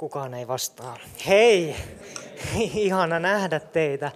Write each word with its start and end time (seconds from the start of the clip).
Kukaan 0.00 0.34
ei 0.34 0.48
vastaa. 0.48 0.96
Hei! 1.28 1.76
Ihana 2.74 3.18
nähdä 3.18 3.60
teitä. 3.60 4.06
Äh, 4.06 4.12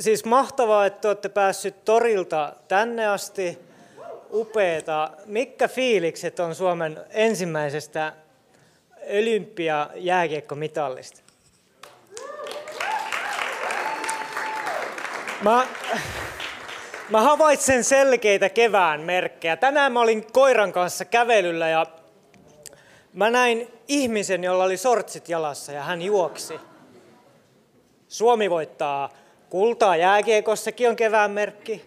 siis 0.00 0.24
mahtavaa, 0.24 0.86
että 0.86 1.08
olette 1.08 1.28
päässyt 1.28 1.84
torilta 1.84 2.52
tänne 2.68 3.06
asti. 3.06 3.58
Upeeta. 4.32 5.10
Mikä 5.26 5.68
fiilikset 5.68 6.40
on 6.40 6.54
Suomen 6.54 7.00
ensimmäisestä 7.10 8.12
olympia-jääkiekkomitallista? 9.20 11.22
Mä, 15.42 15.66
mä 17.10 17.20
havaitsen 17.20 17.84
selkeitä 17.84 18.48
kevään 18.48 19.00
merkkejä. 19.00 19.56
Tänään 19.56 19.92
mä 19.92 20.00
olin 20.00 20.26
koiran 20.32 20.72
kanssa 20.72 21.04
kävelyllä 21.04 21.68
ja 21.68 21.86
mä 23.14 23.30
näin 23.30 23.68
ihmisen, 23.88 24.44
jolla 24.44 24.64
oli 24.64 24.76
sortsit 24.76 25.28
jalassa 25.28 25.72
ja 25.72 25.82
hän 25.82 26.02
juoksi. 26.02 26.60
Suomi 28.08 28.50
voittaa 28.50 29.10
kultaa 29.50 29.96
jääkiekossa, 29.96 30.64
sekin 30.64 30.88
on 30.88 30.96
kevään 30.96 31.30
merkki. 31.30 31.84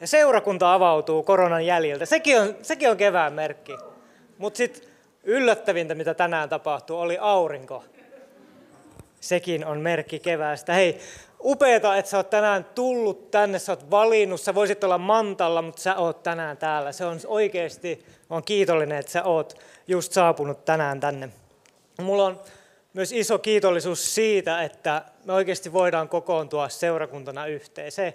Ja 0.00 0.06
seurakunta 0.06 0.74
avautuu 0.74 1.22
koronan 1.22 1.66
jäljiltä, 1.66 2.06
sekin 2.06 2.40
on, 2.40 2.56
sekin 2.62 2.90
on 2.90 2.96
kevään 2.96 3.32
merkki. 3.32 3.76
Mutta 4.38 4.56
sitten 4.56 4.88
yllättävintä, 5.22 5.94
mitä 5.94 6.14
tänään 6.14 6.48
tapahtuu, 6.48 6.98
oli 6.98 7.18
aurinko. 7.20 7.84
Sekin 9.20 9.66
on 9.66 9.80
merkki 9.80 10.18
keväästä. 10.18 10.72
Hei, 10.72 11.00
upeeta, 11.44 11.96
että 11.96 12.10
sä 12.10 12.16
oot 12.16 12.30
tänään 12.30 12.64
tullut 12.64 13.30
tänne, 13.30 13.58
sä 13.58 13.72
oot 13.72 13.90
valinnut, 13.90 14.40
sä 14.40 14.54
voisit 14.54 14.84
olla 14.84 14.98
mantalla, 14.98 15.62
mutta 15.62 15.82
sä 15.82 15.96
oot 15.96 16.22
tänään 16.22 16.56
täällä. 16.56 16.92
Se 16.92 17.04
on 17.04 17.20
oikeasti, 17.26 18.06
on 18.30 18.42
kiitollinen, 18.44 18.98
että 18.98 19.12
sä 19.12 19.24
oot 19.24 19.58
just 19.88 20.12
saapunut 20.12 20.64
tänään 20.64 21.00
tänne. 21.00 21.28
Mulla 22.00 22.24
on 22.24 22.40
myös 22.92 23.12
iso 23.12 23.38
kiitollisuus 23.38 24.14
siitä, 24.14 24.62
että 24.62 25.02
me 25.24 25.32
oikeasti 25.32 25.72
voidaan 25.72 26.08
kokoontua 26.08 26.68
seurakuntana 26.68 27.46
yhteen. 27.46 27.92
Se, 27.92 28.14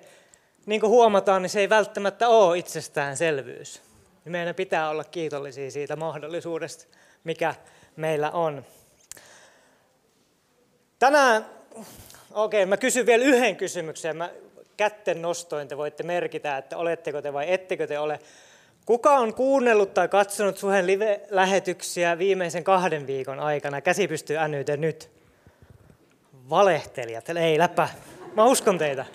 niin 0.66 0.82
kuin 0.82 0.90
huomataan, 0.90 1.42
niin 1.42 1.50
se 1.50 1.60
ei 1.60 1.70
välttämättä 1.70 2.28
ole 2.30 2.58
itsestäänselvyys. 2.58 3.82
Meidän 4.26 4.56
pitää 4.56 4.90
olla 4.90 5.04
kiitollisia 5.04 5.72
siitä 5.72 5.96
mahdollisuudesta, 5.96 6.86
mikä 7.24 7.56
meillä 7.96 8.32
on. 8.32 8.66
Tänään 11.00 11.46
Okei, 12.34 12.66
mä 12.66 12.78
kysyn 12.78 13.06
vielä 13.06 13.24
yhden 13.24 13.56
kysymyksen. 13.56 14.18
Mä 14.18 14.30
kätten 14.78 15.22
nostoin 15.22 15.68
te 15.68 15.78
voitte 15.78 16.04
merkitä, 16.04 16.58
että 16.58 16.78
oletteko 16.78 17.22
te 17.22 17.34
vai 17.34 17.54
ettekö 17.54 17.88
te 17.88 18.00
ole. 18.00 18.20
Kuka 18.86 19.12
on 19.12 19.34
kuunnellut 19.34 19.94
tai 19.94 20.08
katsonut 20.08 20.58
Suhen 20.58 20.88
live-lähetyksiä 20.88 22.18
viimeisen 22.18 22.64
kahden 22.64 23.08
viikon 23.08 23.40
aikana? 23.40 23.82
Käsi 23.82 24.08
pystyy 24.08 24.38
ännyyteen 24.38 24.82
nyt. 24.82 25.10
Valehtelijat, 26.50 27.30
ei 27.30 27.58
läpä. 27.58 27.90
Mä 28.36 28.46
uskon 28.46 28.78
teitä. 28.78 29.06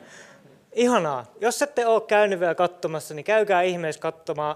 Ihanaa. 0.73 1.27
Jos 1.41 1.63
ette 1.63 1.87
ole 1.87 2.01
käynyt 2.01 2.41
vielä 2.41 2.55
katsomassa, 2.55 3.15
niin 3.15 3.25
käykää 3.25 3.63
ihmeessä 3.63 4.13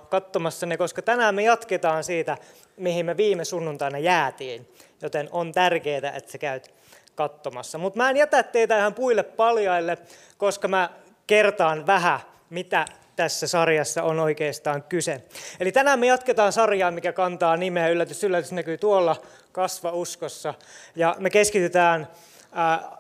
katsomassa 0.09 0.67
ne, 0.67 0.77
koska 0.77 1.03
tänään 1.03 1.35
me 1.35 1.43
jatketaan 1.43 2.05
siitä, 2.05 2.37
mihin 2.77 3.07
me 3.07 3.17
viime 3.17 3.45
sunnuntaina 3.45 3.99
jäätiin. 3.99 4.69
Joten 5.03 5.29
on 5.33 5.53
tärkeää, 5.53 6.13
että 6.17 6.33
sä 6.33 6.39
käyt 6.39 6.82
katsomassa. 7.15 7.79
Mutta 7.79 7.97
mä 7.97 8.11
en 8.11 8.17
jätä 8.17 8.43
teitä 8.43 8.79
ihan 8.79 8.95
puille 8.95 9.23
paljaille, 9.23 9.99
koska 10.39 10.69
mä 10.69 10.91
kertaan 11.27 11.87
vähän, 11.87 12.21
mitä 12.51 12.85
tässä 13.17 13.47
sarjassa 13.47 14.03
on 14.03 14.21
oikeastaan 14.21 14.83
kyse. 14.83 15.23
Eli 15.61 15.73
tänään 15.73 15.99
me 15.99 16.07
jatketaan 16.07 16.53
sarjaa, 16.53 16.91
mikä 16.91 17.13
kantaa 17.13 17.57
nimeä 17.57 17.89
Yllätys, 17.89 18.25
yllätys 18.25 18.53
näkyy 18.53 18.79
tuolla 18.79 19.17
Kasva 19.53 19.91
uskossa. 19.91 20.55
Ja 20.97 21.17
me 21.19 21.31
keskitytään 21.31 22.09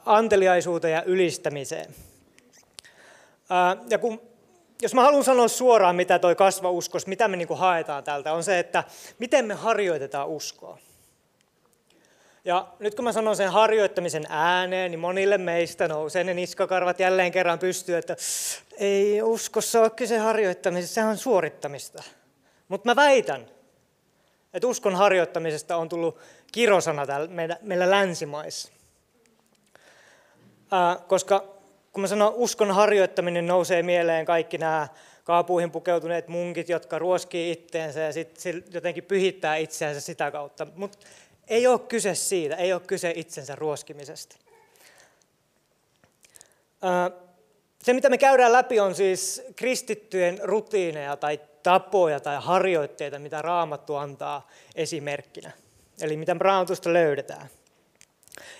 anteliaisuuteen 0.06 0.94
ja 0.94 1.02
ylistämiseen. 1.02 1.94
Ja 3.90 3.98
kun, 3.98 4.22
jos 4.82 4.94
mä 4.94 5.02
haluan 5.02 5.24
sanoa 5.24 5.48
suoraan, 5.48 5.96
mitä 5.96 6.18
toi 6.18 6.34
kasva 6.34 6.70
uskos, 6.70 7.06
mitä 7.06 7.28
me 7.28 7.36
niinku 7.36 7.54
haetaan 7.54 8.04
täältä, 8.04 8.32
on 8.32 8.44
se, 8.44 8.58
että 8.58 8.84
miten 9.18 9.44
me 9.44 9.54
harjoitetaan 9.54 10.28
uskoa. 10.28 10.78
Ja 12.44 12.68
nyt 12.78 12.94
kun 12.94 13.04
mä 13.04 13.12
sanon 13.12 13.36
sen 13.36 13.52
harjoittamisen 13.52 14.26
ääneen, 14.28 14.90
niin 14.90 14.98
monille 14.98 15.38
meistä 15.38 15.88
nousee 15.88 16.24
ne 16.24 16.34
niskakarvat 16.34 17.00
jälleen 17.00 17.32
kerran 17.32 17.58
pystyy, 17.58 17.96
että 17.96 18.16
ei 18.76 19.22
uskossa 19.22 19.80
ole 19.80 19.90
kyse 19.90 20.18
harjoittamisesta, 20.18 20.94
se 20.94 21.04
on 21.04 21.16
suorittamista. 21.16 22.02
Mutta 22.68 22.88
mä 22.88 22.96
väitän, 22.96 23.46
että 24.54 24.66
uskon 24.66 24.94
harjoittamisesta 24.94 25.76
on 25.76 25.88
tullut 25.88 26.18
kirosana 26.52 27.06
täällä 27.06 27.28
meillä, 27.28 27.56
meillä 27.62 27.90
länsimaissa. 27.90 28.72
Ää, 30.70 30.96
koska 31.06 31.44
kun 31.92 32.00
mä 32.00 32.06
sanon 32.06 32.32
uskon 32.34 32.70
harjoittaminen, 32.70 33.46
nousee 33.46 33.82
mieleen 33.82 34.26
kaikki 34.26 34.58
nämä 34.58 34.88
kaapuihin 35.24 35.70
pukeutuneet 35.70 36.28
munkit, 36.28 36.68
jotka 36.68 36.98
ruoskii 36.98 37.52
itteensä 37.52 38.00
ja 38.00 38.12
sitten 38.12 38.64
jotenkin 38.70 39.04
pyhittää 39.04 39.56
itseänsä 39.56 40.00
sitä 40.00 40.30
kautta. 40.30 40.66
Mutta 40.74 40.98
ei 41.48 41.66
ole 41.66 41.78
kyse 41.78 42.14
siitä, 42.14 42.56
ei 42.56 42.72
ole 42.72 42.80
kyse 42.80 43.12
itsensä 43.16 43.54
ruoskimisesta. 43.54 44.36
Se, 47.82 47.92
mitä 47.92 48.10
me 48.10 48.18
käydään 48.18 48.52
läpi, 48.52 48.80
on 48.80 48.94
siis 48.94 49.42
kristittyjen 49.56 50.40
rutiineja 50.42 51.16
tai 51.16 51.40
tapoja 51.62 52.20
tai 52.20 52.36
harjoitteita, 52.40 53.18
mitä 53.18 53.42
Raamattu 53.42 53.94
antaa 53.94 54.48
esimerkkinä. 54.74 55.50
Eli 56.00 56.16
mitä 56.16 56.36
Raamatusta 56.38 56.92
löydetään. 56.92 57.48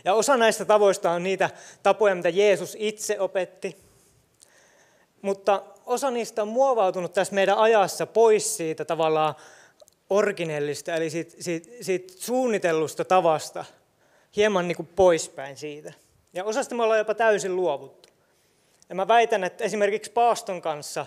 Ja 0.05 0.15
osa 0.15 0.37
näistä 0.37 0.65
tavoista 0.65 1.11
on 1.11 1.23
niitä 1.23 1.51
tapoja, 1.83 2.15
mitä 2.15 2.29
Jeesus 2.29 2.77
itse 2.79 3.21
opetti. 3.21 3.77
Mutta 5.23 5.63
osa 5.87 6.11
niistä 6.11 6.43
on 6.43 6.49
muovautunut 6.49 7.13
tässä 7.13 7.35
meidän 7.35 7.59
ajassa 7.59 8.07
pois 8.07 8.57
siitä 8.57 8.85
tavallaan 8.85 9.35
originellista, 10.13 10.95
eli 10.95 11.11
siitä, 11.11 11.35
siitä, 11.41 11.69
siitä 11.81 12.15
suunnitellusta 12.17 13.05
tavasta 13.05 13.65
hieman 14.37 14.69
niin 14.69 14.77
kuin 14.77 14.89
poispäin 14.97 15.57
siitä. 15.57 15.93
Ja 16.33 16.45
osasta 16.45 16.75
me 16.75 16.83
ollaan 16.83 16.99
jopa 16.99 17.15
täysin 17.15 17.57
luovuttu. 17.57 18.09
Ja 18.89 18.95
mä 18.95 19.09
väitän, 19.09 19.45
että 19.45 19.65
esimerkiksi 19.65 20.11
paaston 20.11 20.63
kanssa 20.63 21.07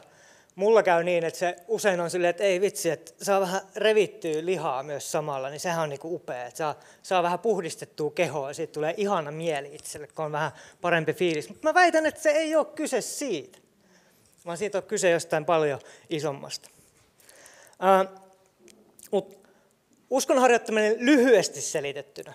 mulla 0.55 0.83
käy 0.83 1.03
niin, 1.03 1.23
että 1.23 1.39
se 1.39 1.55
usein 1.67 1.99
on 1.99 2.09
silleen, 2.09 2.29
että 2.29 2.43
ei 2.43 2.61
vitsi, 2.61 2.89
että 2.89 3.25
saa 3.25 3.41
vähän 3.41 3.61
revittyä 3.75 4.45
lihaa 4.45 4.83
myös 4.83 5.11
samalla, 5.11 5.49
niin 5.49 5.59
sehän 5.59 5.83
on 5.83 5.89
niin 5.89 5.99
kuin 5.99 6.13
upea. 6.13 6.45
Että 6.45 6.57
saa, 6.57 6.75
saa 7.03 7.23
vähän 7.23 7.39
puhdistettua 7.39 8.11
kehoa 8.11 8.49
ja 8.49 8.53
siitä 8.53 8.73
tulee 8.73 8.93
ihana 8.97 9.31
mieli 9.31 9.75
itselle, 9.75 10.07
kun 10.07 10.25
on 10.25 10.31
vähän 10.31 10.51
parempi 10.81 11.13
fiilis. 11.13 11.49
Mutta 11.49 11.67
mä 11.67 11.73
väitän, 11.73 12.05
että 12.05 12.21
se 12.21 12.29
ei 12.29 12.55
ole 12.55 12.65
kyse 12.65 13.01
siitä, 13.01 13.57
vaan 14.45 14.57
siitä 14.57 14.77
on 14.77 14.83
kyse 14.83 15.09
jostain 15.09 15.45
paljon 15.45 15.79
isommasta. 16.09 16.69
Mutta 19.11 19.49
uskon 20.09 20.39
harjoittaminen 20.39 20.95
lyhyesti 20.99 21.61
selitettynä 21.61 22.33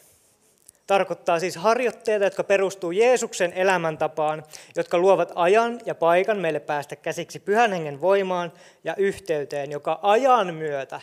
tarkoittaa 0.90 1.40
siis 1.40 1.56
harjoitteita, 1.56 2.25
jotka 2.25 2.44
perustuu 2.44 2.90
Jeesuksen 2.90 3.52
elämäntapaan, 3.52 4.44
jotka 4.76 4.99
luovat 4.99 5.32
ajan 5.34 5.81
ja 5.87 5.94
paikan 5.94 6.38
meille 6.38 6.61
päästä 6.61 6.96
käsiksi 6.96 7.40
pyhän 7.40 7.72
hengen 7.72 8.00
voimaan 8.00 8.52
ja 8.84 8.94
yhteyteen, 8.96 9.70
joka 9.70 9.99
ajan 10.02 10.55
myötä 10.55 11.00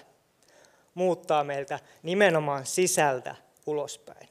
muuttaa 0.93 1.43
meiltä 1.43 1.79
nimenomaan 2.03 2.65
sisältä 2.65 3.35
ulospäin. 3.65 4.29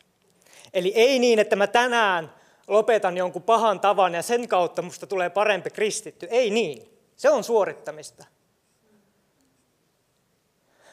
Eli 0.75 0.93
ei 0.95 1.19
niin, 1.19 1.39
että 1.39 1.57
mä 1.57 1.67
tänään 1.67 2.33
lopetan 2.69 3.17
jonkun 3.17 3.43
pahan 3.43 3.81
tavan 3.81 4.15
ja 4.15 4.23
sen 4.23 4.49
kautta 4.49 4.83
musta 4.83 5.07
tulee 5.07 5.31
parempi 5.31 5.71
kristitty. 5.71 6.29
Ei 6.31 6.51
niin. 6.51 6.99
Se 7.17 7.31
on 7.31 7.45
suorittamista 7.45 8.25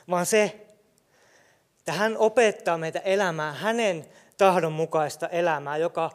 vaan 0.10 0.26
se, 0.26 0.66
että 1.80 1.92
hän 1.92 2.18
opettaa 2.18 2.78
meitä 2.78 3.00
elämään 3.00 3.56
hänen 3.56 4.06
tahdon 4.38 4.74
mukaista 4.74 5.28
elämää, 5.28 5.78
joka 5.78 6.12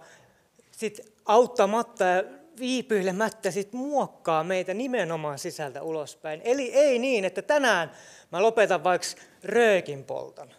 sitten 0.70 1.04
auttamatta 1.26 2.04
ja 2.04 2.24
viipyilemättä 2.58 3.50
sit 3.50 3.72
muokkaa 3.72 4.44
meitä 4.44 4.74
nimenomaan 4.74 5.38
sisältä 5.38 5.82
ulospäin. 5.82 6.40
Eli 6.44 6.72
ei 6.74 6.98
niin, 6.98 7.24
että 7.24 7.42
tänään 7.42 7.90
mä 8.32 8.42
lopetan 8.42 8.84
vaikka 8.84 9.06
röökin 9.44 10.04
polton. 10.04 10.50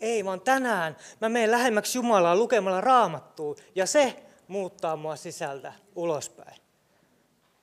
Ei, 0.00 0.24
vaan 0.24 0.40
tänään 0.40 0.96
mä 1.20 1.28
menen 1.28 1.50
lähemmäksi 1.50 1.98
Jumalaa 1.98 2.36
lukemalla 2.36 2.80
raamattua 2.80 3.54
ja 3.74 3.86
se 3.86 4.16
muuttaa 4.48 4.96
mua 4.96 5.16
sisältä 5.16 5.72
ulospäin. 5.94 6.65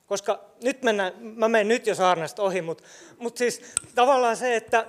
Koska 0.06 0.44
nyt 0.62 0.82
mennään, 0.82 1.12
mä 1.18 1.48
menen 1.48 1.68
nyt 1.68 1.86
jo 1.86 1.94
saarnasta 1.94 2.42
ohi, 2.42 2.62
mutta, 2.62 2.84
mutta 3.18 3.38
siis 3.38 3.62
tavallaan 3.94 4.36
se, 4.36 4.56
että 4.56 4.86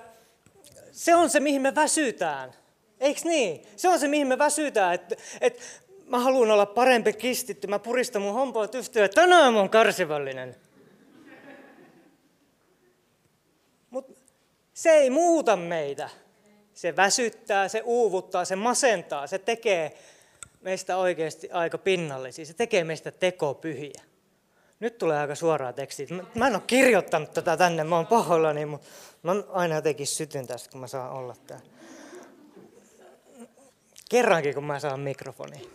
se 0.92 1.14
on 1.14 1.30
se, 1.30 1.40
mihin 1.40 1.62
me 1.62 1.74
väsytään. 1.74 2.52
Eikö 3.00 3.20
niin? 3.24 3.66
Se 3.76 3.88
on 3.88 4.00
se, 4.00 4.08
mihin 4.08 4.26
me 4.26 4.38
väsytään, 4.38 4.94
että, 4.94 5.16
että 5.40 5.62
mä 6.06 6.18
haluan 6.18 6.50
olla 6.50 6.66
parempi 6.66 7.12
kristitty, 7.12 7.66
mä 7.66 7.78
puristan 7.78 8.22
mun 8.22 8.34
hompoa 8.34 8.64
että 8.64 9.08
tänään 9.14 9.52
mä 9.52 9.58
oon 9.58 9.70
kärsivällinen. 9.70 10.56
Mutta 13.90 14.12
se 14.74 14.90
ei 14.90 15.10
muuta 15.10 15.56
meitä. 15.56 16.10
Se 16.74 16.96
väsyttää, 16.96 17.68
se 17.68 17.82
uuvuttaa, 17.84 18.44
se 18.44 18.56
masentaa, 18.56 19.26
se 19.26 19.38
tekee 19.38 19.98
meistä 20.60 20.96
oikeasti 20.96 21.50
aika 21.50 21.78
pinnallisia, 21.78 22.46
se 22.46 22.54
tekee 22.54 22.84
meistä 22.84 23.10
tekopyhiä. 23.10 24.02
Nyt 24.80 24.98
tulee 24.98 25.18
aika 25.18 25.34
suoraa 25.34 25.72
tekstiä. 25.72 26.06
Mä 26.34 26.46
en 26.46 26.54
ole 26.54 26.62
kirjoittanut 26.66 27.32
tätä 27.32 27.56
tänne, 27.56 27.84
mä 27.84 27.96
oon 27.96 28.06
pahoillani, 28.06 28.66
mutta 28.66 28.88
mä 29.22 29.32
aina 29.48 29.74
jotenkin 29.74 30.06
sytyn 30.06 30.46
tästä, 30.46 30.70
kun 30.70 30.80
mä 30.80 30.86
saan 30.86 31.12
olla 31.12 31.36
täällä. 31.46 31.66
Kerrankin, 34.10 34.54
kun 34.54 34.64
mä 34.64 34.80
saan 34.80 35.00
mikrofoni. 35.00 35.70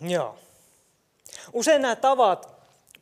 Joo. 0.14 0.38
Usein 1.52 1.82
nämä 1.82 1.96
tavat 1.96 2.58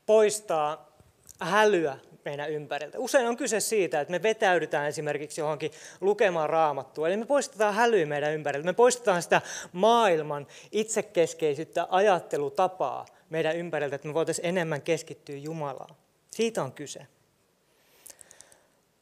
poistaa 0.06 0.96
hälyä 1.40 1.98
meidän 2.26 2.50
ympäriltä. 2.50 2.98
Usein 2.98 3.26
on 3.26 3.36
kyse 3.36 3.60
siitä, 3.60 4.00
että 4.00 4.10
me 4.10 4.22
vetäydytään 4.22 4.88
esimerkiksi 4.88 5.40
johonkin 5.40 5.70
lukemaan 6.00 6.50
raamattua. 6.50 7.08
Eli 7.08 7.16
me 7.16 7.26
poistetaan 7.26 7.74
hälyä 7.74 8.06
meidän 8.06 8.32
ympäriltä. 8.32 8.66
Me 8.66 8.72
poistetaan 8.72 9.22
sitä 9.22 9.40
maailman 9.72 10.46
itsekeskeisyyttä 10.72 11.86
ajattelutapaa 11.90 13.06
meidän 13.30 13.56
ympäriltä, 13.56 13.96
että 13.96 14.08
me 14.08 14.14
voitaisiin 14.14 14.46
enemmän 14.46 14.82
keskittyä 14.82 15.36
Jumalaan. 15.36 15.96
Siitä 16.30 16.62
on 16.62 16.72
kyse. 16.72 17.06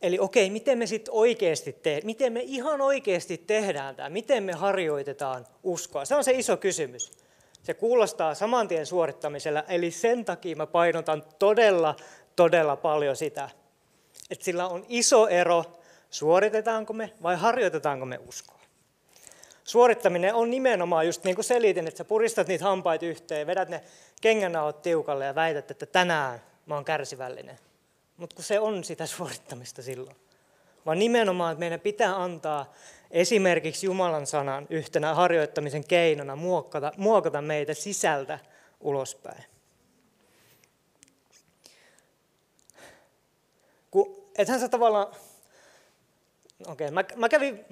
Eli 0.03 0.19
okei, 0.19 0.51
miten 0.51 0.79
me 0.79 0.87
sitten 0.87 1.15
oikeasti 1.15 1.73
tehdään, 1.73 2.07
miten 2.07 2.33
me 2.33 2.41
ihan 2.41 2.81
oikeasti 2.81 3.39
tehdään 3.39 3.97
tämä, 3.97 4.09
miten 4.09 4.43
me 4.43 4.53
harjoitetaan 4.53 5.47
uskoa. 5.63 6.05
Se 6.05 6.15
on 6.15 6.25
se 6.25 6.33
iso 6.33 6.57
kysymys. 6.57 7.13
Se 7.63 7.75
kuulostaa 7.75 8.35
saman 8.35 8.69
tien 8.69 8.87
suorittamisella, 8.87 9.65
eli 9.69 9.91
sen 9.91 10.25
takia 10.25 10.57
mä 10.57 10.67
painotan 10.67 11.23
todella, 11.39 11.97
todella 12.37 12.77
paljon 12.77 13.17
sitä, 13.17 13.51
että 14.31 14.45
sillä 14.45 14.69
on 14.69 14.87
iso 14.89 15.29
ero, 15.29 15.65
suoritetaanko 16.11 16.93
me 16.93 17.13
vai 17.23 17.37
harjoitetaanko 17.37 18.07
me 18.07 18.19
uskoa. 18.29 18.55
Suorittaminen 19.65 20.35
on 20.35 20.51
nimenomaan 20.51 21.07
just 21.07 21.25
niin 21.25 21.35
kuin 21.35 21.45
selitin, 21.45 21.87
että 21.87 21.99
sä 21.99 22.05
puristat 22.05 22.47
niitä 22.47 22.65
hampaita 22.65 23.07
yhteen, 23.07 23.47
vedät 23.47 23.69
ne 23.69 23.83
kengännaot 24.21 24.83
tiukalle 24.83 25.25
ja 25.25 25.35
väität, 25.35 25.71
että 25.71 25.87
tänään 25.87 26.43
mä 26.67 26.75
oon 26.75 26.85
kärsivällinen. 26.85 27.59
Mutta 28.17 28.37
kun 28.37 28.45
se 28.45 28.61
on 28.61 28.85
sitä 28.85 29.07
suorittamista 29.07 29.83
silloin. 29.83 30.17
Vaan 30.87 30.99
nimenomaan, 30.99 31.53
että 31.53 31.61
meidän 31.61 31.81
pitää 31.81 32.23
antaa 32.23 32.73
esimerkiksi 33.11 33.87
Jumalan 33.87 34.27
sanan 34.27 34.67
yhtenä 34.71 35.15
harjoittamisen 35.15 35.85
keinona 35.85 36.37
muokata, 36.37 36.93
muokata 36.97 37.43
meitä 37.43 37.75
sisältä 37.75 38.39
ulospäin. 38.81 39.45
Kun, 43.91 44.24
ethän 44.39 44.61
sä 44.61 44.69
tavallaan, 44.69 45.07
okei, 46.67 46.89
okay, 46.89 46.91
mä, 46.91 47.05
mä 47.17 47.29
kävin, 47.29 47.65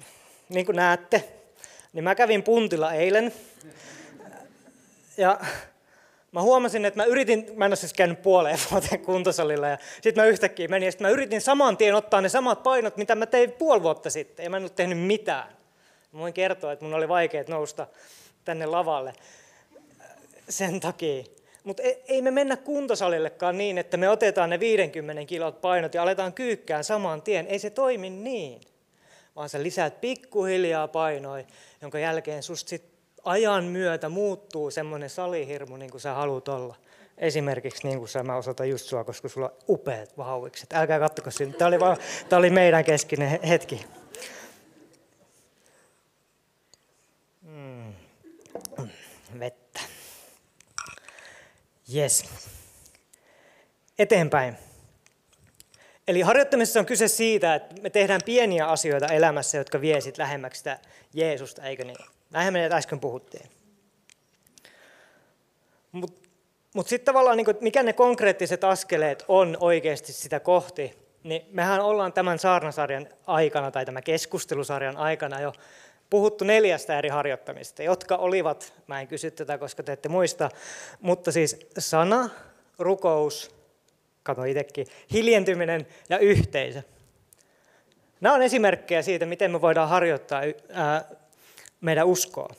niin 0.49 0.65
kuin 0.65 0.75
näette, 0.75 1.23
niin 1.93 2.03
mä 2.03 2.15
kävin 2.15 2.43
puntilla 2.43 2.93
eilen. 2.93 3.33
Ja 5.17 5.39
mä 6.31 6.41
huomasin, 6.41 6.85
että 6.85 6.99
mä 6.99 7.05
yritin, 7.05 7.51
mä 7.55 7.65
en 7.65 7.69
ole 7.69 7.75
siis 7.75 7.93
käynyt 7.93 8.21
puoleen 8.21 8.59
vuoteen 8.71 8.99
kuntosalilla 8.99 9.67
ja 9.67 9.77
sitten 10.01 10.23
mä 10.23 10.29
yhtäkkiä 10.29 10.67
menin 10.67 10.85
ja 10.85 10.91
sitten 10.91 11.07
mä 11.07 11.11
yritin 11.11 11.41
saman 11.41 11.77
tien 11.77 11.95
ottaa 11.95 12.21
ne 12.21 12.29
samat 12.29 12.63
painot, 12.63 12.97
mitä 12.97 13.15
mä 13.15 13.25
tein 13.25 13.51
puoli 13.51 13.83
vuotta 13.83 14.09
sitten 14.09 14.43
ja 14.43 14.49
mä 14.49 14.57
en 14.57 14.63
ole 14.63 14.69
tehnyt 14.69 14.99
mitään. 14.99 15.47
Mä 16.11 16.19
voin 16.19 16.33
kertoa, 16.33 16.71
että 16.71 16.85
mun 16.85 16.93
oli 16.93 17.07
vaikea 17.07 17.43
nousta 17.47 17.87
tänne 18.45 18.65
lavalle 18.65 19.13
sen 20.49 20.79
takia. 20.79 21.23
Mutta 21.63 21.83
e, 21.83 22.01
ei 22.07 22.21
me 22.21 22.31
mennä 22.31 22.57
kuntosalillekaan 22.57 23.57
niin, 23.57 23.77
että 23.77 23.97
me 23.97 24.09
otetaan 24.09 24.49
ne 24.49 24.59
50 24.59 25.25
kilot 25.25 25.61
painot 25.61 25.93
ja 25.93 26.01
aletaan 26.01 26.33
kyykkään 26.33 26.83
saman 26.83 27.21
tien. 27.21 27.47
Ei 27.47 27.59
se 27.59 27.69
toimi 27.69 28.09
niin, 28.09 28.61
vaan 29.35 29.49
sä 29.49 29.63
lisäät 29.63 30.01
pikkuhiljaa 30.01 30.87
painoja, 30.87 31.45
jonka 31.81 31.99
jälkeen 31.99 32.43
susta 32.43 32.69
sit 32.69 32.93
ajan 33.23 33.63
myötä 33.63 34.09
muuttuu 34.09 34.71
semmoinen 34.71 35.09
salihirmu, 35.09 35.77
niin 35.77 35.91
kuin 35.91 36.01
sä 36.01 36.13
haluat 36.13 36.47
olla. 36.47 36.75
Esimerkiksi 37.17 37.87
niin 37.87 37.99
kuin 37.99 38.09
sä, 38.09 38.23
mä 38.23 38.35
osoitan 38.35 38.69
just 38.69 38.85
sua, 38.85 39.03
koska 39.03 39.29
sulla 39.29 39.49
on 39.49 39.55
upeat 39.69 40.17
vauvikset. 40.17 40.73
Älkää 40.73 40.99
kattoko 40.99 41.31
sinne. 41.31 41.57
Tämä 41.57 41.67
oli, 41.67 41.77
oli 42.37 42.49
meidän 42.49 42.85
keskinen 42.85 43.39
hetki. 43.43 43.85
Mm. 47.41 47.93
Vettä. 49.39 49.79
Yes. 51.95 52.25
Eteenpäin. 53.99 54.57
Eli 56.07 56.21
harjoittamisessa 56.21 56.79
on 56.79 56.85
kyse 56.85 57.07
siitä, 57.07 57.55
että 57.55 57.81
me 57.81 57.89
tehdään 57.89 58.21
pieniä 58.25 58.67
asioita 58.67 59.07
elämässä, 59.07 59.57
jotka 59.57 59.81
vie 59.81 60.01
sit 60.01 60.17
lähemmäksi 60.17 60.57
sitä 60.57 60.79
Jeesusta, 61.13 61.63
eikö 61.63 61.83
niin? 61.83 61.97
Näinhän 62.31 62.53
me 62.53 62.69
äsken 62.71 62.99
puhuttiin. 62.99 63.49
Mutta 65.91 66.29
mut 66.75 66.87
sitten 66.87 67.05
tavallaan, 67.05 67.37
niin 67.37 67.47
mikä 67.61 67.83
ne 67.83 67.93
konkreettiset 67.93 68.63
askeleet 68.63 69.25
on 69.27 69.57
oikeasti 69.59 70.13
sitä 70.13 70.39
kohti, 70.39 70.97
niin 71.23 71.45
mehän 71.51 71.81
ollaan 71.81 72.13
tämän 72.13 72.39
saarnasarjan 72.39 73.09
aikana 73.27 73.71
tai 73.71 73.85
tämän 73.85 74.03
keskustelusarjan 74.03 74.97
aikana 74.97 75.41
jo 75.41 75.53
puhuttu 76.09 76.45
neljästä 76.45 76.97
eri 76.97 77.09
harjoittamista, 77.09 77.83
jotka 77.83 78.15
olivat, 78.15 78.73
mä 78.87 79.01
en 79.01 79.07
kysy 79.07 79.31
tätä, 79.31 79.57
koska 79.57 79.83
te 79.83 79.91
ette 79.91 80.09
muista, 80.09 80.49
mutta 81.01 81.31
siis 81.31 81.59
sana, 81.77 82.29
rukous, 82.79 83.55
kato 84.23 84.43
itsekin, 84.43 84.87
hiljentyminen 85.11 85.87
ja 86.09 86.17
yhteisö. 86.17 86.81
Nämä 88.21 88.35
on 88.35 88.41
esimerkkejä 88.41 89.01
siitä, 89.01 89.25
miten 89.25 89.51
me 89.51 89.61
voidaan 89.61 89.89
harjoittaa 89.89 90.41
meidän 91.81 92.07
uskoa. 92.07 92.55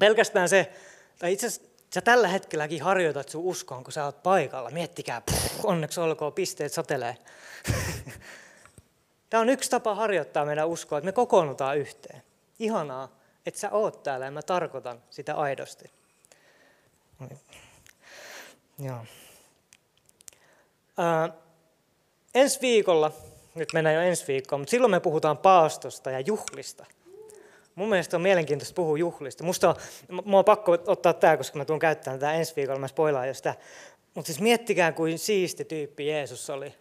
Pelkästään 0.00 0.48
se, 0.48 0.72
tai 1.18 1.32
itse 1.32 1.46
asiassa 1.46 1.76
sä 1.94 2.00
tällä 2.00 2.28
hetkelläkin 2.28 2.82
harjoitat 2.82 3.28
sun 3.28 3.44
uskoon, 3.44 3.84
kun 3.84 3.92
sä 3.92 4.04
oot 4.04 4.22
paikalla. 4.22 4.70
Miettikää, 4.70 5.20
puh, 5.20 5.64
onneksi 5.64 6.00
olkoon, 6.00 6.32
pisteet 6.32 6.72
satelee. 6.72 7.16
Tämä 9.30 9.40
on 9.40 9.48
yksi 9.48 9.70
tapa 9.70 9.94
harjoittaa 9.94 10.44
meidän 10.44 10.68
uskoa, 10.68 10.98
että 10.98 11.06
me 11.06 11.12
kokoonnutaan 11.12 11.78
yhteen. 11.78 12.22
Ihanaa, 12.58 13.16
että 13.46 13.60
sä 13.60 13.70
oot 13.70 14.02
täällä 14.02 14.24
ja 14.24 14.30
mä 14.30 14.42
tarkoitan 14.42 15.02
sitä 15.10 15.34
aidosti. 15.34 15.90
Joo. 18.78 19.04
Ää, 20.98 21.28
ensi 22.34 22.60
viikolla, 22.60 23.12
nyt 23.54 23.72
mennään 23.72 23.96
jo 23.96 24.02
ensi 24.02 24.24
viikkoon, 24.28 24.60
mutta 24.60 24.70
silloin 24.70 24.90
me 24.90 25.00
puhutaan 25.00 25.38
paastosta 25.38 26.10
ja 26.10 26.20
juhlista. 26.20 26.86
Mun 27.74 27.88
mielestä 27.88 28.16
on 28.16 28.20
mielenkiintoista 28.20 28.74
puhua 28.74 28.98
juhlista. 28.98 29.44
Musta 29.44 29.68
on, 29.68 29.76
mua 30.24 30.38
on 30.38 30.44
pakko 30.44 30.72
ottaa 30.86 31.12
tämä, 31.12 31.36
koska 31.36 31.58
mä 31.58 31.64
tuun 31.64 31.78
käyttämään 31.78 32.20
tätä 32.20 32.32
ensi 32.32 32.56
viikolla, 32.56 32.80
mä 32.80 32.88
spoilaan 32.88 33.28
jo 33.28 33.34
sitä. 33.34 33.54
Mutta 34.14 34.26
siis 34.26 34.40
miettikää, 34.40 34.92
kuin 34.92 35.18
siisti 35.18 35.64
tyyppi 35.64 36.08
Jeesus 36.08 36.50
oli. 36.50 36.74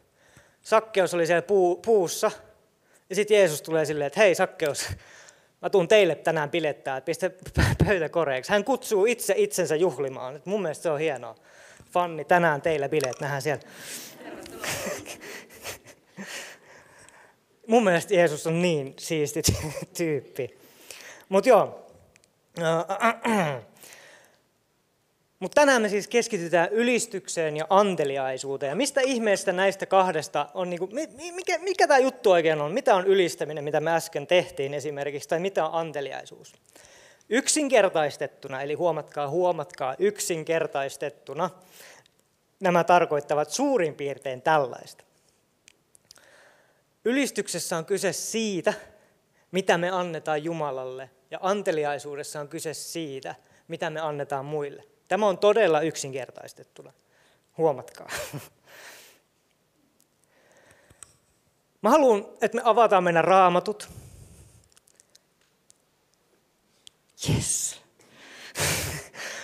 Sakkeus 0.61 1.13
oli 1.13 1.25
siellä 1.25 1.41
puu, 1.41 1.75
puussa, 1.75 2.31
ja 3.09 3.15
sitten 3.15 3.37
Jeesus 3.37 3.61
tulee 3.61 3.85
silleen, 3.85 4.07
että 4.07 4.19
hei 4.19 4.35
Sakkeus, 4.35 4.87
mä 5.65 5.69
tuun 5.69 5.87
teille 5.87 6.15
tänään 6.15 6.49
pilettää, 6.49 6.97
että 6.97 7.05
pistä 7.05 7.31
pöytä 7.85 8.09
koreeksi. 8.09 8.51
Hän 8.51 8.63
kutsuu 8.63 9.05
itse 9.05 9.33
itsensä 9.37 9.75
juhlimaan. 9.75 10.35
Et 10.35 10.45
mun 10.45 10.61
mielestä 10.61 10.83
se 10.83 10.89
on 10.89 10.99
hienoa. 10.99 11.35
Fanni, 11.91 12.25
tänään 12.25 12.61
teille 12.61 12.89
bileet, 12.89 13.19
nähdään 13.19 13.41
siellä. 13.41 13.63
mun 17.67 17.83
mielestä 17.83 18.13
Jeesus 18.13 18.47
on 18.47 18.61
niin 18.61 18.93
siisti 18.99 19.41
tyyppi. 19.97 20.57
Mutta 21.29 21.49
joo. 21.49 21.87
Mutta 25.39 25.61
tänään 25.61 25.81
me 25.81 25.89
siis 25.89 26.07
keskitytään 26.07 26.69
ylistykseen 26.71 27.57
ja 27.57 27.65
anteliaisuuteen. 27.69 28.69
Ja 28.69 28.75
mistä 28.75 29.01
ihmeestä 29.01 29.51
näistä 29.51 29.85
kahdesta 29.85 30.49
on, 30.53 30.69
niinku, 30.69 30.89
mikä, 31.31 31.57
mikä 31.57 31.87
tämä 31.87 31.97
juttu 31.97 32.31
oikein 32.31 32.61
on? 32.61 32.71
Mitä 32.71 32.95
on 32.95 33.07
ylistäminen, 33.07 33.63
mitä 33.63 33.79
me 33.79 33.91
äsken 33.91 34.27
tehtiin 34.27 34.73
esimerkiksi, 34.73 35.29
tai 35.29 35.39
mitä 35.39 35.65
on 35.65 35.73
anteliaisuus? 35.73 36.53
Yksinkertaistettuna, 37.29 38.61
eli 38.61 38.73
huomatkaa, 38.73 39.29
huomatkaa, 39.29 39.95
yksinkertaistettuna, 39.99 41.49
nämä 42.59 42.83
tarkoittavat 42.83 43.49
suurin 43.49 43.95
piirtein 43.95 44.41
tällaista. 44.41 45.03
Ylistyksessä 47.05 47.77
on 47.77 47.85
kyse 47.85 48.13
siitä, 48.13 48.73
mitä 49.51 49.77
me 49.77 49.89
annetaan 49.89 50.43
Jumalalle, 50.43 51.09
ja 51.31 51.39
anteliaisuudessa 51.41 52.39
on 52.39 52.47
kyse 52.47 52.73
siitä, 52.73 53.35
mitä 53.67 53.89
me 53.89 53.99
annetaan 53.99 54.45
muille. 54.45 54.83
Tämä 55.07 55.27
on 55.27 55.37
todella 55.37 55.81
yksinkertaistettuna. 55.81 56.93
Huomatkaa. 57.57 58.09
Mä 61.81 61.89
haluan, 61.89 62.25
että 62.41 62.55
me 62.55 62.61
avataan 62.65 63.03
meidän 63.03 63.23
raamatut. 63.23 63.89
Yes. 67.29 67.81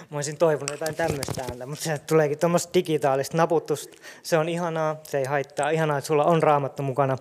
Mä 0.10 0.18
olisin 0.18 0.38
toivonut 0.38 0.70
jotain 0.70 0.96
tämmöistä 0.96 1.42
ääntä, 1.42 1.66
mutta 1.66 1.84
se 1.84 1.98
tuleekin 1.98 2.40
tuommoista 2.40 2.74
digitaalista 2.74 3.38
naputusta. 3.38 3.98
Se 4.24 4.38
on 4.38 4.50
ihanaa, 4.50 5.00
se 5.04 5.18
ei 5.18 5.26
haittaa. 5.26 5.70
Ihanaa, 5.70 5.98
että 5.98 6.08
sulla 6.08 6.24
on 6.24 6.44
raamattu 6.44 6.84
mukana. 6.84 7.18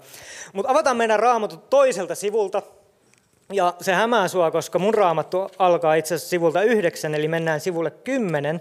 Mutta 0.52 0.70
avataan 0.70 0.97
meidän 0.97 1.20
raamatut 1.20 1.70
toiselta 1.70 2.14
sivulta. 2.14 2.62
Ja 3.52 3.75
se 3.80 3.92
hämää 3.92 4.28
sua, 4.28 4.50
koska 4.50 4.78
mun 4.78 4.95
raamattu 4.95 5.50
alkaa 5.59 5.95
itse 5.95 6.14
asiassa 6.14 6.30
sivulta 6.30 6.62
yhdeksän, 6.62 7.14
eli 7.14 7.28
mennään 7.28 7.61
sivulle 7.61 7.90
kymmenen. 7.90 8.61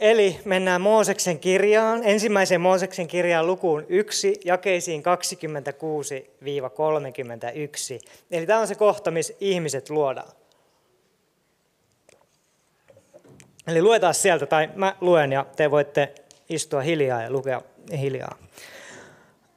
Eli 0.00 0.40
mennään 0.44 0.80
Mooseksen 0.80 1.38
kirjaan, 1.38 2.00
ensimmäiseen 2.04 2.60
Mooseksen 2.60 3.08
kirjaan 3.08 3.46
lukuun 3.46 3.86
1, 3.88 4.40
jakeisiin 4.44 5.02
26-31. 5.02 5.04
Eli 8.30 8.46
tämä 8.46 8.60
on 8.60 8.66
se 8.66 8.74
kohta, 8.74 9.10
missä 9.10 9.34
ihmiset 9.40 9.90
luodaan. 9.90 10.32
Eli 13.66 13.82
luetaan 13.82 14.14
sieltä, 14.14 14.46
tai 14.46 14.68
mä 14.74 14.96
luen 15.00 15.32
ja 15.32 15.46
te 15.56 15.70
voitte 15.70 16.14
istua 16.48 16.80
hiljaa 16.80 17.22
ja 17.22 17.30
lukea 17.30 17.62
hiljaa. 17.98 18.36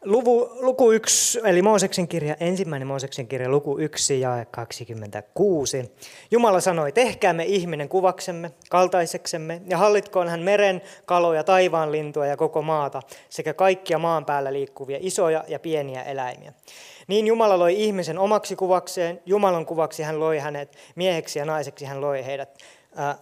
Luku, 0.05 0.49
luku 0.59 0.91
1, 0.91 1.39
eli 1.43 1.61
Mooseksen 1.61 2.07
kirja, 2.07 2.35
ensimmäinen 2.39 2.87
Mooseksen 2.87 3.27
kirja, 3.27 3.49
luku 3.49 3.77
1 3.77 4.19
ja 4.19 4.45
26. 4.51 5.91
Jumala 6.31 6.59
sanoi, 6.59 6.91
tehkäämme 6.91 7.43
ihminen 7.43 7.89
kuvaksemme, 7.89 8.51
kaltaiseksemme, 8.69 9.61
ja 9.67 9.77
hallitkoon 9.77 10.27
hän 10.27 10.39
meren, 10.39 10.81
kaloja, 11.05 11.43
taivaan 11.43 11.91
lintua 11.91 12.25
ja 12.25 12.37
koko 12.37 12.61
maata, 12.61 13.01
sekä 13.29 13.53
kaikkia 13.53 13.99
maan 13.99 14.25
päällä 14.25 14.53
liikkuvia 14.53 14.97
isoja 15.01 15.43
ja 15.47 15.59
pieniä 15.59 16.03
eläimiä. 16.03 16.53
Niin 17.07 17.27
Jumala 17.27 17.59
loi 17.59 17.83
ihmisen 17.83 18.19
omaksi 18.19 18.55
kuvakseen, 18.55 19.21
Jumalan 19.25 19.65
kuvaksi 19.65 20.03
hän 20.03 20.19
loi 20.19 20.39
hänet, 20.39 20.77
mieheksi 20.95 21.39
ja 21.39 21.45
naiseksi 21.45 21.85
hän 21.85 22.01
loi 22.01 22.25
heidät. 22.25 22.57
Äh, 22.99 23.17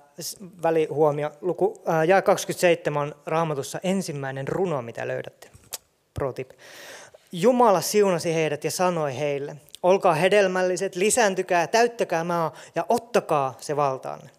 välihuomio, 0.63 1.31
luku, 1.41 1.81
äh, 1.89 2.07
ja 2.07 2.21
27 2.21 3.01
on 3.01 3.15
raamatussa 3.25 3.79
ensimmäinen 3.83 4.47
runo, 4.47 4.81
mitä 4.81 5.07
löydätte 5.07 5.62
pro 6.13 6.33
tip. 6.33 6.51
Jumala 7.31 7.81
siunasi 7.81 8.33
heidät 8.33 8.63
ja 8.63 8.71
sanoi 8.71 9.17
heille, 9.17 9.55
olkaa 9.83 10.13
hedelmälliset, 10.13 10.95
lisääntykää, 10.95 11.67
täyttäkää 11.67 12.23
maa 12.23 12.53
ja 12.75 12.85
ottakaa 12.89 13.57
se 13.59 13.75
valtaanne. 13.75 14.29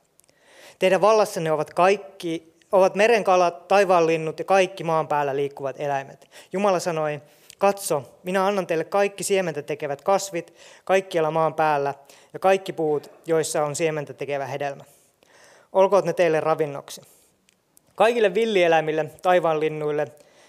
Teidän 0.78 1.00
vallassanne 1.00 1.52
ovat 1.52 1.74
kaikki, 1.74 2.54
ovat 2.72 2.94
merenkalat, 2.94 3.68
taivaanlinnut 3.68 4.38
ja 4.38 4.44
kaikki 4.44 4.84
maan 4.84 5.08
päällä 5.08 5.36
liikkuvat 5.36 5.76
eläimet. 5.78 6.30
Jumala 6.52 6.78
sanoi, 6.80 7.20
katso, 7.58 8.18
minä 8.22 8.46
annan 8.46 8.66
teille 8.66 8.84
kaikki 8.84 9.24
siementä 9.24 9.62
tekevät 9.62 10.02
kasvit 10.02 10.54
kaikkialla 10.84 11.30
maan 11.30 11.54
päällä 11.54 11.94
ja 12.32 12.38
kaikki 12.38 12.72
puut, 12.72 13.10
joissa 13.26 13.64
on 13.64 13.76
siementä 13.76 14.12
tekevä 14.12 14.46
hedelmä. 14.46 14.84
Olkoot 15.72 16.04
ne 16.04 16.12
teille 16.12 16.40
ravinnoksi. 16.40 17.02
Kaikille 17.94 18.34
villieläimille, 18.34 19.04
taivaanlinnuille 19.22 20.06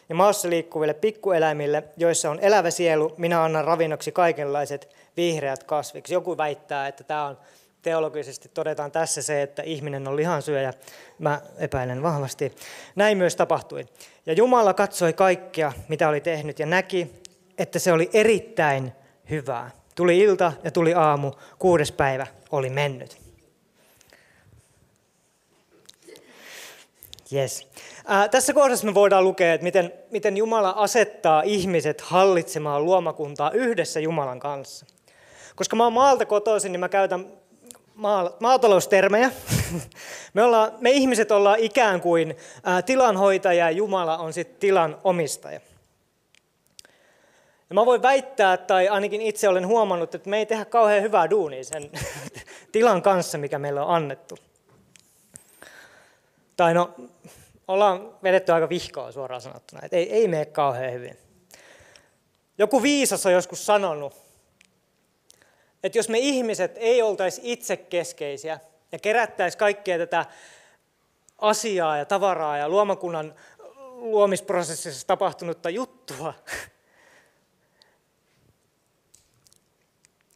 ja 0.09 0.15
maassa 0.15 0.50
liikkuville 0.50 0.93
pikkueläimille, 0.93 1.83
joissa 1.97 2.29
on 2.29 2.39
elävä 2.39 2.71
sielu, 2.71 3.13
minä 3.17 3.43
annan 3.43 3.65
ravinnoksi 3.65 4.12
kaikenlaiset 4.12 4.89
vihreät 5.17 5.63
kasviksi. 5.63 6.13
Joku 6.13 6.38
väittää, 6.38 6.88
että 6.88 7.03
tämä 7.03 7.25
on 7.25 7.38
teologisesti 7.81 8.50
todetaan 8.53 8.91
tässä 8.91 9.21
se, 9.21 9.41
että 9.41 9.63
ihminen 9.63 10.07
on 10.07 10.15
lihansyöjä. 10.15 10.74
Mä 11.19 11.41
epäilen 11.57 12.03
vahvasti. 12.03 12.55
Näin 12.95 13.17
myös 13.17 13.35
tapahtui. 13.35 13.85
Ja 14.25 14.33
Jumala 14.33 14.74
katsoi 14.74 15.13
kaikkea, 15.13 15.71
mitä 15.88 16.09
oli 16.09 16.21
tehnyt, 16.21 16.59
ja 16.59 16.65
näki, 16.65 17.21
että 17.57 17.79
se 17.79 17.91
oli 17.91 18.09
erittäin 18.13 18.91
hyvää. 19.29 19.71
Tuli 19.95 20.19
ilta 20.19 20.53
ja 20.63 20.71
tuli 20.71 20.93
aamu, 20.93 21.31
kuudes 21.59 21.91
päivä 21.91 22.27
oli 22.51 22.69
mennyt. 22.69 23.25
Yes. 27.34 27.67
Ää, 28.05 28.29
tässä 28.29 28.53
kohdassa 28.53 28.86
me 28.86 28.94
voidaan 28.94 29.24
lukea, 29.24 29.53
että 29.53 29.63
miten, 29.63 29.94
miten 30.12 30.38
Jumala 30.38 30.70
asettaa 30.70 31.41
ihmiset 31.41 32.01
hallitsemaan 32.01 32.86
luomakuntaa 32.86 33.51
yhdessä 33.51 34.00
Jumalan 34.00 34.39
kanssa. 34.39 34.86
Koska 35.55 35.75
mä 35.75 35.84
oon 35.84 35.94
maalta 35.94 36.25
kotoisin, 36.25 36.72
niin 36.72 36.79
mä 36.79 36.89
käytän 36.89 37.27
maataloustermejä. 38.39 39.32
Me, 40.34 40.44
ollaan, 40.44 40.72
me 40.79 40.91
ihmiset 40.91 41.32
ollaan 41.32 41.60
ikään 41.60 42.01
kuin 42.01 42.38
ää, 42.63 42.82
tilanhoitaja 42.82 43.65
ja 43.65 43.72
Jumala 43.72 44.17
on 44.17 44.34
sitten 44.34 44.60
tilan 44.60 44.98
omistaja. 45.03 45.60
Ja 47.70 47.75
mä 47.75 47.86
voin 47.86 48.01
väittää, 48.01 48.58
tai 48.58 48.88
ainakin 48.88 49.22
itse 49.22 49.50
olen 49.50 49.67
huomannut, 49.67 50.15
että 50.15 50.29
me 50.29 50.38
ei 50.38 50.46
tehdä 50.46 50.65
kauhean 50.65 51.03
hyvää 51.03 51.29
duunia 51.29 51.63
sen 51.63 51.91
tilan 52.72 53.01
kanssa, 53.01 53.38
mikä 53.38 53.60
meille 53.60 53.82
on 53.82 53.96
annettu. 53.96 54.38
Tai 56.57 56.74
no, 56.74 56.95
ollaan 57.67 58.17
vedetty 58.24 58.51
aika 58.51 58.69
vihkoa 58.69 59.12
suoraan 59.12 59.41
sanottuna, 59.41 59.81
että 59.83 59.97
ei, 59.97 60.13
ei 60.13 60.27
mene 60.27 60.45
kauhean 60.45 60.93
hyvin. 60.93 61.17
Joku 62.57 62.83
viisas 62.83 63.25
on 63.25 63.31
joskus 63.31 63.65
sanonut, 63.65 64.13
että 65.83 65.97
jos 65.97 66.09
me 66.09 66.19
ihmiset 66.19 66.71
ei 66.75 67.01
oltaisi 67.01 67.41
itsekeskeisiä 67.43 68.59
ja 68.91 69.00
kerättäisiin 69.00 69.59
kaikkea 69.59 69.97
tätä 69.97 70.25
asiaa 71.38 71.97
ja 71.97 72.05
tavaraa 72.05 72.57
ja 72.57 72.69
luomakunnan 72.69 73.35
luomisprosessissa 73.95 75.07
tapahtunutta 75.07 75.69
juttua, 75.69 76.33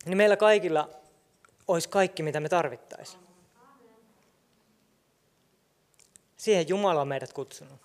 niin 0.06 0.18
meillä 0.18 0.38
kaikilla 0.38 0.90
olisi 1.68 1.90
kaikki, 1.90 2.24
mitä 2.24 2.40
me 2.40 2.50
tarvittaisiin. 2.50 3.29
Siihen 6.40 6.70
Jumala 6.70 7.02
on 7.02 7.08
meidät 7.08 7.34
kutsunut. 7.34 7.80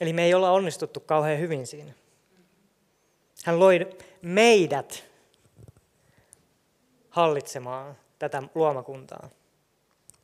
Eli 0.00 0.12
me 0.12 0.24
ei 0.24 0.34
olla 0.34 0.50
onnistuttu 0.50 1.00
kauhean 1.00 1.38
hyvin 1.38 1.66
siinä. 1.66 1.92
Hän 3.44 3.60
loi 3.60 3.96
meidät 4.22 5.04
hallitsemaan 7.10 7.98
tätä 8.18 8.42
luomakuntaa. 8.54 9.30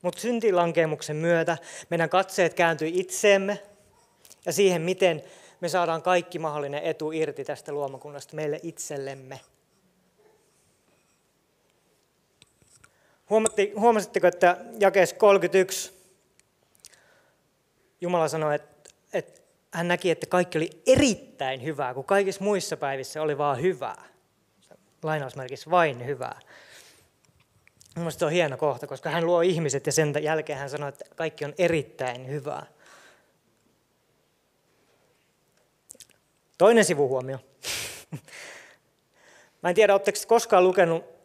Mutta 0.02 0.20
syntilankemuksen 0.20 1.16
myötä 1.16 1.58
meidän 1.90 2.08
katseet 2.08 2.54
kääntyi 2.54 3.00
itseemme 3.00 3.62
ja 4.46 4.52
siihen, 4.52 4.82
miten 4.82 5.22
me 5.60 5.68
saadaan 5.68 6.02
kaikki 6.02 6.38
mahdollinen 6.38 6.82
etu 6.82 7.12
irti 7.12 7.44
tästä 7.44 7.72
luomakunnasta 7.72 8.36
meille 8.36 8.60
itsellemme. 8.62 9.40
Huomasitteko, 13.76 14.26
että 14.26 14.56
jakeessa 14.78 15.16
31 15.16 15.96
Jumala 18.00 18.28
sanoi, 18.28 18.54
että, 18.54 18.90
että 19.12 19.40
hän 19.72 19.88
näki, 19.88 20.10
että 20.10 20.26
kaikki 20.26 20.58
oli 20.58 20.70
erittäin 20.86 21.62
hyvää, 21.62 21.94
kun 21.94 22.04
kaikissa 22.04 22.44
muissa 22.44 22.76
päivissä 22.76 23.22
oli 23.22 23.38
vaan 23.38 23.62
hyvää. 23.62 24.02
Lainausmerkissä 25.02 25.70
vain 25.70 26.06
hyvää. 26.06 26.40
Mielestäni 27.96 28.18
se 28.18 28.24
on 28.24 28.32
hieno 28.32 28.56
kohta, 28.56 28.86
koska 28.86 29.10
hän 29.10 29.26
luo 29.26 29.40
ihmiset 29.40 29.86
ja 29.86 29.92
sen 29.92 30.14
jälkeen 30.22 30.58
hän 30.58 30.70
sanoi, 30.70 30.88
että 30.88 31.04
kaikki 31.16 31.44
on 31.44 31.54
erittäin 31.58 32.28
hyvää. 32.28 32.66
Toinen 36.58 36.84
sivuhuomio. 36.84 37.38
Mä 39.62 39.68
en 39.68 39.74
tiedä, 39.74 39.92
oletteko 39.92 40.18
koskaan 40.26 40.64
lukenut 40.64 41.15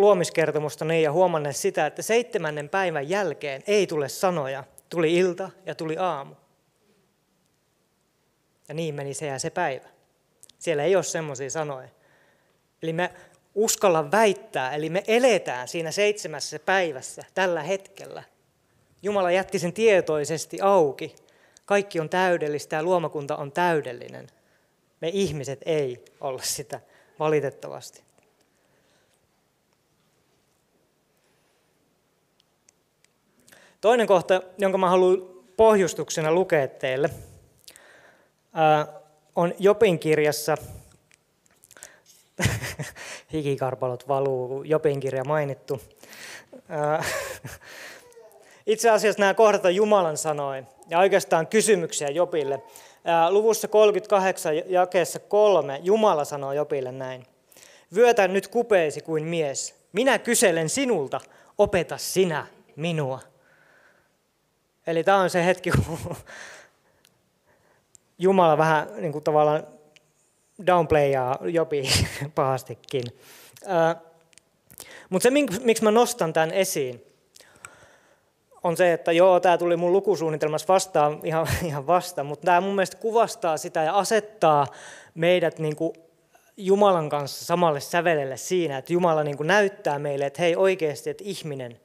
luomiskertomusta 0.00 0.84
niin 0.84 1.02
ja 1.02 1.12
huomanneet 1.12 1.56
sitä, 1.56 1.86
että 1.86 2.02
seitsemännen 2.02 2.68
päivän 2.68 3.08
jälkeen 3.08 3.62
ei 3.66 3.86
tule 3.86 4.08
sanoja. 4.08 4.64
Tuli 4.88 5.14
ilta 5.16 5.50
ja 5.66 5.74
tuli 5.74 5.96
aamu. 5.98 6.34
Ja 8.68 8.74
niin 8.74 8.94
meni 8.94 9.14
se 9.14 9.26
ja 9.26 9.38
se 9.38 9.50
päivä. 9.50 9.88
Siellä 10.58 10.82
ei 10.84 10.96
ole 10.96 11.04
semmoisia 11.04 11.50
sanoja. 11.50 11.88
Eli 12.82 12.92
me 12.92 13.10
uskalla 13.54 14.10
väittää, 14.10 14.74
eli 14.74 14.90
me 14.90 15.02
eletään 15.06 15.68
siinä 15.68 15.90
seitsemässä 15.90 16.58
päivässä 16.58 17.24
tällä 17.34 17.62
hetkellä. 17.62 18.22
Jumala 19.02 19.30
jätti 19.30 19.58
sen 19.58 19.72
tietoisesti 19.72 20.60
auki. 20.60 21.14
Kaikki 21.64 22.00
on 22.00 22.08
täydellistä 22.08 22.76
ja 22.76 22.82
luomakunta 22.82 23.36
on 23.36 23.52
täydellinen. 23.52 24.26
Me 25.00 25.08
ihmiset 25.12 25.60
ei 25.66 26.04
olla 26.20 26.42
sitä 26.42 26.80
valitettavasti. 27.18 28.07
Toinen 33.80 34.06
kohta, 34.06 34.42
jonka 34.58 34.78
mä 34.78 34.88
haluan 34.88 35.22
pohjustuksena 35.56 36.32
lukea 36.32 36.68
teille, 36.68 37.10
on 39.36 39.54
Jopin 39.58 39.98
kirjassa, 39.98 40.56
hikikarpalot 43.32 44.08
valuu, 44.08 44.62
Jopin 44.62 45.00
kirja 45.00 45.24
mainittu. 45.24 45.80
Itse 48.66 48.90
asiassa 48.90 49.20
nämä 49.20 49.34
kohdat 49.34 49.64
on 49.64 49.74
Jumalan 49.74 50.16
sanoin 50.16 50.66
ja 50.88 50.98
oikeastaan 50.98 51.46
kysymyksiä 51.46 52.08
Jopille. 52.08 52.62
Luvussa 53.30 53.68
38 53.68 54.54
jakeessa 54.66 55.18
kolme 55.18 55.80
Jumala 55.82 56.24
sanoo 56.24 56.52
Jopille 56.52 56.92
näin. 56.92 57.26
Vyötä 57.94 58.28
nyt 58.28 58.48
kupeesi 58.48 59.00
kuin 59.00 59.24
mies. 59.24 59.74
Minä 59.92 60.18
kyselen 60.18 60.68
sinulta, 60.68 61.20
opeta 61.58 61.98
sinä 61.98 62.46
minua. 62.76 63.20
Eli 64.88 65.04
tämä 65.04 65.18
on 65.18 65.30
se 65.30 65.44
hetki, 65.44 65.70
kun 65.70 66.16
Jumala 68.18 68.58
vähän 68.58 68.88
niin 68.96 69.12
kuin 69.12 69.24
tavallaan 69.24 69.66
downplayaa 70.66 71.38
Jopi 71.40 71.82
pahastikin. 72.34 73.02
Mutta 75.10 75.22
se, 75.22 75.30
miksi 75.64 75.84
mä 75.84 75.90
nostan 75.90 76.32
tämän 76.32 76.50
esiin, 76.50 77.04
on 78.62 78.76
se, 78.76 78.92
että 78.92 79.12
joo, 79.12 79.40
tämä 79.40 79.58
tuli 79.58 79.76
mun 79.76 79.92
lukusuunnitelmassa 79.92 80.72
vastaan 80.72 81.20
ihan, 81.24 81.46
ihan 81.64 81.86
vasta, 81.86 82.24
mutta 82.24 82.44
tämä 82.44 82.60
mun 82.60 82.74
mielestä 82.74 82.96
kuvastaa 82.96 83.56
sitä 83.56 83.82
ja 83.82 83.98
asettaa 83.98 84.66
meidät 85.14 85.58
niin 85.58 85.76
kuin 85.76 85.92
Jumalan 86.56 87.08
kanssa 87.08 87.44
samalle 87.44 87.80
sävelelle 87.80 88.36
siinä, 88.36 88.78
että 88.78 88.92
Jumala 88.92 89.24
niin 89.24 89.36
kuin 89.36 89.46
näyttää 89.46 89.98
meille, 89.98 90.26
että 90.26 90.42
hei 90.42 90.56
oikeasti, 90.56 91.10
että 91.10 91.24
ihminen, 91.26 91.80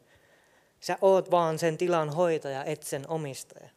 sä 0.83 0.97
oot 1.01 1.31
vaan 1.31 1.59
sen 1.59 1.77
tilan 1.77 2.09
hoitaja, 2.09 2.63
et 2.63 2.83
sen 2.83 3.05
omistaja. 3.07 3.69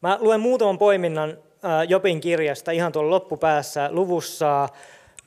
Mä 0.00 0.18
luen 0.20 0.40
muutaman 0.40 0.78
poiminnan 0.78 1.38
Jopin 1.88 2.20
kirjasta 2.20 2.70
ihan 2.70 2.92
tuolla 2.92 3.10
loppupäässä 3.10 3.88
luvussa 3.92 4.68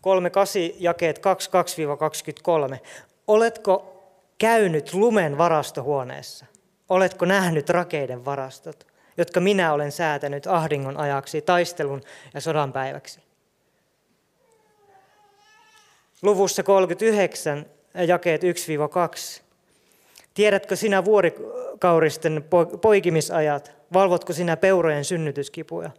38 0.02 0.62
jakeet 0.80 1.20
22-23. 2.76 2.80
Oletko 3.28 4.04
käynyt 4.38 4.94
lumen 4.94 5.38
varastohuoneessa? 5.38 6.46
Oletko 6.90 7.26
nähnyt 7.26 7.70
rakeiden 7.70 8.26
varastot, 8.26 8.88
jotka 9.18 9.40
minä 9.40 9.74
olen 9.74 9.92
säätänyt 9.92 10.48
ahdingon 10.48 10.98
ajaksi, 10.98 11.42
taistelun 11.42 12.02
ja 12.34 12.42
sodan 12.42 12.74
päiväksi? 12.74 13.20
Luvussa 16.22 16.64
39, 16.64 17.66
jakeet 18.08 18.42
1-2. 18.44 19.49
Tiedätkö 20.40 20.76
sinä 20.76 21.06
vuorikauristen 21.06 22.46
poikimisajat? 22.82 23.72
Valvotko 23.94 24.34
sinä 24.34 24.58
peurojen 24.58 25.06
synnytyskipuja? 25.06 25.92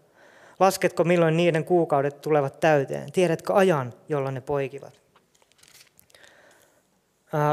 Lasketko 0.61 1.05
milloin 1.05 1.37
niiden 1.37 1.65
kuukaudet 1.65 2.21
tulevat 2.21 2.61
täyteen? 2.61 3.13
Tiedätkö 3.13 3.55
ajan, 3.55 3.93
jolla 4.09 4.31
ne 4.31 4.41
poikivat? 4.41 5.01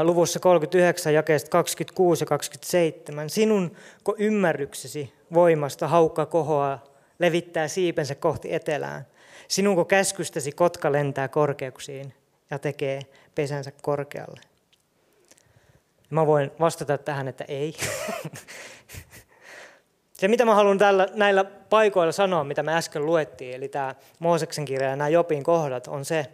luvussa 0.02 0.40
39, 0.40 1.14
jakeesta 1.14 1.50
26 1.50 2.22
ja 2.22 2.26
27. 2.26 3.30
Sinunko 3.30 4.14
ymmärryksesi 4.18 5.12
voimasta 5.34 5.88
haukka 5.88 6.26
kohoaa, 6.26 6.84
levittää 7.18 7.68
siipensä 7.68 8.14
kohti 8.14 8.54
etelään? 8.54 9.06
Sinunko 9.48 9.84
käskystäsi 9.84 10.52
kotka 10.52 10.92
lentää 10.92 11.28
korkeuksiin 11.28 12.14
ja 12.50 12.58
tekee 12.58 13.00
pesänsä 13.34 13.72
korkealle? 13.82 14.40
Mä 16.10 16.26
voin 16.26 16.50
vastata 16.60 16.98
tähän, 16.98 17.28
että 17.28 17.44
ei. 17.48 17.74
Se, 20.12 20.28
mitä 20.28 20.44
mä 20.44 20.54
haluan 20.54 20.78
tällä, 20.78 21.06
näillä 21.14 21.44
paikoilla 21.44 22.12
sanoa, 22.12 22.44
mitä 22.44 22.62
me 22.62 22.74
äsken 22.74 23.06
luettiin, 23.06 23.54
eli 23.54 23.68
tämä 23.68 23.94
Mooseksen 24.18 24.64
kirja 24.64 24.88
ja 24.88 24.96
nämä 24.96 25.08
Jopin 25.08 25.44
kohdat, 25.44 25.86
on 25.86 26.04
se, 26.04 26.26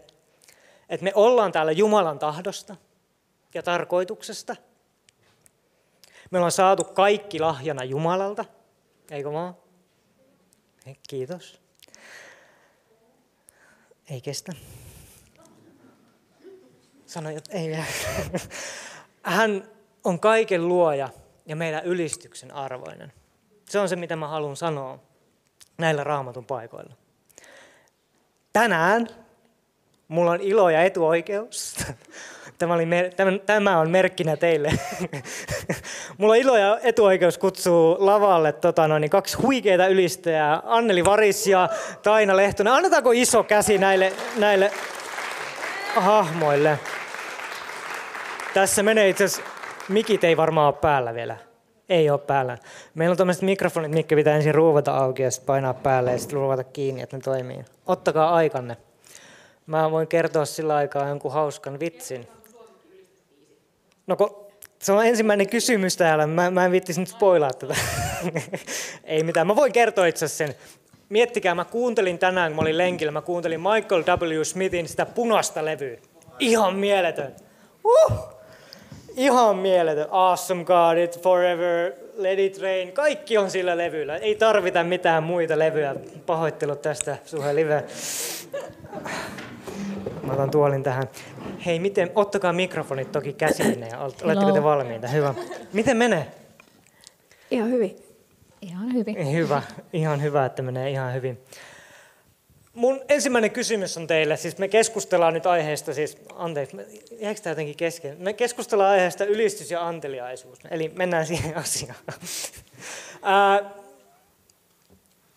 että 0.89 1.05
me 1.05 1.13
ollaan 1.15 1.53
täällä 1.53 1.73
Jumalan 1.73 2.19
tahdosta 2.19 2.77
ja 3.55 3.63
tarkoituksesta. 3.63 4.57
Me 6.31 6.39
ollaan 6.39 6.53
saatu 6.53 6.85
kaikki 6.85 7.41
lahjana 7.41 7.85
Jumalalta, 7.85 8.45
eikö 9.11 9.33
vaan? 9.33 9.57
Kiitos. 11.09 11.61
Ei 14.11 14.21
kestä. 14.21 14.53
Sanoin, 17.07 17.37
että 17.37 17.53
ei 17.53 17.69
vielä. 17.69 17.85
Hän 19.25 19.69
on 20.05 20.21
kaiken 20.21 20.69
luoja 20.69 21.09
ja 21.47 21.57
meidän 21.57 21.85
ylistyksen 21.85 22.55
arvoinen. 22.55 23.13
Se 23.69 23.79
on 23.79 23.89
se, 23.89 23.97
mitä 23.97 24.17
mä 24.17 24.29
haluan 24.29 24.57
sanoa 24.57 24.99
näillä 25.79 26.05
raamatun 26.05 26.45
paikoilla. 26.45 26.95
Tänään 28.53 29.09
mulla 30.09 30.31
on 30.31 30.41
ilo 30.41 30.71
ja 30.71 30.83
etuoikeus. 30.83 31.77
Tämä, 32.59 32.75
oli 32.75 32.87
mer- 32.87 33.11
tämä 33.47 33.79
on 33.79 33.91
merkkinä 33.91 34.37
teille. 34.37 34.73
mulla 36.19 36.33
on 36.33 36.39
ilo 36.39 36.57
ja 36.57 36.79
etuoikeus 36.83 37.39
kutsua 37.39 37.97
lavalle 37.99 38.53
tota, 38.53 38.89
noin, 38.89 39.11
kaksi 39.11 39.37
huikeita 39.37 39.87
ylistäjää, 39.87 40.63
Anneli 40.65 41.05
Varis 41.05 41.47
ja 41.47 41.69
Taina 42.03 42.37
Lehtonen. 42.37 42.73
Annetaanko 42.73 43.13
iso 43.13 43.43
käsi 43.43 43.79
näille, 43.79 44.13
näille 44.37 44.71
hahmoille? 45.95 46.79
Tässä 48.55 48.83
menee 48.83 49.09
itse 49.09 49.25
asiassa, 49.25 49.51
mikit 49.89 50.25
ei 50.25 50.37
varmaan 50.37 50.67
ole 50.67 50.81
päällä 50.81 51.15
vielä. 51.15 51.37
Ei 51.89 52.11
ole 52.11 52.19
päällä. 52.19 52.59
Meillä 52.95 53.13
on 53.13 53.17
tämmöiset 53.17 53.43
mikrofonit, 53.43 53.91
mitkä 53.91 54.17
pitää 54.17 54.37
ensin 54.37 54.55
ruuvata 54.55 54.97
auki 54.97 55.23
ja 55.23 55.31
sitten 55.31 55.47
painaa 55.47 55.75
päälle 55.75 56.13
ja 56.13 56.19
sitten 56.19 56.39
ruuvata 56.39 56.65
kiinni, 56.65 57.03
että 57.03 57.17
ne 57.17 57.21
toimii. 57.21 57.65
Ottakaa 57.87 58.35
aikanne. 58.35 58.77
Mä 59.67 59.91
voin 59.91 60.09
kertoa 60.09 60.45
sillä 60.45 60.77
aikaa 60.77 61.09
jonkun 61.09 61.33
hauskan 61.33 61.81
vitsin. 61.81 62.29
No 64.07 64.17
kun 64.17 64.47
se 64.83 64.93
on 64.93 65.07
ensimmäinen 65.07 65.49
kysymys 65.49 65.97
täällä, 65.97 66.27
mä, 66.27 66.51
mä 66.51 66.65
en 66.65 66.73
viittisi 66.73 67.01
nyt 67.01 67.09
spoilaa 67.09 67.53
tätä. 67.53 67.75
Ei 69.05 69.23
mitään, 69.23 69.47
mä 69.47 69.57
voin 69.57 69.73
kertoa 69.73 70.07
itse 70.07 70.29
sen. 70.29 70.55
Miettikää, 71.09 71.55
mä 71.55 71.65
kuuntelin 71.65 72.19
tänään, 72.19 72.53
kun 72.53 72.57
mä 72.57 72.63
olin 72.63 72.79
lenkillä, 72.79 73.13
mä 73.13 73.23
kuuntelin 73.23 73.61
Michael 73.61 74.05
W. 74.07 74.43
Smithin 74.43 74.89
sitä 74.89 75.07
punaista 75.07 75.65
levyä. 75.65 75.97
Ihan 76.39 76.77
mieletön. 76.77 77.37
Uh! 77.85 78.34
Ihan 79.17 79.57
mieletön. 79.57 80.07
Awesome 80.11 80.65
God, 80.65 80.97
It 80.97 81.23
Forever, 81.23 81.93
Let 82.17 82.39
It 82.39 82.63
Rain. 82.63 82.93
Kaikki 82.93 83.39
on 83.39 83.51
sillä 83.51 83.77
levyllä. 83.77 84.17
Ei 84.17 84.35
tarvita 84.35 84.85
mitään 84.85 85.23
muita 85.23 85.59
levyjä. 85.59 85.95
Pahoittelut 86.27 86.83
tästä, 86.83 87.17
Suhe 87.25 87.55
Live. 87.55 87.85
Mä 90.23 90.33
otan 90.33 90.51
tuolin 90.51 90.83
tähän. 90.83 91.05
Hei, 91.67 91.79
miten, 91.79 92.11
ottakaa 92.15 92.53
mikrofonit 92.53 93.13
toki 93.13 93.33
käsiinne 93.33 93.89
ja 93.89 93.99
oletteko 93.99 94.53
te 94.53 94.63
valmiita? 94.63 95.09
Hyvä. 95.09 95.35
Miten 95.73 95.97
menee? 95.97 96.27
Ihan 97.51 97.71
hyvin. 97.71 97.97
Ihan 98.63 98.95
hyvin. 98.95 99.33
Hyvä, 99.33 99.63
ihan 99.93 100.23
hyvä, 100.23 100.45
että 100.45 100.63
menee 100.63 100.91
ihan 100.91 101.15
hyvin. 101.15 101.39
Mun 102.75 103.01
ensimmäinen 103.09 103.51
kysymys 103.51 103.97
on 103.97 104.07
teille, 104.07 104.37
siis 104.37 104.59
me 104.59 104.69
keskustellaan 104.69 105.35
nyt 105.35 105.47
aiheesta, 105.47 105.95
siis 105.95 106.19
anteeksi, 106.35 106.77
jääkö 107.21 107.41
tämä 107.41 107.53
jotenkin 107.53 107.77
kesken? 107.77 108.17
Me 108.19 108.33
keskustellaan 108.33 108.91
aiheesta 108.91 109.25
ylistys 109.25 109.71
ja 109.71 109.87
anteliaisuus, 109.87 110.59
eli 110.71 110.89
mennään 110.89 111.27
siihen 111.27 111.57
asiaan. 111.65 111.99
Ää, 113.23 113.71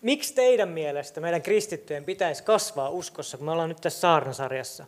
miksi 0.02 0.34
teidän 0.34 0.68
mielestä 0.68 1.20
meidän 1.20 1.42
kristittyjen 1.42 2.04
pitäisi 2.04 2.42
kasvaa 2.42 2.88
uskossa, 2.88 3.36
kun 3.36 3.46
me 3.46 3.52
ollaan 3.52 3.68
nyt 3.68 3.80
tässä 3.80 4.00
saarnasarjassa? 4.00 4.86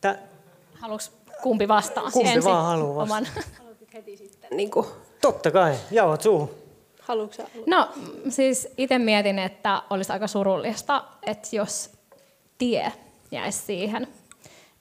Tä... 0.00 0.18
Haluatko 0.74 1.08
kumpi 1.42 1.68
vastaa 1.68 2.10
Kumpi 2.10 2.44
vaan 2.44 2.66
haluaa 2.66 3.08
vastata. 3.08 3.40
Oman... 3.60 3.76
heti 3.94 4.16
sitten? 4.16 4.56
Niin 4.56 4.70
kuin... 4.70 4.86
Totta 5.20 5.50
kai, 5.50 5.74
jauhat 5.90 6.22
suuhun. 6.22 6.67
Haluatko 7.08 7.42
No 7.66 7.88
siis 8.28 8.68
itse 8.76 8.98
mietin, 8.98 9.38
että 9.38 9.82
olisi 9.90 10.12
aika 10.12 10.26
surullista, 10.26 11.04
että 11.22 11.48
jos 11.52 11.90
tie 12.58 12.92
jäisi 13.30 13.58
siihen, 13.58 14.08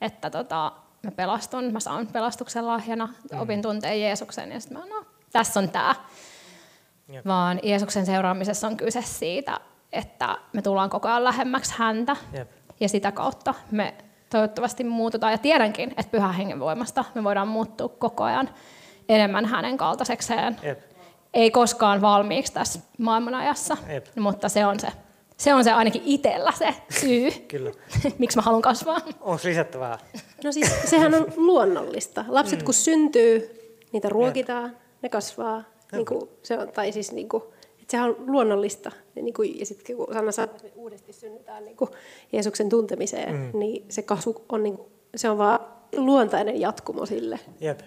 että 0.02 0.30
tota, 0.30 0.72
mä 1.04 1.12
pelastun, 1.12 1.74
mä 1.74 1.80
saan 1.80 2.08
pelastuksen 2.08 2.68
lahjana, 2.68 3.10
mm. 3.32 3.42
opin 3.42 3.62
tunteen 3.62 4.02
Jeesuksen 4.02 4.52
ja 4.52 4.60
sitten 4.60 4.78
mä 4.78 4.86
no, 4.86 5.06
tässä 5.32 5.60
on 5.60 5.70
tämä. 5.70 5.96
Jep. 7.10 7.26
Vaan 7.26 7.60
Jeesuksen 7.64 8.06
seuraamisessa 8.06 8.68
on 8.68 8.78
kyse 8.78 9.02
siitä, 9.02 9.60
että 9.94 10.38
me 10.54 10.62
tullaan 10.62 10.90
koko 10.90 11.08
ajan 11.08 11.24
lähemmäksi 11.24 11.74
häntä 11.78 12.16
Jep. 12.34 12.52
ja 12.80 12.90
sitä 12.90 13.12
kautta 13.12 13.54
me 13.72 13.94
toivottavasti 14.30 14.84
muututaan. 14.84 15.32
Ja 15.32 15.38
tiedänkin, 15.38 15.90
että 15.90 16.12
pyhän 16.12 16.34
hengen 16.34 16.60
voimasta 16.60 17.06
me 17.16 17.24
voidaan 17.24 17.48
muuttua 17.48 17.90
koko 17.90 18.24
ajan 18.24 18.50
enemmän 19.10 19.46
hänen 19.46 19.78
kaltaisekseen. 19.78 20.58
Jep 20.64 20.88
ei 21.34 21.52
koskaan 21.52 22.02
valmiiksi 22.02 22.54
tässä 22.54 22.80
maailmanajassa, 22.98 23.78
Jep. 23.94 24.06
mutta 24.20 24.50
se 24.50 24.66
on 24.66 24.80
se, 24.80 24.88
se 25.38 25.54
on 25.54 25.64
se 25.64 25.72
ainakin 25.72 26.02
itsellä 26.06 26.52
se 26.52 26.76
syy, 26.90 27.32
Kyllä. 27.32 27.72
miksi 28.20 28.38
mä 28.38 28.42
haluan 28.42 28.62
kasvaa. 28.62 28.98
Onko 29.22 29.42
lisättävää? 29.44 29.98
No 30.44 30.52
siis 30.52 30.72
sehän 30.86 31.16
on 31.16 31.34
luonnollista. 31.36 32.26
Lapset 32.28 32.60
mm. 32.60 32.66
kun 32.66 32.74
syntyy, 32.74 33.50
niitä 33.92 34.10
ruokitaan, 34.10 34.70
Jep. 34.70 34.78
ne 35.02 35.10
kasvaa. 35.10 35.64
Niin 35.92 36.06
kuin 36.06 36.30
se 36.44 36.58
on, 36.58 36.68
tai 36.68 36.92
siis 36.92 37.12
niin 37.12 37.30
kuin, 37.30 37.44
Et 37.82 37.90
sehän 37.90 38.10
on 38.10 38.16
luonnollista. 38.28 38.92
Ja, 39.16 39.22
niin 39.22 39.34
kuin, 39.34 39.60
ja 39.60 39.66
sitten 39.66 39.98
kun 39.98 40.08
Sanna 40.14 40.32
sanoi, 40.32 40.56
että 40.56 40.68
uudesti 40.76 41.14
synnytään 41.14 41.66
niin 41.66 41.78
kuin 41.78 41.90
Jeesuksen 42.32 42.70
tuntemiseen, 42.70 43.36
mm. 43.36 43.60
niin 43.60 43.86
se 43.90 44.02
kasvu 44.02 44.46
on, 44.50 44.64
niin 44.64 44.78
kuin, 44.78 44.88
se 45.16 45.30
on 45.30 45.38
vaan 45.38 45.60
luontainen 45.96 46.62
jatkumo 46.62 47.06
sille. 47.06 47.40
Jep. 47.62 47.80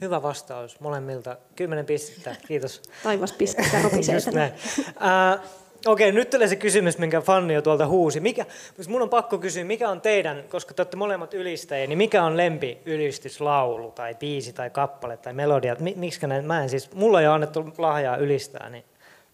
Hyvä 0.00 0.22
vastaus 0.22 0.80
molemmilta. 0.80 1.36
Kymmenen 1.56 1.86
pistettä, 1.86 2.36
kiitos. 2.46 2.82
Taivas 3.02 3.32
pistettä 3.32 3.82
ropisee 3.82 4.14
Just 4.14 4.32
näin. 4.32 4.52
Uh, 4.78 5.40
Okei, 5.86 6.12
nyt 6.12 6.30
tulee 6.30 6.48
se 6.48 6.56
kysymys, 6.56 6.98
minkä 6.98 7.20
Fanni 7.20 7.54
jo 7.54 7.62
tuolta 7.62 7.86
huusi. 7.86 8.20
Mikä, 8.20 8.46
siis 8.76 8.88
mun 8.88 9.02
on 9.02 9.08
pakko 9.08 9.38
kysyä, 9.38 9.64
mikä 9.64 9.88
on 9.88 10.00
teidän, 10.00 10.44
koska 10.48 10.74
te 10.74 10.82
olette 10.82 10.96
molemmat 10.96 11.34
ylistäjiä, 11.34 11.86
niin 11.86 11.98
mikä 11.98 12.24
on 12.24 12.36
lempi 12.36 12.78
ylistyslaulu 12.84 13.90
tai 13.90 14.14
biisi 14.14 14.52
tai 14.52 14.70
kappale 14.70 15.16
tai 15.16 15.32
melodia? 15.32 15.76
Miksi 15.96 16.26
näin? 16.26 16.44
Mä 16.44 16.62
en 16.62 16.68
siis, 16.68 16.94
mulla 16.94 17.20
ei 17.20 17.26
ole 17.26 17.34
annettu 17.34 17.74
lahjaa 17.78 18.16
ylistää, 18.16 18.68
niin 18.70 18.84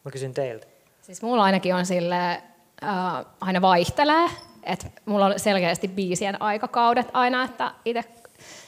mä 0.05 0.11
kysyn 0.11 0.35
teiltä. 0.35 0.67
Siis 1.03 1.23
mulla 1.23 1.45
ainakin 1.45 1.75
on 1.75 1.87
sille 1.87 2.29
äh, 2.29 3.25
aina 3.41 3.61
vaihtelee, 3.61 4.29
että 4.63 4.87
mulla 5.05 5.27
on 5.27 5.41
selkeästi 5.41 5.89
biisien 5.89 6.43
aikakaudet 6.43 7.07
aina, 7.13 7.45
että 7.45 7.71
itse 7.85 8.05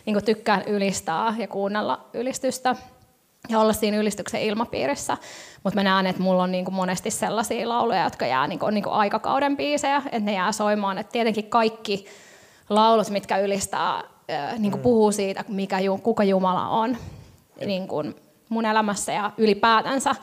niin 0.06 0.24
tykkään 0.24 0.62
ylistää 0.66 1.34
ja 1.38 1.48
kuunnella 1.48 2.04
ylistystä 2.14 2.76
ja 3.48 3.60
olla 3.60 3.72
siinä 3.72 3.96
ylistyksen 3.96 4.42
ilmapiirissä. 4.42 5.16
Mutta 5.64 5.78
mä 5.80 5.82
näen, 5.82 6.06
että 6.06 6.22
mulla 6.22 6.42
on 6.42 6.52
niin 6.52 6.64
kuin 6.64 6.74
monesti 6.74 7.10
sellaisia 7.10 7.68
lauluja, 7.68 8.04
jotka 8.04 8.26
jää 8.26 8.46
niin 8.46 8.58
kuin, 8.58 8.68
on 8.68 8.74
niin 8.74 8.84
kuin 8.84 8.94
aikakauden 8.94 9.56
biisejä, 9.56 9.96
että 9.96 10.20
ne 10.20 10.32
jää 10.32 10.52
soimaan. 10.52 10.98
Et 10.98 11.08
tietenkin 11.08 11.50
kaikki 11.50 12.06
laulut, 12.68 13.10
mitkä 13.10 13.38
ylistää, 13.38 14.02
niin 14.58 14.72
kuin 14.72 14.80
mm. 14.80 14.82
puhuu 14.82 15.12
siitä, 15.12 15.44
mikä, 15.48 15.78
kuka 16.02 16.24
Jumala 16.24 16.68
on 16.68 16.96
niin 17.66 17.88
kuin 17.88 18.14
mun 18.48 18.64
elämässä 18.64 19.12
ja 19.12 19.30
ylipäätänsä 19.36 20.14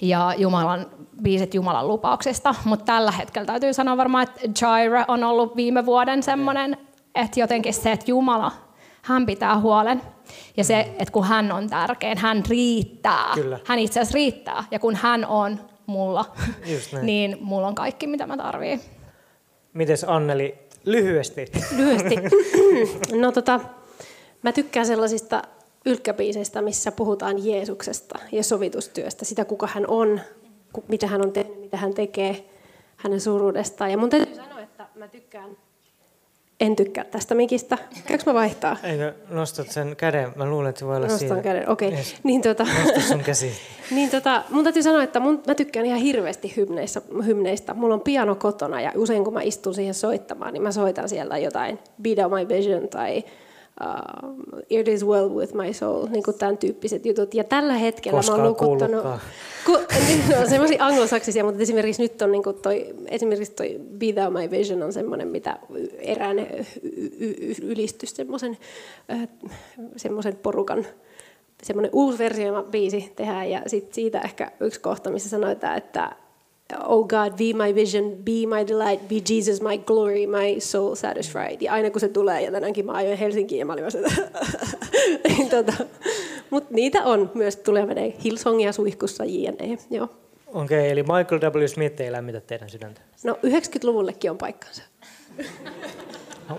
ja 0.00 0.34
Jumalan 0.38 0.86
biisit 1.22 1.54
Jumalan 1.54 1.88
lupauksista. 1.88 2.54
Mutta 2.64 2.84
tällä 2.84 3.10
hetkellä 3.12 3.46
täytyy 3.46 3.72
sanoa 3.72 3.96
varmaan, 3.96 4.22
että 4.22 4.64
Jaira 4.64 5.04
on 5.08 5.24
ollut 5.24 5.56
viime 5.56 5.86
vuoden 5.86 6.22
semmoinen, 6.22 6.78
että 7.14 7.40
jotenkin 7.40 7.74
se, 7.74 7.92
että 7.92 8.10
Jumala, 8.10 8.52
hän 9.06 9.26
pitää 9.26 9.60
huolen 9.60 10.02
ja 10.56 10.64
se, 10.64 10.80
että 10.80 11.12
kun 11.12 11.24
hän 11.24 11.52
on 11.52 11.70
tärkein, 11.70 12.18
hän 12.18 12.42
riittää. 12.48 13.30
Kyllä. 13.34 13.58
Hän 13.64 13.78
itse 13.78 14.00
asiassa 14.00 14.14
riittää. 14.14 14.64
Ja 14.70 14.78
kun 14.78 14.96
hän 14.96 15.26
on 15.26 15.60
mulla, 15.86 16.24
niin 17.02 17.38
mulla 17.40 17.66
on 17.66 17.74
kaikki, 17.74 18.06
mitä 18.06 18.26
mä 18.26 18.36
tarviin. 18.36 18.80
Mites 19.72 20.04
Anneli, 20.04 20.58
lyhyesti? 20.84 21.46
Lyhyesti. 21.76 22.16
No 23.20 23.32
tota, 23.32 23.60
mä 24.42 24.52
tykkään 24.52 24.86
sellaisista 24.86 25.42
ylkkäbiiseistä, 25.86 26.62
missä 26.62 26.92
puhutaan 26.92 27.44
Jeesuksesta 27.46 28.18
ja 28.32 28.42
sovitustyöstä, 28.42 29.24
sitä 29.24 29.44
kuka 29.44 29.66
hän 29.66 29.84
on, 29.88 30.20
mitä 30.88 31.06
hän 31.06 31.22
on 31.22 31.32
tehnyt, 31.32 31.60
mitä 31.60 31.76
hän 31.76 31.94
tekee, 31.94 32.44
hänen 32.96 33.20
suruudestaan. 33.20 33.90
Ja 33.90 33.98
mun 33.98 34.10
täytyy 34.10 34.34
sanoa, 34.34 34.60
että 34.60 34.86
mä 34.94 35.08
tykkään 35.08 35.56
en 36.60 36.76
tykkää 36.76 37.04
tästä 37.04 37.34
mikistä. 37.34 37.78
Käykö 38.06 38.22
mä 38.26 38.34
vaihtaa? 38.34 38.76
Eikö 38.82 39.14
nostat 39.28 39.70
sen 39.70 39.96
käden? 39.96 40.32
Mä 40.36 40.46
luulen, 40.46 40.68
että 40.68 40.78
se 40.78 40.86
voi 40.86 40.96
olla 40.96 41.06
Nostan 41.06 41.28
siinä. 41.28 41.42
käden, 41.42 41.68
okei. 41.68 41.88
Okay. 41.88 41.98
Yes. 41.98 42.16
Niin, 42.22 42.42
tota, 42.42 42.66
Nosta 42.84 43.00
sun 43.00 43.20
käsi. 43.20 43.52
niin, 43.90 44.10
tota, 44.10 44.42
mun 44.50 44.64
täytyy 44.64 44.82
sanoa, 44.82 45.02
että 45.02 45.20
mun, 45.20 45.42
mä 45.46 45.54
tykkään 45.54 45.86
ihan 45.86 45.98
hirveästi 45.98 46.52
hymneistä, 46.56 47.02
hymneistä. 47.26 47.74
Mulla 47.74 47.94
on 47.94 48.00
piano 48.00 48.34
kotona 48.34 48.80
ja 48.80 48.92
usein 48.94 49.24
kun 49.24 49.32
mä 49.34 49.42
istun 49.42 49.74
siihen 49.74 49.94
soittamaan, 49.94 50.52
niin 50.52 50.62
mä 50.62 50.72
soitan 50.72 51.08
siellä 51.08 51.38
jotain 51.38 51.78
Out 52.22 52.32
My 52.32 52.56
Vision 52.56 52.88
tai 52.88 53.24
uh, 53.80 54.62
It 54.70 54.88
is 54.88 55.06
well 55.06 55.28
with 55.34 55.54
my 55.54 55.72
soul, 55.72 56.06
niin 56.06 56.22
kuin 56.22 56.38
tämän 56.38 56.58
tyyppiset 56.58 57.06
jutut. 57.06 57.34
Ja 57.34 57.44
tällä 57.44 57.74
hetkellä 57.74 58.18
Koskaan 58.18 58.40
mä 58.40 58.44
oon 58.44 58.50
lukuttanut... 58.50 59.04
Ku, 59.66 59.78
niin, 60.06 60.22
no, 60.40 60.48
semmoisia 60.48 60.84
anglosaksisia, 60.84 61.44
mutta 61.44 61.62
esimerkiksi 61.62 62.02
nyt 62.02 62.22
on 62.22 62.32
niin 62.32 62.42
kuin 62.42 62.56
toi, 62.56 62.94
esimerkiksi 63.06 63.54
toi 63.54 63.80
Be 63.98 64.12
Thou 64.12 64.30
My 64.30 64.50
Vision 64.50 64.82
on 64.82 64.92
semmoinen, 64.92 65.28
mitä 65.28 65.58
erään 65.98 66.36
ylistys, 67.62 68.16
semmoisen, 68.16 68.58
semmoisen 69.96 70.36
porukan 70.36 70.86
semmoinen 71.62 71.90
uusi 71.94 72.18
versio 72.18 72.62
biisi 72.62 73.12
tehdään 73.16 73.50
ja 73.50 73.62
sit 73.66 73.94
siitä 73.94 74.20
ehkä 74.20 74.52
yksi 74.60 74.80
kohta, 74.80 75.10
missä 75.10 75.28
sanotaan, 75.28 75.78
että 75.78 76.16
Oh 76.74 77.06
God, 77.06 77.36
be 77.36 77.64
my 77.64 77.74
vision, 77.74 78.16
be 78.24 78.46
my 78.46 78.66
delight, 78.66 79.08
be 79.08 79.34
Jesus, 79.34 79.60
my 79.60 79.78
glory, 79.78 80.26
my 80.26 80.60
soul 80.60 80.94
satisfied. 80.94 81.56
Ja 81.60 81.72
aina 81.72 81.90
kun 81.90 82.00
se 82.00 82.08
tulee, 82.08 82.42
ja 82.42 82.52
tänäänkin 82.52 82.86
mä 82.86 82.92
ajoin 82.92 83.18
Helsinkiin, 83.18 83.58
ja 83.58 83.66
mä 83.66 83.72
olin 83.72 83.84
niin, 85.28 85.48
tota, 85.50 85.72
Mutta 86.50 86.74
niitä 86.74 87.02
on 87.02 87.30
myös, 87.34 87.56
tulee 87.56 87.86
menee 87.86 88.14
Hillsongia 88.24 88.72
suihkussa, 88.72 89.24
jne. 89.24 89.78
Joo. 89.90 90.08
Okei, 90.46 90.78
okay, 90.78 90.90
eli 90.90 91.02
Michael 91.02 91.40
W. 91.40 91.66
Smith 91.66 92.00
ei 92.00 92.12
lämmitä 92.12 92.40
teidän 92.40 92.70
sydäntä. 92.70 93.00
No 93.24 93.38
90-luvullekin 93.46 94.30
on 94.30 94.38
paikkansa. 94.38 94.82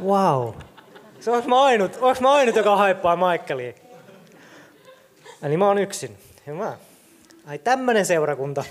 wow. 0.04 0.54
Se 1.20 1.32
onko 1.32 1.50
mä 1.50 1.63
ainut, 1.63 1.91
onko 2.02 2.22
mä 2.22 2.32
ainut, 2.32 2.56
joka 2.56 2.76
haippaa 2.76 3.15
Michaelia? 3.15 3.74
Eli 5.43 5.58
mä 5.58 5.67
oon 5.67 5.78
yksin. 5.78 6.17
Hyvä. 6.48 6.78
Ai 7.46 7.60
tämmönen 7.60 8.06
seurakunta. 8.06 8.63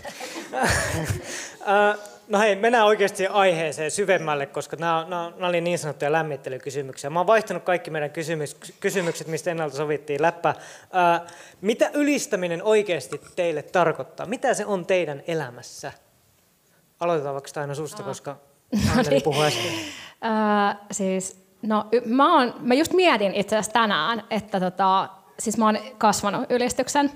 No 2.29 2.39
hei, 2.39 2.57
mennään 2.57 2.87
oikeasti 2.87 3.27
aiheeseen 3.27 3.91
syvemmälle, 3.91 4.47
koska 4.47 4.77
nämä, 4.77 5.07
nämä, 5.09 5.33
nämä 5.37 5.49
oli 5.49 5.61
niin 5.61 5.79
sanottuja 5.79 6.13
lämmittelykysymyksiä. 6.13 7.11
Mä 7.11 7.21
oon 7.21 7.27
vaihtanut 7.27 7.63
kaikki 7.63 7.91
meidän 7.91 8.11
kysymys, 8.11 8.57
kysymykset, 8.81 9.27
mistä 9.27 9.51
ennalta 9.51 9.77
sovittiin 9.77 10.23
läppä. 10.23 10.55
mitä 11.61 11.91
ylistäminen 11.95 12.63
oikeasti 12.63 13.21
teille 13.37 13.63
tarkoittaa? 13.63 14.27
Mitä 14.27 14.55
se 14.55 14.67
on 14.67 14.87
teidän 14.87 15.23
elämässä? 15.27 15.93
Aloitetaan 17.01 17.35
vaikka 17.35 17.61
aina 17.61 17.75
susta, 17.75 18.03
koska 18.03 18.37
Anneli 18.97 19.21
puhui 19.21 19.47
äsken. 19.47 19.73
Uh, 19.73 20.81
siis, 20.91 21.45
no, 21.63 21.87
mä, 22.05 22.39
oon, 22.39 22.55
mä 22.61 22.75
just 22.75 22.93
mietin 22.93 23.35
itse 23.35 23.57
asiassa 23.57 23.73
tänään, 23.73 24.23
että 24.31 24.61
tota, 24.61 25.09
siis 25.39 25.59
mä 25.59 25.65
oon 25.65 25.79
kasvanut 25.99 26.51
ylistyksen 26.51 27.11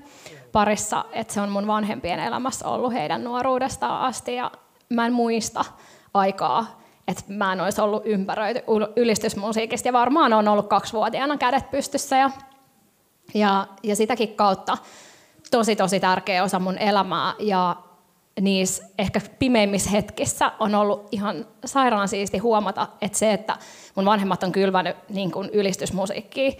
parissa, 0.53 1.05
että 1.13 1.35
se 1.35 1.41
on 1.41 1.49
mun 1.49 1.67
vanhempien 1.67 2.21
elämässä 2.21 2.69
ollut 2.69 2.93
heidän 2.93 3.25
nuoruudestaan 3.25 4.01
asti. 4.01 4.35
Ja 4.35 4.51
mä 4.89 5.07
en 5.07 5.13
muista 5.13 5.65
aikaa, 6.15 6.81
että 7.09 7.23
mä 7.29 7.53
en 7.53 7.61
olisi 7.61 7.81
ollut 7.81 8.03
ympäröity 8.07 8.61
ylistysmusiikista. 8.97 9.89
Ja 9.89 9.93
varmaan 9.93 10.33
on 10.33 10.49
ollut 10.49 10.69
kaksivuotiaana 10.69 11.39
kädet 11.39 11.71
pystyssä 11.71 12.17
ja, 12.17 12.31
ja, 13.35 13.67
ja 13.83 13.97
sitäkin 13.97 14.37
kautta 14.37 14.79
tosi 15.51 15.77
tosi 15.77 16.01
tärkeä 16.01 16.45
osa 16.45 16.59
mun 16.59 16.79
elämää. 16.79 17.35
Ja 17.39 17.77
niissä 18.41 18.85
ehkä 18.99 19.21
pimeimmissä 19.39 19.91
hetkissä 19.91 20.53
on 20.59 20.75
ollut 20.75 21.09
ihan 21.13 21.47
sairaan 21.65 22.09
siisti 22.09 22.39
huomata, 22.39 22.89
että 23.01 23.19
se, 23.19 23.33
että 23.33 23.57
mun 23.95 24.05
vanhemmat 24.05 24.43
on 24.43 24.53
kylvänyt 24.53 24.97
niin 25.09 25.31
kuin 25.31 25.51
ylistysmusiikkia, 25.53 26.53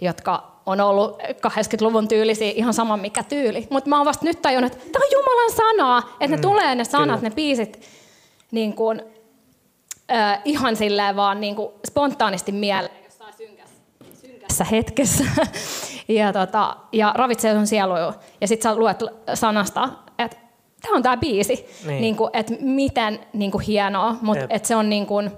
jotka 0.00 0.59
on 0.70 0.80
ollut 0.80 1.22
80-luvun 1.22 2.08
tyylisiä 2.08 2.52
ihan 2.54 2.74
sama 2.74 2.96
mikä 2.96 3.22
tyyli. 3.22 3.66
Mutta 3.70 3.90
mä 3.90 3.96
oon 3.96 4.06
vasta 4.06 4.24
nyt 4.24 4.42
tajunnut, 4.42 4.72
että 4.72 4.84
tämä 4.92 5.04
on 5.04 5.12
Jumalan 5.12 5.52
sanaa, 5.56 5.98
että 6.12 6.36
ne 6.36 6.36
mm, 6.36 6.42
tulee 6.42 6.74
ne 6.74 6.84
sanat, 6.84 7.20
kyllä. 7.20 7.28
ne 7.28 7.34
biisit 7.34 7.80
niin 8.50 8.74
kuin, 8.74 9.02
äh, 10.12 10.40
ihan 10.44 10.76
silleen 10.76 11.16
vaan 11.16 11.40
niin 11.40 11.56
kuin 11.56 11.72
spontaanisti 11.86 12.52
mieleen 12.52 13.04
jossain 13.04 13.34
synkässä, 13.34 13.82
synkässä 14.20 14.64
hetkessä. 14.64 15.24
ja, 16.08 16.32
tota, 16.32 16.76
ja 16.92 17.12
ravitsee 17.16 17.54
sun 17.54 17.66
sielu. 17.66 17.92
Ja 18.40 18.48
sit 18.48 18.62
sä 18.62 18.76
luet 18.76 18.98
sanasta, 19.34 19.88
että 20.18 20.36
tämä 20.82 20.96
on 20.96 21.02
tämä 21.02 21.16
biisi. 21.16 21.66
Niin. 21.86 22.00
Niin 22.00 22.16
kuin, 22.16 22.30
että 22.32 22.52
miten 22.60 23.20
niin 23.32 23.50
kuin 23.50 23.64
hienoa, 23.64 24.16
mutta 24.22 24.46
että 24.50 24.68
se 24.68 24.76
on 24.76 24.90
niin 24.90 25.06
kuin, 25.06 25.30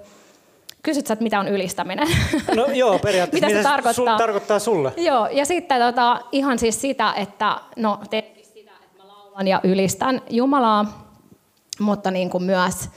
Kysyt 0.83 1.07
sä, 1.07 1.12
että 1.12 1.23
mitä 1.23 1.40
on 1.40 1.49
ylistäminen? 1.49 2.09
No 2.57 2.66
joo, 2.83 2.99
periaatteessa. 2.99 3.47
mitä, 3.47 3.47
mitä 3.47 3.59
se 3.59 3.62
tarkoittaa? 3.62 3.92
Sul, 3.92 4.18
tarkoittaa 4.18 4.59
sulle? 4.59 4.92
Joo, 4.97 5.27
ja 5.27 5.45
sitten 5.45 5.81
tota, 5.81 6.21
ihan 6.33 6.59
siis 6.59 6.81
sitä, 6.81 7.12
että 7.16 7.57
no 7.77 8.01
tietenkin 8.11 8.45
sitä, 8.47 8.71
että 8.85 9.03
mä 9.03 9.09
laulan 9.09 9.49
ja 9.49 9.61
ylistän 9.64 10.23
Jumalaa, 10.31 11.09
mutta 11.81 12.11
niin 12.11 12.31
kuin 12.31 12.45
myös 12.45 12.88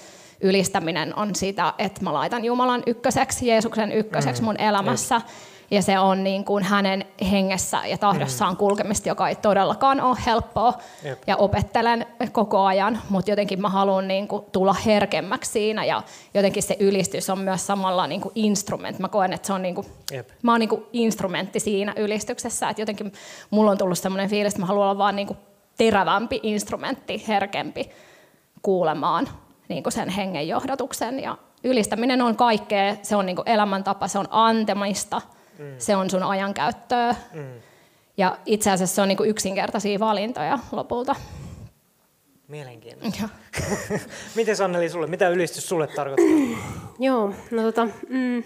ylistäminen 0.41 1.15
on 1.15 1.36
sitä, 1.36 1.74
että 1.78 2.04
mä 2.04 2.13
laitan 2.13 2.45
Jumalan 2.45 2.84
ykköseksi, 2.88 3.48
Jeesuksen 3.48 3.91
ykköseksi 3.91 4.41
mm, 4.41 4.45
mun 4.45 4.60
elämässä. 4.60 5.15
Just 5.15 5.28
ja 5.71 5.82
se 5.82 5.99
on 5.99 6.23
niin 6.23 6.45
kuin 6.45 6.63
hänen 6.63 7.06
hengessä 7.32 7.82
ja 7.86 7.97
tahdossaan 7.97 8.54
mm. 8.54 8.58
kulkemista, 8.58 9.10
joka 9.10 9.30
ei 9.30 9.36
todellakaan 9.36 10.01
ole 10.01 10.17
helppoa. 10.25 10.73
Jep. 11.04 11.19
Ja 11.28 11.38
opettelen 11.38 12.06
koko 12.32 12.62
ajan, 12.62 12.99
mutta 13.10 13.32
jotenkin 13.32 13.62
mä 13.62 13.69
haluan 13.69 14.08
niin 14.08 14.28
kuin 14.28 14.45
tulla 14.51 14.75
herkemmäksi 14.86 15.51
siinä 15.51 15.86
ja 15.86 16.04
jotenkin 16.34 16.63
se 16.63 16.78
ylistys 16.80 17.30
on 17.30 17.39
myös 17.39 17.67
samalla 17.67 18.08
niin 18.08 18.21
kuin 18.21 18.32
instrument. 18.36 18.99
Mä 18.99 19.10
koen, 19.10 19.34
että 19.34 19.47
se 19.47 19.54
on 19.54 19.62
niin 19.62 19.75
kuin, 19.75 19.88
mä 20.41 20.51
oon 20.51 20.60
niin 20.60 20.69
kuin 20.69 20.84
instrumentti 20.93 21.60
siinä 21.60 21.93
ylistyksessä, 21.97 22.69
että 22.69 22.82
jotenkin 22.82 23.13
mulla 23.49 23.71
on 23.71 23.78
tullut 23.78 23.99
sellainen 23.99 24.30
fiilis, 24.30 24.54
että 24.54 24.62
mä 24.62 24.65
haluan 24.65 24.89
olla 24.89 24.97
vaan 24.97 25.15
niin 25.15 25.28
kuin 25.28 25.38
terävämpi 25.78 26.39
instrumentti, 26.43 27.23
herkempi 27.28 27.89
kuulemaan 28.62 29.30
niin 29.67 29.84
kuin 29.84 29.93
sen 29.93 30.10
hengen 30.10 30.47
johdatuksen 30.47 31.19
ja 31.19 31.38
ylistäminen 31.63 32.21
on 32.21 32.36
kaikkea, 32.36 32.95
se 33.01 33.15
on 33.15 33.25
niin 33.25 33.36
kuin 33.36 33.49
elämäntapa, 33.49 34.08
se 34.08 34.19
on 34.19 34.28
antemista– 34.30 35.21
Mm. 35.60 35.76
Se 35.78 35.96
on 35.96 36.10
sun 36.10 36.24
ajankäyttöä. 36.24 37.15
Mm. 37.34 37.62
Ja 38.18 38.38
itse 38.46 38.72
asiassa 38.72 38.96
se 38.96 39.02
on 39.02 39.08
niin 39.08 39.18
kuin 39.18 39.30
yksinkertaisia 39.30 40.00
valintoja 40.00 40.60
lopulta. 40.72 41.15
Mielenkiintoista. 42.48 43.30
Miten 44.36 44.56
Anneli 44.63 44.89
sulle, 44.89 45.08
mitä 45.08 45.30
ylistys 45.30 45.70
sulle 45.70 45.88
tarkoittaa? 45.88 46.58
Joo, 47.00 47.34
no 47.52 47.62
tota, 47.62 47.88
mm, 48.10 48.44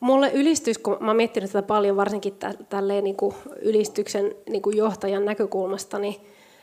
mulle 0.00 0.30
ylistys, 0.32 0.78
kun 0.78 0.96
mä 1.00 1.06
oon 1.06 1.16
miettinyt 1.16 1.52
tätä 1.52 1.66
paljon, 1.66 1.96
varsinkin 1.96 2.32
tä, 2.32 2.54
tälleen 2.68 3.04
niin 3.04 3.16
kuin 3.16 3.34
ylistyksen 3.62 4.34
niin 4.48 4.62
kuin 4.62 4.76
johtajan 4.76 5.24
näkökulmasta, 5.24 5.98
niin 5.98 6.14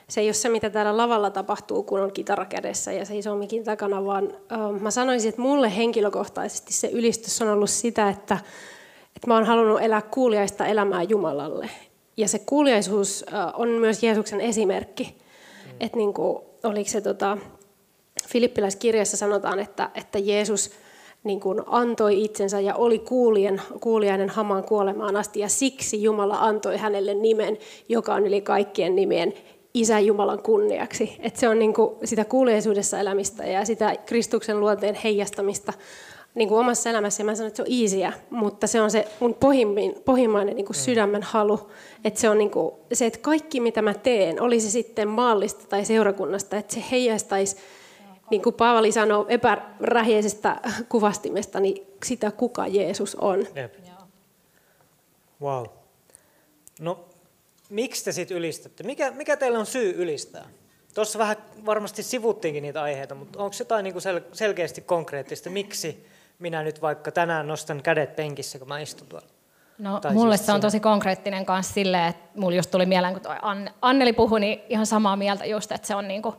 se 0.08 0.22
ei 0.22 0.28
ole 0.28 0.34
se, 0.34 0.50
mitä 0.50 0.70
täällä 0.70 0.98
lavalla 0.98 1.30
tapahtuu, 1.30 1.84
kun 1.84 2.02
on 2.02 2.12
kitara 2.12 2.46
kädessä 2.46 2.92
ja 2.92 3.06
seisoo 3.06 3.36
mikin 3.36 3.64
takana, 3.64 4.06
vaan 4.06 4.34
äh, 4.52 4.82
mä 4.82 4.92
sanoisin, 4.92 5.30
että 5.30 5.42
mulle 5.42 5.76
henkilökohtaisesti 5.76 6.74
se 6.74 6.88
ylistys 6.88 7.42
on 7.42 7.48
ollut 7.48 7.70
sitä, 7.70 8.10
että, 8.10 8.38
että 9.16 9.28
mä 9.28 9.34
oon 9.34 9.46
halunnut 9.46 9.82
elää 9.82 10.02
kuuliaista 10.02 10.66
elämää 10.66 11.04
Jumalalle. 11.04 11.70
Ja 12.18 12.28
se 12.28 12.40
kuuliaisuus 12.40 13.26
äh, 13.34 13.54
on 13.54 13.70
myös 13.70 14.04
Jeesuksen 14.04 14.42
esimerkki. 14.42 15.04
Mm. 15.04 15.72
Että 15.80 15.98
niin 15.98 16.14
kuin, 16.14 16.44
oliko 16.64 16.90
se 16.90 17.02
tota, 17.02 17.38
Filippiläiskirjassa 18.28 19.18
sanotaan, 19.18 19.60
että, 19.60 19.90
että 19.96 20.20
Jeesus 20.20 20.72
niin 21.24 21.40
kuin 21.40 21.62
antoi 21.66 22.24
itsensä 22.24 22.60
ja 22.60 22.76
oli 22.76 23.00
kuulien, 23.00 23.62
kuulijainen 23.80 24.30
hamaan 24.30 24.64
kuolemaan 24.64 25.16
asti 25.16 25.40
ja 25.40 25.50
siksi 25.50 26.04
Jumala 26.04 26.38
antoi 26.38 26.78
hänelle 26.78 27.14
nimen, 27.14 27.58
joka 27.90 28.14
on 28.14 28.28
yli 28.28 28.42
kaikkien 28.42 28.96
nimien, 28.96 29.34
Isä 29.74 30.00
Jumalan 30.00 30.42
kunniaksi. 30.44 31.16
Että 31.20 31.40
se 31.40 31.50
on 31.50 31.60
niin 31.60 31.74
kuin 31.74 31.96
sitä 32.04 32.26
kuuliaisuudessa 32.26 33.00
elämistä 33.00 33.46
ja 33.46 33.66
sitä 33.66 33.96
Kristuksen 34.06 34.60
luonteen 34.60 34.96
heijastamista 34.96 35.74
niin 36.36 36.50
kuin 36.50 36.60
omassa 36.60 36.90
elämässä. 36.90 37.22
Ja 37.22 37.26
mä 37.26 37.36
sanon, 37.36 37.48
että 37.48 37.58
se 37.58 37.64
on 37.64 37.82
easyä, 37.84 38.14
mutta 38.30 38.68
se 38.68 38.82
on 38.82 38.92
se 38.92 39.08
mun 39.20 39.34
pohjimmin, 39.34 39.96
pohjimmainen 40.06 40.56
niin 40.56 40.66
kuin 40.66 40.76
sydämen 40.76 41.24
halu. 41.24 41.72
Että 42.04 42.20
se 42.20 42.30
on 42.30 42.38
niin 42.38 42.52
kuin, 42.52 42.76
se, 42.94 43.06
että 43.06 43.20
kaikki 43.20 43.60
mitä 43.60 43.82
mä 43.82 43.94
teen, 43.94 44.42
oli 44.42 44.60
se 44.60 44.70
sitten 44.70 45.08
maallista 45.08 45.68
tai 45.68 45.86
seurakunnasta, 45.86 46.58
että 46.58 46.74
se 46.74 46.84
heijastaisi 46.92 47.56
niin 48.32 48.42
kuin 48.42 48.56
Paavali 48.56 48.92
sanoo 48.92 49.26
epärähjeisestä 49.30 50.62
kuvastimesta, 50.90 51.60
niin 51.60 51.88
sitä 52.06 52.32
kuka 52.32 52.68
Jeesus 52.68 53.16
on. 53.16 53.48
Jep. 53.56 53.74
Wow. 55.42 55.66
No 56.80 57.06
miksi 57.70 58.06
te 58.06 58.12
sitten 58.12 58.38
ylistätte? 58.38 58.84
Mikä, 58.84 59.12
mikä 59.12 59.38
teillä 59.38 59.60
on 59.60 59.66
syy 59.66 59.94
ylistää? 59.98 60.50
Tuossa 60.94 61.20
vähän 61.20 61.36
varmasti 61.66 62.04
sivuttiinkin 62.04 62.64
niitä 62.64 62.82
aiheita, 62.82 63.16
mutta 63.16 63.40
onko 63.40 63.56
jotain 63.60 63.84
niin 63.84 63.96
sel- 63.96 64.30
selkeästi 64.34 64.82
konkreettista, 64.82 65.50
miksi 65.50 66.06
minä 66.40 66.64
nyt 66.64 66.82
vaikka 66.82 67.12
tänään 67.12 67.48
nostan 67.48 67.82
kädet 67.84 68.16
penkissä, 68.16 68.60
kun 68.60 68.68
mä 68.68 68.80
istun 68.80 69.08
tuolla? 69.08 69.28
No, 69.78 70.00
tai 70.00 70.14
mulle 70.14 70.38
siis 70.38 70.46
se 70.46 70.54
on 70.54 70.62
tosi 70.62 70.80
konkreettinen 70.80 71.46
kanssa 71.46 71.74
silleen, 71.74 72.08
että 72.08 72.40
mulla 72.40 72.56
just 72.56 72.72
tuli 72.72 72.86
mieleen, 72.86 73.14
kun 73.14 73.22
toi 73.22 73.36
Anneli 73.82 74.14
puhui, 74.14 74.40
niin 74.40 74.62
ihan 74.70 74.86
samaa 74.86 75.16
mieltä 75.16 75.46
just, 75.46 75.72
että 75.72 75.88
se 75.88 75.96
on 75.96 76.08
niinku 76.08 76.36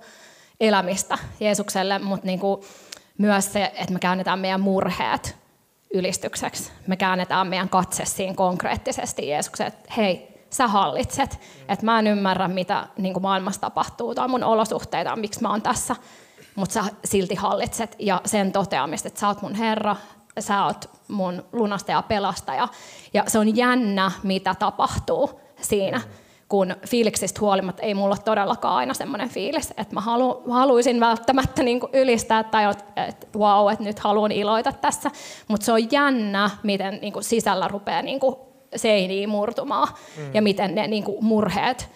elämistä 0.61 1.19
Jeesukselle, 1.41 1.99
mutta 1.99 2.27
niinku 2.27 2.65
myös 3.19 3.53
se, 3.53 3.73
että 3.75 3.93
me 3.93 3.99
käännetään 3.99 4.39
meidän 4.39 4.61
murheet 4.61 5.37
ylistykseksi. 5.95 6.73
Me 6.87 6.97
käännetään 6.97 7.47
meidän 7.47 7.69
katse 7.69 8.05
siinä 8.05 8.35
konkreettisesti 8.35 9.29
Jeesukseen, 9.29 9.69
että 9.69 9.95
hei, 9.97 10.37
sä 10.51 10.69
hallitset. 10.69 11.33
Mm. 11.33 11.73
Että 11.73 11.85
mä 11.85 11.99
en 11.99 12.07
ymmärrä, 12.07 12.49
mitä 12.49 12.87
niin 12.99 13.13
kuin 13.13 13.23
maailmassa 13.23 13.61
tapahtuu 13.61 14.15
tai 14.15 14.29
mun 14.29 14.45
olosuhteita, 14.45 15.17
miksi 15.17 15.43
mä 15.43 15.51
oon 15.51 15.63
tässä, 15.63 15.97
mutta 16.57 16.73
sä 16.73 16.85
silti 17.05 17.35
hallitset. 17.35 17.97
Ja 17.99 18.21
sen 18.25 18.53
toteamista, 18.53 19.09
että 19.09 19.21
sä 19.21 19.29
oot 19.29 19.43
mun 19.43 19.55
Herra, 19.55 19.97
sä 20.39 20.65
oot 20.65 20.91
mun 21.09 21.45
lunastaja 21.53 21.99
ja 21.99 22.03
pelastaja. 22.03 22.69
Ja 23.15 23.25
se 23.27 23.39
on 23.39 23.57
jännä, 23.57 24.11
mitä 24.23 24.55
tapahtuu 24.55 25.41
siinä. 25.61 26.01
Kun 26.49 26.77
fiiliksistä 26.87 27.41
huolimatta 27.41 27.83
ei 27.83 27.95
mulla 27.95 28.17
todellakaan 28.17 28.75
aina 28.75 28.95
semmoinen 28.95 29.29
fiilis, 29.29 29.71
että 29.77 29.95
mä 29.95 30.01
halu, 30.01 30.43
haluaisin 30.51 31.01
välttämättä 31.01 31.63
niin 31.63 31.81
kuin 31.81 31.91
ylistää 31.95 32.45
tai 32.45 32.65
että 33.09 33.27
wow, 33.39 33.73
että 33.73 33.85
nyt 33.85 33.99
haluan 33.99 34.33
iloita 34.33 34.73
tässä. 34.73 35.11
Mutta 35.49 35.65
se 35.65 35.73
on 35.73 35.93
jännä, 35.93 36.51
miten 36.63 36.99
niin 37.03 37.13
kuin 37.13 37.25
sisällä 37.25 37.69
rupeaa 37.69 38.03
niin 38.03 38.21
kuin 38.21 38.37
seiniä 38.77 39.29
murtumaan 39.29 39.89
mm. 40.17 40.35
ja 40.35 40.43
miten 40.43 40.75
ne 40.75 40.87
niin 40.87 41.05
kuin, 41.05 41.25
murheet 41.25 41.91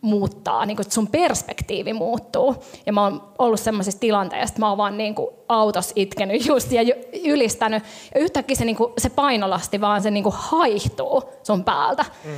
muuttaa, 0.00 0.66
niin 0.66 0.76
kuin, 0.76 0.84
että 0.84 0.94
sun 0.94 1.06
perspektiivi 1.06 1.92
muuttuu. 1.92 2.56
Ja 2.86 2.92
mä 2.92 3.02
oon 3.02 3.22
ollut 3.38 3.60
sellaisessa 3.60 4.00
tilanteessa, 4.00 4.52
että 4.52 4.60
mä 4.60 4.68
oon 4.68 4.78
vaan 4.78 4.98
niin 4.98 5.14
kuin, 5.14 5.28
autossa 5.48 5.92
itkenyt 5.96 6.46
just 6.46 6.72
ja 6.72 6.82
ylistänyt. 7.24 7.82
Ja 8.14 8.20
yhtäkkiä 8.20 8.56
se, 8.56 8.64
niin 8.64 8.76
kuin, 8.76 8.92
se 8.98 9.10
painolasti 9.10 9.80
vaan 9.80 10.02
se 10.02 10.10
niin 10.10 10.24
kuin, 10.24 10.34
haihtuu 10.38 11.22
sun 11.42 11.64
päältä. 11.64 12.04
Mm. 12.24 12.30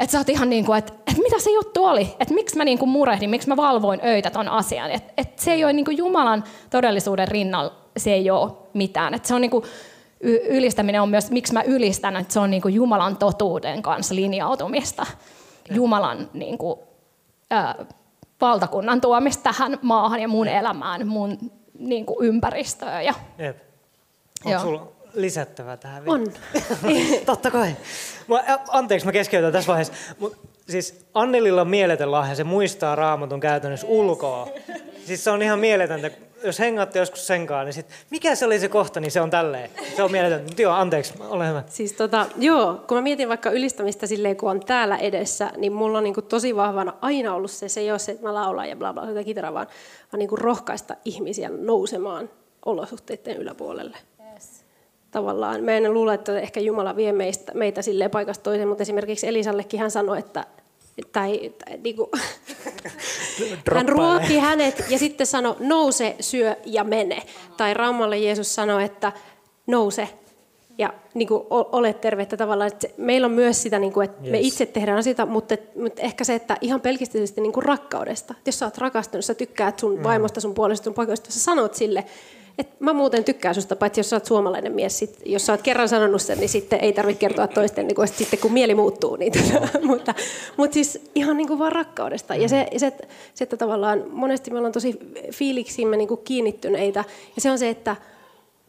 Että 0.00 0.12
sä 0.12 0.18
oot 0.18 0.28
ihan 0.28 0.50
niin 0.50 0.64
kuin, 0.64 0.78
että, 0.78 0.92
että 0.92 1.22
mitä 1.22 1.38
se 1.38 1.50
juttu 1.50 1.84
oli, 1.84 2.14
että 2.20 2.34
miksi 2.34 2.56
mä 2.56 2.64
niin 2.64 2.78
kuin 2.78 2.88
murehdin, 2.88 3.30
miksi 3.30 3.48
mä 3.48 3.56
valvoin 3.56 4.00
öitä 4.04 4.30
ton 4.30 4.48
asian. 4.48 4.90
Että, 4.90 5.12
että 5.16 5.42
se 5.42 5.52
ei 5.52 5.64
ole 5.64 5.72
niin 5.72 5.84
kuin 5.84 5.96
Jumalan 5.96 6.44
todellisuuden 6.70 7.28
rinnalla, 7.28 7.72
se 7.96 8.12
ei 8.12 8.30
ole 8.30 8.52
mitään. 8.72 9.14
Että 9.14 9.28
se 9.28 9.34
on 9.34 9.40
niin 9.40 9.50
kuin, 9.50 9.64
ylistäminen 10.48 11.02
on 11.02 11.08
myös, 11.08 11.30
miksi 11.30 11.52
mä 11.52 11.62
ylistän, 11.62 12.16
että 12.16 12.32
se 12.32 12.40
on 12.40 12.50
niin 12.50 12.62
kuin 12.62 12.74
Jumalan 12.74 13.16
totuuden 13.16 13.82
kanssa 13.82 14.14
linjautumista. 14.14 15.06
Jumalan 15.70 16.30
niin 16.32 16.58
kuin, 16.58 16.80
ää, 17.50 17.84
valtakunnan 18.40 19.00
tuomista 19.00 19.42
tähän 19.42 19.78
maahan 19.82 20.20
ja 20.20 20.28
mun 20.28 20.48
elämään, 20.48 21.06
mun 21.06 21.38
niin 21.78 22.06
kuin 22.06 22.26
ympäristöön. 22.26 23.04
Ja, 23.04 23.14
Jep. 23.38 23.56
Onko 24.44 24.60
sulla 24.60 24.92
lisättävää 25.14 25.76
tähän? 25.76 26.02
On. 26.06 26.26
Totta 27.26 27.50
kai. 27.50 27.76
Anteeksi, 28.68 29.06
mä 29.06 29.12
keskeytän 29.12 29.52
tässä 29.52 29.68
vaiheessa. 29.68 29.92
Mut, 30.18 30.36
siis 30.68 31.06
Annelilla 31.14 31.60
on 31.60 31.68
mieletön 31.68 32.12
lahja, 32.12 32.34
se 32.34 32.44
muistaa 32.44 32.94
raamatun 32.94 33.40
käytännössä 33.40 33.86
ulkoa. 33.86 34.48
Siis 35.06 35.24
se 35.24 35.30
on 35.30 35.42
ihan 35.42 35.58
mieletöntä, 35.58 36.10
jos 36.44 36.58
hengaatte 36.58 36.98
joskus 36.98 37.26
senkaan, 37.26 37.66
niin 37.66 37.74
sit, 37.74 37.86
mikä 38.10 38.34
se 38.34 38.46
oli 38.46 38.58
se 38.58 38.68
kohta, 38.68 39.00
niin 39.00 39.10
se 39.10 39.20
on 39.20 39.30
tälleen. 39.30 39.70
Se 39.96 40.02
on 40.02 40.12
mieletöntä. 40.12 40.44
Mutta 40.46 40.62
joo, 40.62 40.74
anteeksi, 40.74 41.14
ole 41.20 41.48
hyvä. 41.48 41.62
Siis 41.66 41.92
tota, 41.92 42.26
joo, 42.36 42.84
kun 42.88 42.96
mä 42.96 43.00
mietin 43.00 43.28
vaikka 43.28 43.50
ylistämistä 43.50 44.06
silleen, 44.06 44.36
kun 44.36 44.50
on 44.50 44.60
täällä 44.60 44.96
edessä, 44.96 45.50
niin 45.56 45.72
mulla 45.72 45.98
on 45.98 46.04
niin 46.04 46.14
kuin 46.14 46.26
tosi 46.26 46.56
vahvana 46.56 46.92
aina 47.00 47.34
ollut 47.34 47.50
se, 47.50 47.68
se 47.68 47.80
ei 47.80 47.90
ole 47.90 47.98
se, 47.98 48.12
että 48.12 48.24
mä 48.24 48.34
laulan 48.34 48.68
ja 48.68 48.76
bla 48.76 48.92
bla, 48.92 49.06
sitä 49.06 49.24
kitara, 49.24 49.54
vaan, 49.54 49.66
vaan 50.12 50.18
niin 50.18 50.28
kuin 50.28 50.40
rohkaista 50.40 50.96
ihmisiä 51.04 51.50
nousemaan 51.58 52.30
olosuhteiden 52.66 53.36
yläpuolelle. 53.36 53.96
Yes. 54.34 54.64
Tavallaan. 55.10 55.64
Mä 55.64 55.72
en 55.72 55.94
luule, 55.94 56.14
että 56.14 56.40
ehkä 56.40 56.60
Jumala 56.60 56.96
vie 56.96 57.12
meistä, 57.12 57.52
meitä 57.54 57.82
silleen 57.82 58.10
paikasta 58.10 58.42
toiseen, 58.42 58.68
mutta 58.68 58.82
esimerkiksi 58.82 59.28
Elisallekin 59.28 59.80
hän 59.80 59.90
sanoi, 59.90 60.18
että 60.18 60.44
tai, 61.12 61.52
tai 61.64 61.78
niin 61.84 61.96
kuin, 61.96 62.10
hän 63.74 63.88
ruokki 63.88 64.38
hänet 64.38 64.84
ja 64.88 64.98
sitten 64.98 65.26
sanoi, 65.26 65.56
nouse, 65.58 66.16
syö 66.20 66.56
ja 66.64 66.84
mene. 66.84 67.22
Tai 67.56 67.74
Raumalle 67.74 68.18
Jeesus 68.18 68.54
sanoi, 68.54 68.84
että 68.84 69.12
nouse 69.66 70.08
ja 70.78 70.94
niin 71.14 71.28
kuin, 71.28 71.42
ole 71.50 71.92
tervettä 71.92 72.36
tavallaan. 72.36 72.68
Että 72.72 72.88
meillä 72.96 73.24
on 73.24 73.32
myös 73.32 73.62
sitä, 73.62 73.78
niin 73.78 73.92
kuin, 73.92 74.04
että 74.04 74.22
yes. 74.22 74.30
me 74.30 74.40
itse 74.40 74.66
tehdään 74.66 74.98
asioita, 74.98 75.26
mutta, 75.26 75.56
mutta 75.76 76.02
ehkä 76.02 76.24
se, 76.24 76.34
että 76.34 76.56
ihan 76.60 76.80
pelkisteisesti 76.80 77.40
niin 77.40 77.52
kuin 77.52 77.64
rakkaudesta. 77.64 78.34
Jos 78.46 78.58
sä 78.58 78.66
oot 78.66 78.78
rakastunut, 78.78 79.24
sä 79.24 79.34
tykkäät 79.34 79.78
sun 79.78 79.96
mm. 79.96 80.02
vaimosta, 80.02 80.40
sun 80.40 80.54
puolesta, 80.54 80.84
sun 80.84 80.94
poikoista, 80.94 81.32
sä 81.32 81.40
sanot 81.40 81.74
sille, 81.74 82.04
et 82.58 82.80
mä 82.80 82.92
muuten 82.92 83.24
tykkään 83.24 83.54
susta, 83.54 83.76
paitsi 83.76 84.00
jos 84.00 84.10
sä 84.10 84.16
oot 84.16 84.24
suomalainen 84.24 84.72
mies. 84.72 84.98
Sit, 84.98 85.18
jos 85.24 85.46
sä 85.46 85.52
oot 85.52 85.62
kerran 85.62 85.88
sanonut 85.88 86.22
sen, 86.22 86.38
niin 86.38 86.48
sitten 86.48 86.80
ei 86.80 86.92
tarvitse 86.92 87.20
kertoa 87.20 87.46
toisten, 87.46 87.86
niin 87.86 87.96
kun, 87.96 88.08
sitten 88.08 88.38
kun 88.38 88.52
mieli 88.52 88.74
muuttuu. 88.74 89.16
Niin, 89.16 89.32
mutta, 89.82 90.14
mutta 90.56 90.74
siis 90.74 91.10
ihan 91.14 91.36
niin 91.36 91.48
kuin 91.48 91.58
vaan 91.58 91.72
rakkaudesta. 91.72 92.34
Ja 92.34 92.48
se, 92.48 92.66
se, 92.76 92.92
se, 93.34 93.44
että 93.44 93.56
tavallaan 93.56 94.04
monesti 94.10 94.50
me 94.50 94.56
ollaan 94.56 94.72
tosi 94.72 94.98
fiiliksimme 95.32 95.96
niin 95.96 96.08
kuin 96.08 96.20
kiinnittyneitä. 96.24 97.04
Ja 97.36 97.42
se 97.42 97.50
on 97.50 97.58
se, 97.58 97.68
että 97.68 97.96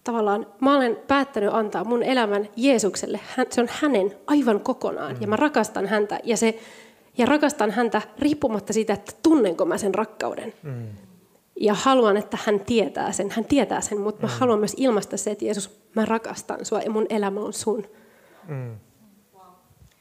tavallaan 0.04 0.48
mä 0.60 0.78
olen 0.78 0.98
päättänyt 1.08 1.54
antaa 1.54 1.84
mun 1.84 2.04
elämän 2.04 2.50
Jeesukselle. 2.56 3.20
Hän, 3.36 3.46
se 3.50 3.62
on 3.62 3.68
hänen 3.72 4.16
aivan 4.28 4.60
kokonaan. 4.60 5.18
Ja 5.22 5.28
mä 5.28 5.36
rakastan 5.36 5.88
häntä. 5.88 6.20
Ja, 6.24 6.38
se, 6.38 6.60
ja 7.18 7.26
rakastan 7.26 7.72
häntä 7.72 8.02
riippumatta 8.20 8.74
siitä, 8.74 8.94
että 8.94 9.12
tunnenko 9.24 9.66
mä 9.66 9.78
sen 9.78 9.96
rakkauden. 9.96 10.54
Mm. 10.64 10.88
Ja 11.60 11.74
haluan, 11.74 12.18
että 12.18 12.38
hän 12.46 12.60
tietää 12.60 13.12
sen. 13.12 13.32
Hän 13.32 13.46
tietää 13.46 13.82
sen, 13.82 14.02
mutta 14.02 14.28
mä 14.28 14.34
mm. 14.34 14.40
haluan 14.40 14.60
myös 14.60 14.74
ilmaista 14.78 15.18
se, 15.18 15.32
että 15.32 15.46
Jeesus, 15.46 15.80
mä 15.96 16.06
rakastan 16.06 16.66
sua 16.66 16.82
ja 16.82 16.92
mun 16.92 17.06
elämä 17.10 17.40
on 17.40 17.54
sun. 17.54 17.86
Mm. 18.48 18.76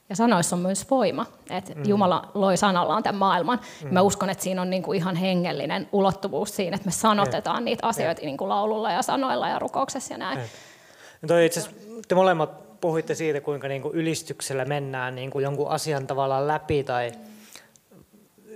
Ja 0.08 0.16
sanoissa 0.16 0.56
on 0.56 0.62
myös 0.62 0.90
voima, 0.90 1.26
että 1.50 1.74
mm. 1.74 1.82
Jumala 1.86 2.30
loi 2.34 2.56
sanallaan 2.56 3.02
tämän 3.02 3.18
maailman. 3.18 3.60
Mm. 3.84 3.94
Mä 3.94 4.02
uskon, 4.02 4.30
että 4.30 4.44
siinä 4.44 4.62
on 4.62 4.70
niinku 4.70 4.92
ihan 4.92 5.16
hengellinen 5.16 5.88
ulottuvuus 5.92 6.56
siinä, 6.56 6.74
että 6.74 6.86
me 6.86 6.92
sanotetaan 6.92 7.62
mm. 7.62 7.64
niitä 7.64 7.86
asioita 7.86 8.20
mm. 8.20 8.26
niinku 8.26 8.48
laululla 8.48 8.92
ja 8.92 9.02
sanoilla 9.02 9.48
ja 9.48 9.58
rukouksessa 9.58 10.14
ja 10.14 10.18
näin. 10.18 10.38
Mm. 10.38 11.26
Toi 11.28 11.46
itse 11.46 11.70
te 12.08 12.14
molemmat 12.14 12.80
puhuitte 12.80 13.14
siitä, 13.14 13.40
kuinka 13.40 13.68
niinku 13.68 13.90
ylistyksellä 13.92 14.64
mennään 14.64 15.14
niinku 15.14 15.40
jonkun 15.40 15.70
asian 15.70 16.06
tavallaan 16.06 16.46
läpi 16.46 16.84
tai 16.84 17.12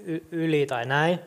y- 0.05 0.27
yli 0.31 0.67
tai 0.67 0.87
näin. 0.87 1.19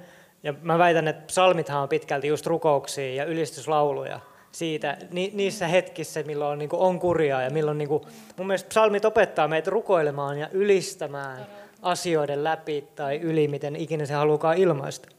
Ja 0.43 0.53
mä 0.61 0.77
väitän, 0.77 1.07
että 1.07 1.27
psalmithan 1.27 1.81
on 1.81 1.89
pitkälti 1.89 2.27
just 2.27 2.45
rukouksia 2.45 3.13
ja 3.13 3.25
ylistyslauluja 3.25 4.19
siitä, 4.51 4.97
ni, 5.11 5.31
niissä 5.33 5.67
hetkissä, 5.67 6.23
milloin 6.23 6.51
on, 6.51 6.59
niin 6.59 6.69
on 6.73 6.99
kurjaa 6.99 7.41
ja 7.41 7.49
milloin 7.49 7.77
niin 7.77 7.87
kuin, 7.87 8.03
mun 8.37 8.47
mielestä 8.47 8.69
psalmit 8.69 9.05
opettaa 9.05 9.47
meitä 9.47 9.71
rukoilemaan 9.71 10.37
ja 10.37 10.49
ylistämään 10.51 11.47
asioiden 11.81 12.43
läpi 12.43 12.87
tai 12.95 13.17
yli, 13.17 13.47
miten 13.47 13.75
ikinä 13.75 14.05
se 14.05 14.13
haluaa 14.13 14.53
ilmaista. 14.53 15.09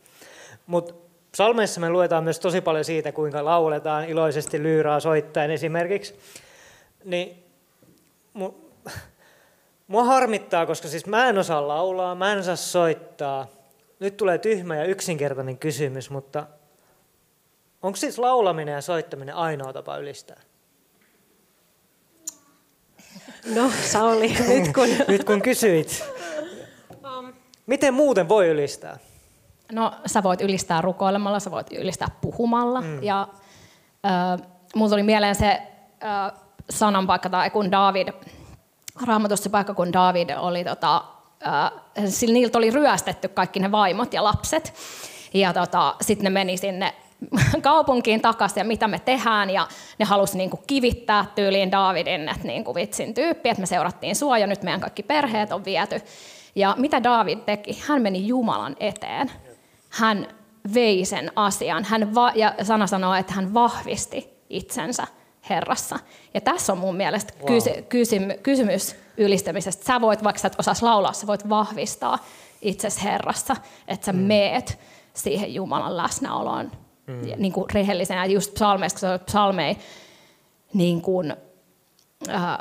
Mutta 0.67 0.95
psalmeissa 1.33 1.81
me 1.81 1.91
luetaan 1.91 2.25
myös 2.25 2.41
tosi 2.41 2.61
paljon 2.61 2.85
siitä, 2.85 3.13
kuinka 3.13 3.45
lauletaan 3.45 4.05
iloisesti 4.05 4.63
lyyraa 4.63 5.01
soittaen 5.01 5.51
esimerkiksi. 5.51 6.15
Niin 7.05 7.45
mua 9.89 10.05
harmittaa, 10.05 10.67
koska 10.67 10.89
siis 10.89 11.07
mä 11.07 11.29
en 11.29 11.39
osaa 11.39 11.69
laulaa, 11.69 12.15
mä 12.15 12.33
en 12.33 12.39
osaa 12.39 12.57
soittaa. 12.57 13.47
Nyt 14.03 14.17
tulee 14.17 14.39
tyhmä 14.39 14.77
ja 14.77 14.85
yksinkertainen 14.85 15.59
kysymys, 15.59 16.11
mutta 16.11 16.47
onko 17.83 17.97
siis 17.97 18.19
laulaminen 18.19 18.73
ja 18.73 18.81
soittaminen 18.81 19.35
ainoa 19.35 19.73
tapa 19.73 19.97
ylistää? 19.97 20.41
No, 23.55 23.71
Sauli, 23.83 24.29
nyt 24.49 24.73
kun... 24.75 24.89
nyt 25.09 25.25
kun 25.25 25.43
kysyit. 25.43 26.05
Miten 27.67 27.95
muuten 27.95 28.29
voi 28.29 28.49
ylistää? 28.49 28.99
No, 29.73 29.93
sä 30.07 30.23
voit 30.23 30.41
ylistää 30.41 30.81
rukoilemalla, 30.81 31.41
sä 31.41 31.51
voit 31.51 31.73
ylistää 31.73 32.09
puhumalla. 32.21 32.81
Mm. 32.81 33.03
Ja 33.03 33.29
äh, 34.07 34.49
mulla 34.75 34.91
tuli 34.91 35.03
mieleen 35.03 35.35
se 35.35 35.63
äh, 36.05 36.33
sanan 36.71 37.07
paikka, 37.07 37.31
tai 37.31 37.51
kun 37.51 37.71
David, 37.71 38.09
raamatussa 39.07 39.51
paikka, 39.51 39.75
kun 39.75 39.93
David 39.93 40.31
oli, 40.37 40.65
tota, 40.65 41.05
äh, 41.47 41.71
niiltä 42.27 42.59
oli 42.59 42.71
ryöstetty 42.71 43.29
kaikki 43.29 43.61
ne 43.61 43.73
vaimot 43.73 44.13
ja 44.13 44.25
lapset. 44.25 44.75
Ja 45.35 45.53
tota, 45.53 45.95
sitten 46.01 46.25
ne 46.25 46.31
meni 46.31 46.57
sinne 46.57 46.95
kaupunkiin 47.63 48.21
takaisin 48.21 48.61
ja 48.61 48.65
mitä 48.65 48.89
me 48.89 48.99
tehdään. 48.99 49.51
Ja 49.51 49.69
ne 49.99 50.05
halusi 50.05 50.39
niin 50.39 50.51
kuin 50.51 50.63
kivittää 50.67 51.27
tyyliin 51.35 51.73
Davidin, 51.73 52.29
että 52.29 52.47
niin 52.47 52.65
kuin 52.65 52.75
vitsin 52.75 53.15
tyyppi, 53.15 53.49
että 53.49 53.61
me 53.61 53.67
seurattiin 53.67 54.17
sua 54.17 54.39
ja 54.39 54.47
nyt 54.47 54.63
meidän 54.63 54.81
kaikki 54.81 55.03
perheet 55.03 55.53
on 55.53 55.65
viety. 55.65 56.01
Ja 56.55 56.75
mitä 56.79 57.03
David 57.03 57.39
teki? 57.39 57.83
Hän 57.87 58.03
meni 58.03 58.27
Jumalan 58.27 58.77
eteen. 58.81 59.31
Hän 59.89 60.29
vei 60.75 61.05
sen 61.05 61.33
asian. 61.37 61.85
Hän 61.85 62.15
va- 62.15 62.33
ja 62.35 62.55
sana 62.63 62.87
sanoo, 62.87 63.15
että 63.15 63.33
hän 63.33 63.55
vahvisti 63.55 64.33
itsensä 64.51 65.07
Herrassa. 65.51 65.99
Ja 66.35 66.41
tässä 66.41 66.73
on 66.73 66.79
mun 66.79 66.97
mielestä 66.97 67.33
wow. 67.39 67.47
kysy- 67.47 67.83
kysy- 67.89 68.39
kysymys 68.43 68.97
ylistämisestä. 69.17 69.85
Sä 69.85 70.01
voit, 70.01 70.25
vaikka 70.25 70.41
sä 70.41 70.47
et 70.47 70.59
osaisi 70.59 70.83
laulaa, 70.83 71.13
sä 71.13 71.27
voit 71.27 71.49
vahvistaa 71.49 72.19
itsesi 72.63 73.05
Herrassa, 73.05 73.57
että 73.89 74.07
sä 74.07 74.13
mm. 74.13 74.19
meet 74.19 74.79
siihen 75.15 75.55
Jumalan 75.55 75.97
läsnäoloon 75.97 76.73
mm. 77.07 77.23
niin 77.37 77.53
kuin 77.53 77.71
rehellisenä. 77.75 78.27
Just 78.27 78.55
psalmeista, 78.55 79.19
kun 79.19 79.27
psalmei 79.27 79.77
niin 80.75 81.03
kuin, 81.03 81.37
äh, 82.29 82.59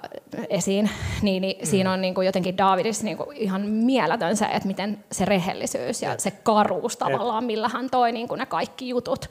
esiin, 0.49 0.89
niin, 1.21 1.41
niin 1.41 1.57
mm. 1.59 1.65
siinä 1.65 1.91
on 1.91 2.01
niin 2.01 2.13
kuin 2.13 2.25
jotenkin 2.25 2.57
Davidissa 2.57 3.03
niin 3.03 3.17
kuin 3.17 3.37
ihan 3.37 3.61
mieletön 3.61 4.37
se, 4.37 4.45
että 4.45 4.67
miten 4.67 5.03
se 5.11 5.25
rehellisyys 5.25 6.01
ja 6.01 6.09
Jep. 6.09 6.19
se 6.19 6.31
karuus 6.31 6.97
tavallaan, 6.97 7.43
Jep. 7.43 7.47
millä 7.47 7.69
hän 7.69 7.89
toi 7.89 8.11
niin 8.11 8.27
kuin 8.27 8.39
ne 8.39 8.45
kaikki 8.45 8.89
jutut. 8.89 9.29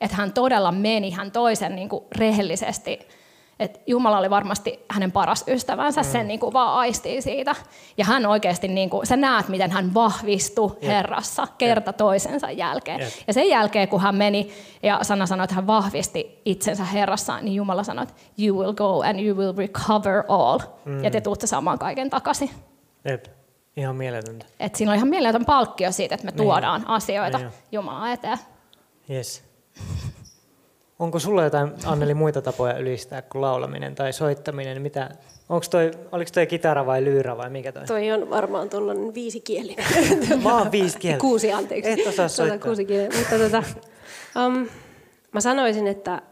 Että 0.00 0.16
hän 0.16 0.32
todella 0.32 0.72
meni, 0.72 1.10
hän 1.10 1.30
toi 1.30 1.56
sen 1.56 1.76
niin 1.76 1.88
kuin 1.88 2.04
rehellisesti 2.18 2.98
että 3.60 3.80
Jumala 3.86 4.18
oli 4.18 4.30
varmasti 4.30 4.84
hänen 4.88 5.12
paras 5.12 5.44
ystävänsä, 5.48 6.00
mm. 6.00 6.06
sen 6.06 6.28
niin 6.28 6.40
kuin 6.40 6.52
vaan 6.52 6.74
aistii 6.74 7.22
siitä. 7.22 7.54
Ja 7.98 8.04
hän 8.04 8.26
oikeasti, 8.26 8.68
niin 8.68 8.90
kuin, 8.90 9.06
sä 9.06 9.16
näet, 9.16 9.48
miten 9.48 9.70
hän 9.70 9.94
vahvistui 9.94 10.70
yep. 10.70 10.82
Herrassa 10.82 11.46
kerta 11.58 11.90
yep. 11.90 11.96
toisensa 11.96 12.50
jälkeen. 12.50 13.00
Yep. 13.00 13.12
Ja 13.26 13.32
sen 13.32 13.48
jälkeen, 13.48 13.88
kun 13.88 14.00
hän 14.00 14.14
meni 14.14 14.52
ja 14.82 14.98
sana 15.02 15.26
sanoi, 15.26 15.44
että 15.44 15.54
hän 15.54 15.66
vahvisti 15.66 16.42
itsensä 16.44 16.84
Herrassa, 16.84 17.40
niin 17.40 17.54
Jumala 17.54 17.82
sanoi, 17.82 18.02
että 18.02 18.14
you 18.38 18.58
will 18.58 18.72
go 18.72 19.00
and 19.00 19.20
you 19.20 19.36
will 19.36 19.56
recover 19.56 20.22
all. 20.28 20.58
Mm. 20.84 21.04
Ja 21.04 21.10
te 21.10 21.20
tuutte 21.20 21.46
saamaan 21.46 21.78
kaiken 21.78 22.10
takaisin. 22.10 22.50
Jep. 23.04 23.24
Ihan 23.76 23.96
mieletöntä. 23.96 24.46
Et 24.60 24.74
siinä 24.74 24.92
on 24.92 24.96
ihan 24.96 25.08
mieletön 25.08 25.44
palkkio 25.44 25.92
siitä, 25.92 26.14
että 26.14 26.24
me 26.24 26.30
niin. 26.30 26.42
tuodaan 26.42 26.88
asioita 26.88 27.38
niin 27.38 27.50
Jumalan 27.72 28.12
eteen. 28.12 28.38
Yes. 29.10 29.49
Onko 31.00 31.18
sulla 31.18 31.44
jotain, 31.44 31.72
Anneli, 31.84 32.14
muita 32.14 32.42
tapoja 32.42 32.78
ylistää 32.78 33.22
kuin 33.22 33.42
laulaminen 33.42 33.94
tai 33.94 34.12
soittaminen? 34.12 34.82
Mitä, 34.82 35.10
onko 35.48 35.66
toi, 35.70 35.90
oliko 36.12 36.30
toi 36.34 36.46
kitara 36.46 36.86
vai 36.86 37.04
lyyrä 37.04 37.36
vai 37.36 37.50
mikä 37.50 37.72
toi? 37.72 37.84
Toi 37.84 38.12
on 38.12 38.30
varmaan 38.30 38.70
tuollainen 38.70 39.14
viisikieli. 39.14 39.76
Mä 40.42 40.54
oon 40.58 40.70
kieli. 40.98 41.18
Kuusi, 41.18 41.52
anteeksi. 41.52 41.90
Et 41.90 41.98
osaa 41.98 42.12
tuota, 42.14 42.28
soittaa. 42.28 42.58
Kuusi 42.58 42.84
kieli. 42.84 43.16
Mutta 43.18 43.38
tota, 43.38 43.62
um, 44.46 44.68
mä 45.32 45.40
sanoisin, 45.40 45.86
että 45.86 46.22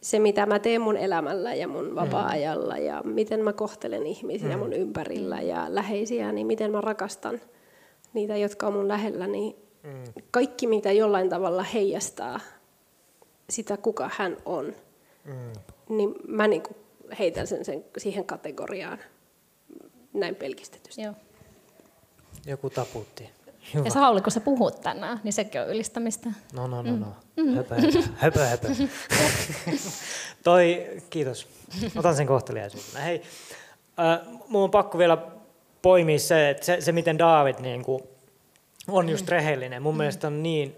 se 0.00 0.18
mitä 0.18 0.46
mä 0.46 0.58
teen 0.58 0.80
mun 0.80 0.96
elämällä 0.96 1.54
ja 1.54 1.68
mun 1.68 1.94
vapaa-ajalla 1.94 2.78
ja 2.78 3.02
miten 3.04 3.44
mä 3.44 3.52
kohtelen 3.52 4.06
ihmisiä 4.06 4.56
mm. 4.56 4.58
mun 4.58 4.72
ympärillä 4.72 5.40
ja 5.40 5.66
läheisiä, 5.68 6.32
niin 6.32 6.46
miten 6.46 6.72
mä 6.72 6.80
rakastan 6.80 7.40
niitä, 8.14 8.36
jotka 8.36 8.66
on 8.66 8.72
mun 8.72 8.88
lähellä, 8.88 9.26
niin 9.26 9.56
mm. 9.82 10.22
kaikki 10.30 10.66
mitä 10.66 10.92
jollain 10.92 11.28
tavalla 11.28 11.62
heijastaa 11.62 12.40
sitä, 13.50 13.76
kuka 13.76 14.10
hän 14.14 14.36
on, 14.44 14.74
mm. 15.24 15.52
niin 15.88 16.14
mä 16.28 16.48
niin 16.48 16.62
kuin 16.62 16.76
heitän 17.18 17.46
sen, 17.46 17.64
sen 17.64 17.84
siihen 17.98 18.24
kategoriaan 18.24 18.98
näin 20.12 20.34
pelkistetysti. 20.34 21.02
Joo. 21.02 21.14
Joku 22.46 22.70
taputti. 22.70 23.30
Hyvä. 23.74 23.84
Ja 23.84 23.90
Sauli, 23.90 24.20
kun 24.20 24.32
sä 24.32 24.40
puhut 24.40 24.80
tänään, 24.80 25.20
niin 25.24 25.32
sekin 25.32 25.60
on 25.60 25.68
ylistämistä. 25.68 26.30
No, 26.52 26.66
no, 26.66 26.82
no, 26.82 26.96
no. 26.96 27.06
Mm. 27.36 27.54
Höpö, 27.54 27.74
höpö, 28.16 28.46
höpö. 28.46 28.68
Toi, 30.44 30.86
kiitos. 31.10 31.48
Otan 31.96 32.16
sen 32.16 32.26
kohteliaisuudena. 32.26 33.04
Hei, 33.04 33.22
äh, 34.00 34.40
mun 34.48 34.62
on 34.62 34.70
pakko 34.70 34.98
vielä 34.98 35.18
poimia 35.82 36.18
se, 36.18 36.50
että 36.50 36.66
se, 36.66 36.80
se 36.80 36.92
miten 36.92 37.18
David 37.18 37.54
niin 37.60 37.84
kuin, 37.84 38.02
on 38.88 39.08
just 39.08 39.28
rehellinen. 39.28 39.82
Mun 39.82 39.94
mm. 39.94 39.98
mielestä 39.98 40.26
on 40.26 40.42
niin 40.42 40.76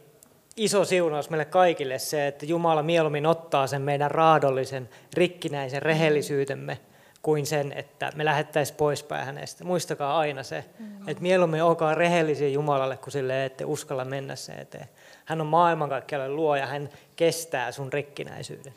iso 0.57 0.85
siunaus 0.85 1.31
meille 1.31 1.45
kaikille 1.45 1.99
se, 1.99 2.27
että 2.27 2.47
Jumala 2.47 2.83
mieluummin 2.83 3.27
ottaa 3.27 3.67
sen 3.67 3.83
meidän 3.83 4.11
raadollisen, 4.11 4.89
rikkinäisen 5.15 5.83
rehellisyytemme 5.83 6.81
kuin 7.23 7.47
sen, 7.47 7.73
että 7.73 8.13
me 8.15 8.25
lähettäisiin 8.25 8.77
poispäin 8.77 9.27
hänestä. 9.27 9.65
Muistakaa 9.65 10.19
aina 10.19 10.43
se, 10.43 10.65
mm. 10.79 11.09
että 11.09 11.23
mieluummin 11.23 11.63
olkaa 11.63 11.95
rehellisiä 11.95 12.49
Jumalalle 12.49 12.97
kuin 12.97 13.13
sille, 13.13 13.45
ette 13.45 13.65
uskalla 13.65 14.05
mennä 14.05 14.37
se 14.37 14.53
eteen. 14.53 14.89
Hän 15.25 15.41
on 15.41 15.47
maailmankaikkeuden 15.47 16.37
luo 16.37 16.57
ja 16.57 16.67
hän 16.67 16.89
kestää 17.17 17.73
sun 17.73 17.93
rikkinäisyyden. 17.93 18.75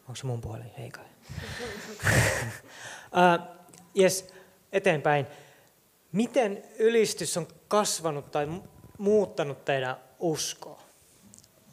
Onko 0.00 0.14
se 0.16 0.26
mun 0.26 0.40
puoli? 0.40 0.62
Ei 0.78 0.90
kai. 0.90 1.04
uh, 3.14 3.46
yes, 3.98 4.34
eteenpäin. 4.72 5.26
Miten 6.12 6.62
ylistys 6.78 7.36
on 7.36 7.46
kasvanut 7.68 8.30
tai 8.30 8.48
muuttanut 8.98 9.64
teidän 9.64 9.96
uskoa? 10.18 10.79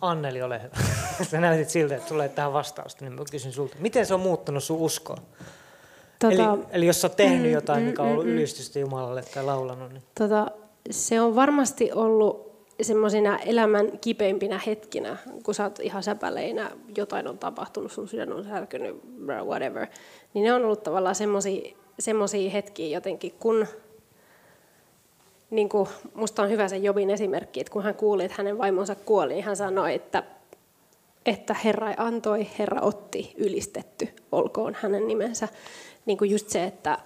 Anneli, 0.01 0.41
ole 0.41 0.61
hyvä. 0.63 0.75
Sä 1.31 1.39
näytit 1.39 1.69
siltä, 1.69 1.95
että 1.95 2.09
sulle 2.09 2.23
ei 2.23 2.29
tähän 2.29 2.53
vastausta, 2.53 3.05
niin 3.05 3.13
mä 3.13 3.21
kysyn 3.31 3.51
sulta. 3.51 3.75
Miten 3.79 4.05
se 4.05 4.13
on 4.13 4.19
muuttanut 4.19 4.63
sun 4.63 4.77
uskoa? 4.77 5.17
Tota, 6.19 6.33
eli, 6.33 6.65
eli 6.71 6.87
jos 6.87 7.01
sä 7.01 7.07
oot 7.07 7.15
tehnyt 7.15 7.47
mm, 7.47 7.53
jotain, 7.53 7.83
mm, 7.83 7.89
mikä 7.89 8.01
on 8.01 8.09
ollut 8.09 8.25
mm, 8.25 8.31
mm, 8.31 8.37
ylistystä 8.37 8.79
Jumalalle 8.79 9.23
tai 9.33 9.43
laulanut. 9.43 9.93
Niin... 9.93 10.03
Tota, 10.19 10.51
se 10.91 11.21
on 11.21 11.35
varmasti 11.35 11.91
ollut 11.91 12.47
semmoisina 12.81 13.37
elämän 13.37 13.99
kipeimpinä 13.99 14.59
hetkinä, 14.65 15.17
kun 15.43 15.55
sä 15.55 15.63
oot 15.63 15.79
ihan 15.79 16.03
säpäleinä, 16.03 16.71
jotain 16.97 17.27
on 17.27 17.37
tapahtunut, 17.37 17.91
sun 17.91 18.07
sydän 18.07 18.33
on 18.33 18.43
särkynyt, 18.43 18.95
whatever, 19.45 19.87
niin 20.33 20.43
ne 20.43 20.53
on 20.53 20.65
ollut 20.65 20.83
tavallaan 20.83 21.15
semmoisia 21.99 22.49
hetkiä 22.53 22.95
jotenkin, 22.95 23.31
kun 23.39 23.67
niin 25.49 25.69
kuin, 25.69 25.89
musta 26.13 26.43
on 26.43 26.49
hyvä 26.49 26.67
se 26.67 26.77
Jobin 26.77 27.09
esimerkki, 27.09 27.59
että 27.59 27.73
kun 27.73 27.83
hän 27.83 27.95
kuuli, 27.95 28.23
että 28.25 28.35
hänen 28.37 28.57
vaimonsa 28.57 28.95
kuoli, 28.95 29.33
niin 29.33 29.45
hän 29.45 29.55
sanoi, 29.55 29.93
että, 29.93 30.23
että 31.25 31.53
Herra 31.53 31.93
antoi, 31.97 32.47
Herra 32.59 32.81
otti, 32.81 33.33
ylistetty, 33.37 34.07
olkoon 34.31 34.77
hänen 34.81 35.07
nimensä. 35.07 35.47
Niin 36.05 36.17
kuin 36.17 36.31
just 36.31 36.49
se, 36.49 36.63
että, 36.63 36.97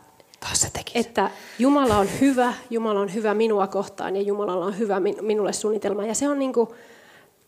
se 0.53 0.67
että 0.95 1.31
Jumala 1.59 1.97
on 1.97 2.07
hyvä, 2.21 2.53
Jumala 2.69 2.99
on 2.99 3.13
hyvä 3.13 3.33
minua 3.33 3.67
kohtaan 3.67 4.15
ja 4.15 4.21
Jumalalla 4.21 4.65
on 4.65 4.79
hyvä 4.79 4.99
minulle 5.21 5.53
suunnitelma. 5.53 6.05
Ja 6.05 6.15
se 6.15 6.27
on 6.27 6.39
niin 6.39 6.53
kuin, 6.53 6.69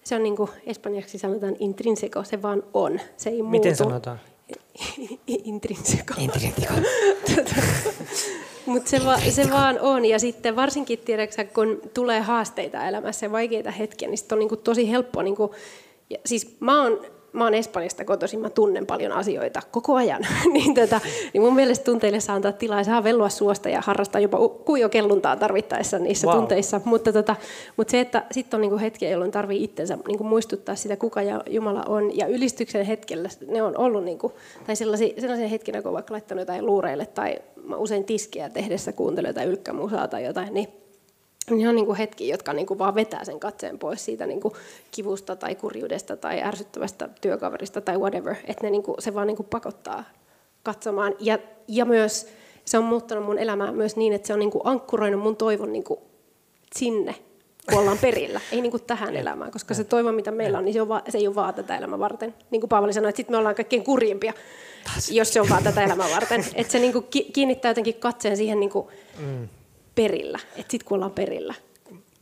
se 0.04 0.16
on 0.16 0.24
niin 0.24 0.36
kuin 0.36 0.50
espanjaksi 0.66 1.18
sanotaan 1.18 1.56
intrinseco, 1.60 2.24
se 2.24 2.42
vaan 2.42 2.64
on. 2.74 3.00
Se 3.18 3.30
ei 3.30 3.42
Miten 3.44 3.72
muutu. 3.72 3.84
sanotaan? 3.84 4.20
intrinseco. 5.28 6.14
Intrinseco. 6.18 6.74
Mutta 8.66 8.90
se, 8.90 9.06
va, 9.06 9.18
se 9.30 9.52
vaan 9.52 9.80
on. 9.80 10.06
Ja 10.06 10.20
sitten 10.20 10.56
varsinkin, 10.56 11.00
tiedätkö, 11.00 11.46
kun 11.54 11.82
tulee 11.94 12.20
haasteita 12.20 12.88
elämässä 12.88 13.26
ja 13.26 13.32
vaikeita 13.32 13.72
hetkiä, 13.72 14.08
niin 14.08 14.18
sitten 14.18 14.36
on 14.36 14.48
niin 14.48 14.60
tosi 14.64 14.92
helppo. 14.92 15.22
Niin 15.22 15.36
kuin, 15.36 15.52
ja 16.10 16.18
siis 16.26 16.58
mä 16.60 16.84
oon 16.84 17.06
mä 17.34 17.44
oon 17.44 17.54
Espanjasta 17.54 18.06
kotoisin, 18.06 18.40
mä 18.40 18.50
tunnen 18.50 18.86
paljon 18.86 19.12
asioita 19.12 19.62
koko 19.72 19.96
ajan, 19.96 20.22
niin, 20.54 20.74
tota, 20.74 21.02
niin 21.34 21.42
mun 21.42 21.56
mielestä 21.56 21.86
tunteille 21.86 22.20
saa 22.20 22.36
antaa 22.36 22.52
tilaa 22.52 22.78
ja 22.78 22.84
saa 22.84 23.04
vellua 23.04 23.30
suosta 23.30 23.70
ja 23.70 23.82
harrastaa 23.82 24.22
jopa 24.22 24.50
kuijokelluntaa 24.50 25.36
tarvittaessa 25.36 26.00
niissä 26.00 26.28
wow. 26.28 26.38
tunteissa. 26.38 26.82
Mutta, 26.86 27.14
tota, 27.14 27.36
mutta 27.78 27.92
se, 27.92 28.00
että 28.00 28.24
sitten 28.32 28.58
on 28.58 28.62
niinku 28.62 28.78
hetkiä, 28.78 29.10
jolloin 29.10 29.32
tarvii 29.32 29.64
itsensä 29.64 29.98
niinku 30.08 30.24
muistuttaa 30.24 30.76
sitä, 30.76 30.96
kuka 30.96 31.22
Jumala 31.50 31.84
on. 31.88 32.18
Ja 32.18 32.28
ylistyksen 32.28 32.86
hetkellä 32.86 33.30
ne 33.48 33.64
on 33.64 33.78
ollut, 33.78 34.04
niinku, 34.04 34.34
tai 34.68 34.76
sellaisia, 34.76 35.22
sellaisia 35.22 35.48
hetkinä, 35.48 35.82
kun 35.82 35.90
on 35.90 35.94
vaikka 35.94 36.14
laittanut 36.14 36.42
jotain 36.42 36.66
luureille 36.66 37.06
tai 37.06 37.40
mä 37.64 37.76
usein 37.76 38.04
tiskiä 38.04 38.50
tehdessä 38.50 38.92
kuuntelen 38.92 39.30
jotain 39.30 39.50
ylkkämusaa 39.50 40.08
tai 40.08 40.24
jotain, 40.26 40.54
niin 40.54 40.83
On 41.52 41.76
niin 41.76 41.86
kuin 41.86 41.98
hetki, 41.98 42.28
jotka 42.28 42.54
niin 42.54 42.66
kuin 42.66 42.80
vaan 42.80 42.96
vetää 42.96 43.26
sen 43.26 43.40
katseen 43.40 43.80
pois 43.80 44.06
siitä 44.06 44.28
niin 44.28 44.42
kuin 44.42 44.54
kivusta 44.92 45.36
tai 45.36 45.56
kurjuudesta 45.56 46.18
tai 46.18 46.42
ärsyttävästä 46.42 47.10
työkaverista 47.22 47.82
tai 47.82 47.98
whatever. 47.98 48.36
Että 48.36 48.64
ne 48.64 48.70
niin 48.70 48.84
kuin, 48.84 48.96
se 49.00 49.14
vaan 49.14 49.28
niin 49.28 49.38
kuin 49.38 49.48
pakottaa 49.50 50.04
katsomaan. 50.64 51.16
Ja, 51.20 51.40
ja 51.68 51.86
myös 51.86 52.28
se 52.66 52.78
on 52.78 52.84
muuttanut 52.84 53.26
mun 53.26 53.40
elämää 53.40 53.72
myös 53.72 53.96
niin, 53.96 54.14
että 54.14 54.28
se 54.28 54.34
on 54.34 54.40
niin 54.40 54.52
kuin 54.52 54.62
ankkuroinut 54.66 55.22
mun 55.22 55.36
toivon 55.36 55.74
niin 55.74 55.84
kuin 55.84 56.00
sinne, 56.76 57.16
kun 57.70 57.80
ollaan 57.80 57.98
perillä. 57.98 58.42
Ei 58.52 58.62
niin 58.62 58.72
kuin 58.72 58.84
tähän 58.84 59.16
elämään, 59.16 59.52
koska 59.52 59.74
se 59.74 59.84
toivo, 59.84 60.12
mitä 60.12 60.32
meillä 60.32 60.58
on, 60.58 60.66
niin 60.66 60.74
se, 60.74 60.82
on 60.82 60.90
va- 60.90 61.04
se 61.10 61.18
ei 61.18 61.28
ole 61.28 61.36
vaan 61.36 61.54
tätä 61.54 61.78
elämää 61.78 62.00
varten. 62.00 62.34
Niin 62.52 62.62
kuin 62.62 62.70
Paavali 62.70 62.94
sanoi, 62.94 63.10
että 63.10 63.18
sitten 63.18 63.34
me 63.34 63.38
ollaan 63.38 63.56
kaikkein 63.56 63.84
kurjimpia, 63.84 64.34
jos 65.12 65.34
se 65.34 65.42
on 65.42 65.50
vaan 65.50 65.64
tätä 65.64 65.84
elämää 65.84 66.10
varten. 66.10 66.46
Että 66.56 66.72
se 66.72 66.80
niin 66.80 66.94
kuin 66.94 67.06
kiinnittää 67.34 67.70
jotenkin 67.70 67.96
katseen 67.96 68.38
siihen 68.38 68.60
niin 68.60 68.70
kuin 68.70 68.88
perillä. 69.96 70.40
Että 70.56 70.72
sitten 70.72 70.88
kun 70.88 70.96
ollaan 70.96 71.12
perillä. 71.12 71.54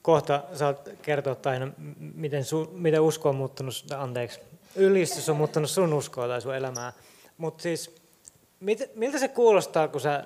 Kohta 0.02 0.44
saat 0.54 0.90
kertoa 1.02 1.36
Taina, 1.36 1.72
miten, 2.16 2.46
su, 2.46 2.70
miten 2.74 3.02
usko 3.02 3.30
on 3.30 3.36
muuttunut, 3.36 3.74
anteeksi, 3.98 4.40
ylistys 4.76 5.30
on 5.30 5.36
muuttunut 5.36 5.70
sun 5.70 5.94
uskoa 5.94 6.28
tai 6.28 6.42
sun 6.42 6.56
elämää. 6.56 6.94
Mutta 7.38 7.62
siis, 7.62 7.96
mit, 8.60 8.96
miltä 8.96 9.20
se 9.20 9.28
kuulostaa, 9.28 9.88
kun 9.88 10.02
sä 10.02 10.24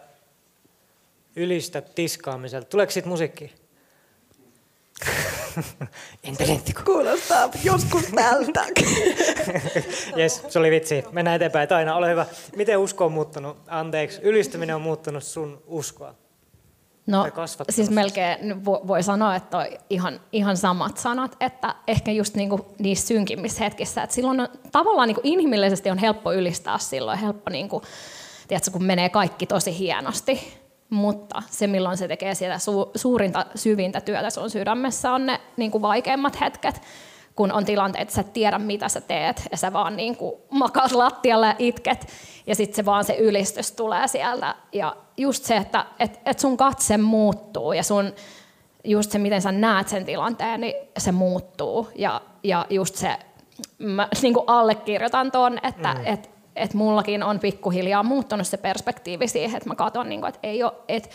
ylistät 1.35 1.95
tiskaamiselta? 1.95 2.67
Tuleeko 2.69 2.91
siitä 2.91 3.09
musiikki? 3.09 3.53
Intellentiko. 6.23 6.81
Kuulostaa 6.85 7.49
joskus 7.63 8.03
tältä. 8.15 8.65
Jes, 10.15 10.43
se 10.49 10.59
oli 10.59 10.71
vitsi. 10.71 11.03
Mennään 11.11 11.35
eteenpäin. 11.35 11.69
Taina, 11.69 11.95
ole 11.95 12.09
hyvä. 12.09 12.25
Miten 12.55 12.77
usko 12.77 13.05
on 13.05 13.11
muuttunut? 13.11 13.57
Anteeksi, 13.67 14.21
ylistäminen 14.21 14.75
on 14.75 14.81
muuttunut 14.81 15.23
sun 15.23 15.63
uskoa. 15.67 16.15
No 17.07 17.25
siis 17.69 17.89
melkein 17.89 18.39
vo- 18.51 18.87
voi 18.87 19.03
sanoa, 19.03 19.35
että 19.35 19.57
on 19.57 19.65
ihan, 19.89 20.19
ihan 20.31 20.57
samat 20.57 20.97
sanat, 20.97 21.35
että 21.39 21.75
ehkä 21.87 22.11
just 22.11 22.35
niinku 22.35 22.65
niissä 22.79 23.07
synkimmissä 23.07 23.63
hetkissä, 23.63 24.03
että 24.03 24.15
silloin 24.15 24.39
on, 24.39 24.47
tavallaan 24.71 25.07
niinku 25.07 25.21
inhimillisesti 25.23 25.89
on 25.89 25.97
helppo 25.97 26.33
ylistää 26.33 26.77
silloin, 26.77 27.19
helppo 27.19 27.49
niinku, 27.49 27.81
tiedätkö, 28.47 28.71
kun 28.71 28.83
menee 28.83 29.09
kaikki 29.09 29.45
tosi 29.45 29.79
hienosti, 29.79 30.53
mutta 30.89 31.43
se 31.49 31.67
milloin 31.67 31.97
se 31.97 32.07
tekee 32.07 32.35
sitä 32.35 32.55
su- 32.55 32.91
suurinta, 32.95 33.45
syvintä 33.55 34.01
työtä 34.01 34.29
sun 34.29 34.49
sydämessä 34.49 35.11
on 35.11 35.25
ne 35.25 35.41
niinku 35.57 35.81
vaikeimmat 35.81 36.41
hetket, 36.41 36.81
kun 37.35 37.51
on 37.51 37.65
tilanteet, 37.65 38.01
että 38.01 38.15
sä 38.15 38.21
et 38.21 38.33
tiedä 38.33 38.59
mitä 38.59 38.89
sä 38.89 39.01
teet 39.01 39.47
ja 39.51 39.57
sä 39.57 39.73
vaan 39.73 39.97
niin 39.97 40.17
kuin 40.17 40.35
makaat 40.49 40.91
lattialla 40.91 41.47
ja 41.47 41.55
itket 41.59 42.07
ja 42.47 42.55
sitten 42.55 42.75
se 42.75 42.85
vaan 42.85 43.03
se 43.03 43.15
ylistys 43.15 43.71
tulee 43.71 44.07
sieltä 44.07 44.55
ja 44.71 44.95
just 45.17 45.43
se, 45.43 45.57
että 45.57 45.85
et, 45.99 46.19
et 46.25 46.39
sun 46.39 46.57
katse 46.57 46.97
muuttuu 46.97 47.73
ja 47.73 47.83
sun 47.83 48.13
just 48.83 49.11
se, 49.11 49.19
miten 49.19 49.41
sä 49.41 49.51
näet 49.51 49.87
sen 49.87 50.05
tilanteen, 50.05 50.61
niin 50.61 50.73
se 50.97 51.11
muuttuu 51.11 51.89
ja, 51.95 52.21
ja 52.43 52.65
just 52.69 52.95
se, 52.95 53.17
mä 53.77 54.07
niin 54.21 54.33
kuin 54.33 54.43
allekirjoitan 54.47 55.31
ton, 55.31 55.59
että 55.63 55.93
mm. 55.93 56.01
et, 56.05 56.29
et 56.55 56.73
mullakin 56.73 57.23
on 57.23 57.39
pikkuhiljaa 57.39 58.03
muuttunut 58.03 58.47
se 58.47 58.57
perspektiivi 58.57 59.27
siihen, 59.27 59.57
että 59.57 59.69
mä 59.69 59.75
katson, 59.75 60.09
niin 60.09 60.19
kuin, 60.21 60.29
että 60.29 60.39
ei 60.43 60.63
ole, 60.63 60.73
että 60.87 61.09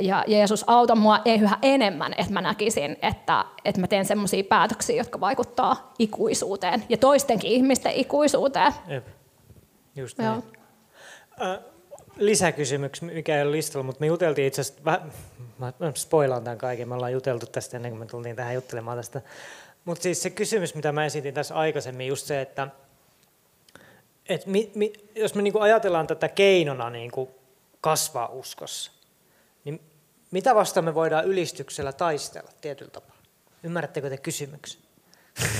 ja 0.00 0.24
Jeesus 0.26 0.64
auta 0.66 0.94
mua 0.94 1.20
yhä 1.40 1.58
enemmän, 1.62 2.14
että 2.18 2.32
mä 2.32 2.40
näkisin, 2.40 2.96
että, 3.02 3.44
että 3.64 3.80
mä 3.80 3.86
teen 3.86 4.04
sellaisia 4.04 4.44
päätöksiä, 4.44 4.96
jotka 4.96 5.20
vaikuttaa 5.20 5.92
ikuisuuteen 5.98 6.84
ja 6.88 6.96
toistenkin 6.96 7.50
ihmisten 7.50 7.92
ikuisuuteen. 7.92 8.72
Jep. 8.88 9.06
Just 9.96 10.18
näin. 10.18 10.42
Ö, 11.42 11.60
lisäkysymyksi, 12.16 13.04
mikä 13.04 13.36
ei 13.36 13.42
ole 13.42 13.52
listalla, 13.52 13.84
mutta 13.84 14.00
me 14.00 14.06
juteltiin 14.06 14.46
itse 14.46 14.60
asiassa, 14.60 14.84
vähän, 14.84 15.12
mä 15.58 15.72
spoilaan 15.94 16.44
tämän 16.44 16.58
kaiken, 16.58 16.88
me 16.88 16.94
ollaan 16.94 17.12
juteltu 17.12 17.46
tästä 17.46 17.76
ennen 17.76 17.90
kuin 17.90 17.98
me 17.98 18.06
tultiin 18.06 18.36
tähän 18.36 18.54
juttelemaan 18.54 18.96
tästä. 18.96 19.22
Mutta 19.84 20.02
siis 20.02 20.22
se 20.22 20.30
kysymys, 20.30 20.74
mitä 20.74 20.92
mä 20.92 21.04
esitin 21.04 21.34
tässä 21.34 21.54
aikaisemmin, 21.54 22.06
just 22.06 22.26
se, 22.26 22.40
että 22.40 22.68
et 24.28 24.46
mi, 24.46 24.72
mi, 24.74 24.92
jos 25.14 25.34
me 25.34 25.42
niinku 25.42 25.58
ajatellaan 25.58 26.06
tätä 26.06 26.28
keinona 26.28 26.90
niinku 26.90 27.30
kasvaa 27.80 28.28
uskossa, 28.28 28.92
niin 28.92 28.99
mitä 30.30 30.54
vastaan 30.54 30.84
me 30.84 30.94
voidaan 30.94 31.24
ylistyksellä 31.24 31.92
taistella 31.92 32.50
tietyllä 32.60 32.90
tapaa? 32.90 33.16
Ymmärrättekö 33.62 34.10
te 34.10 34.16
kysymyksen? 34.16 34.80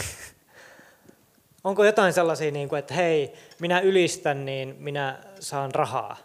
Onko 1.64 1.84
jotain 1.84 2.12
sellaisia, 2.12 2.50
niin 2.50 2.68
kuin, 2.68 2.78
että 2.78 2.94
hei, 2.94 3.34
minä 3.60 3.80
ylistän, 3.80 4.44
niin 4.44 4.76
minä 4.78 5.18
saan 5.40 5.74
rahaa 5.74 6.16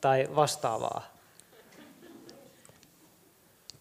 tai 0.00 0.28
vastaavaa? 0.36 1.02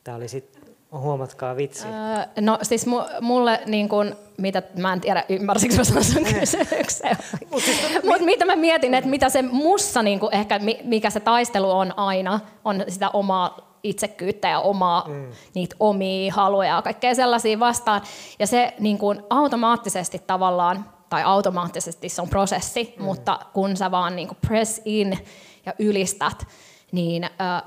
Tämä 0.04 0.18
oli 0.18 0.28
sitten, 0.28 0.62
huomatkaa 0.92 1.56
vitsi. 1.56 1.88
Öö, 1.88 2.42
no 2.42 2.60
siis 2.62 2.88
mu- 2.88 3.22
mulle, 3.22 3.62
niin 3.66 3.90
kun, 3.90 4.16
mitä, 4.38 4.64
mä 4.78 4.94
en 4.94 5.02
tiedä 5.02 5.26
ymmärsikö 5.30 5.76
mä 5.76 5.84
sanon 5.84 6.04
sun 6.04 6.24
kysymykseen. 6.40 7.18
Mutta 8.10 8.26
mitä 8.26 8.46
mä 8.46 8.56
mietin, 8.56 8.94
että 8.94 9.10
mitä 9.10 9.30
se 9.30 9.42
mussa, 9.42 10.04
niin 10.04 10.20
kun, 10.20 10.34
ehkä 10.34 10.60
mikä 10.84 11.10
se 11.10 11.20
taistelu 11.20 11.72
on 11.72 12.00
aina, 12.00 12.40
on 12.66 12.84
sitä 12.88 13.10
omaa 13.10 13.71
itsekyyttä 13.84 14.48
ja 14.48 14.60
omaa, 14.60 15.08
mm. 15.08 15.32
niitä 15.56 15.76
omia 15.80 16.34
haluja 16.34 16.76
ja 16.76 16.82
kaikkea 16.82 17.16
sellaisia 17.16 17.60
vastaan. 17.60 18.02
Ja 18.40 18.48
se 18.48 18.74
niin 18.80 18.98
kun, 18.98 19.24
automaattisesti 19.30 20.22
tavallaan, 20.28 20.86
tai 21.10 21.24
automaattisesti 21.24 22.10
se 22.10 22.22
on 22.22 22.30
prosessi, 22.30 22.94
mm. 22.98 23.04
mutta 23.04 23.40
kun 23.54 23.78
sä 23.78 23.92
vaan 23.92 24.16
niin 24.16 24.28
kun, 24.28 24.38
press 24.48 24.82
in 24.86 25.18
ja 25.66 25.74
ylistät, 25.80 26.48
niin 26.92 27.24
äh, 27.24 27.64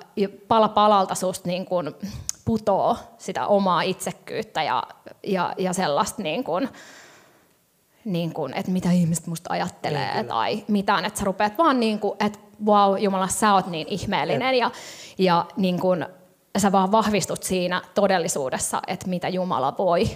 pala 0.49 0.69
palalta 0.69 1.15
susta 1.15 1.49
niin 1.49 1.67
kun, 1.67 1.95
putoo 2.45 2.97
sitä 3.19 3.47
omaa 3.47 3.83
itsekkyyttä 3.83 4.63
ja, 4.63 4.83
ja, 5.23 5.55
ja 5.59 5.73
sellaista, 5.73 6.23
niin 6.23 6.45
kun, 6.45 6.69
niin 8.05 8.35
kun, 8.35 8.55
että 8.55 8.71
mitä 8.71 8.91
ihmiset 8.91 9.27
musta 9.27 9.53
ajattelee 9.53 10.15
Niin, 10.15 10.27
tai 10.27 10.65
mitään, 10.69 11.05
että 11.05 11.19
sä 11.19 11.25
rupeat 11.25 11.59
vaan 11.59 11.81
niin 11.81 11.99
kuin, 11.99 12.17
että 12.21 12.39
wow, 12.67 13.03
Jumala, 13.03 13.29
sä 13.29 13.55
oot 13.55 13.67
niin 13.67 13.89
ihmeellinen 13.89 14.55
ja, 14.55 14.71
ja 15.19 15.47
niin 15.57 15.81
kun, 15.81 16.07
sä 16.59 16.73
vaan 16.73 16.93
vahvistut 16.93 17.43
siinä 17.43 17.83
todellisuudessa, 17.95 18.83
että 18.87 19.09
mitä 19.09 19.29
Jumala 19.29 19.75
voi 19.79 20.09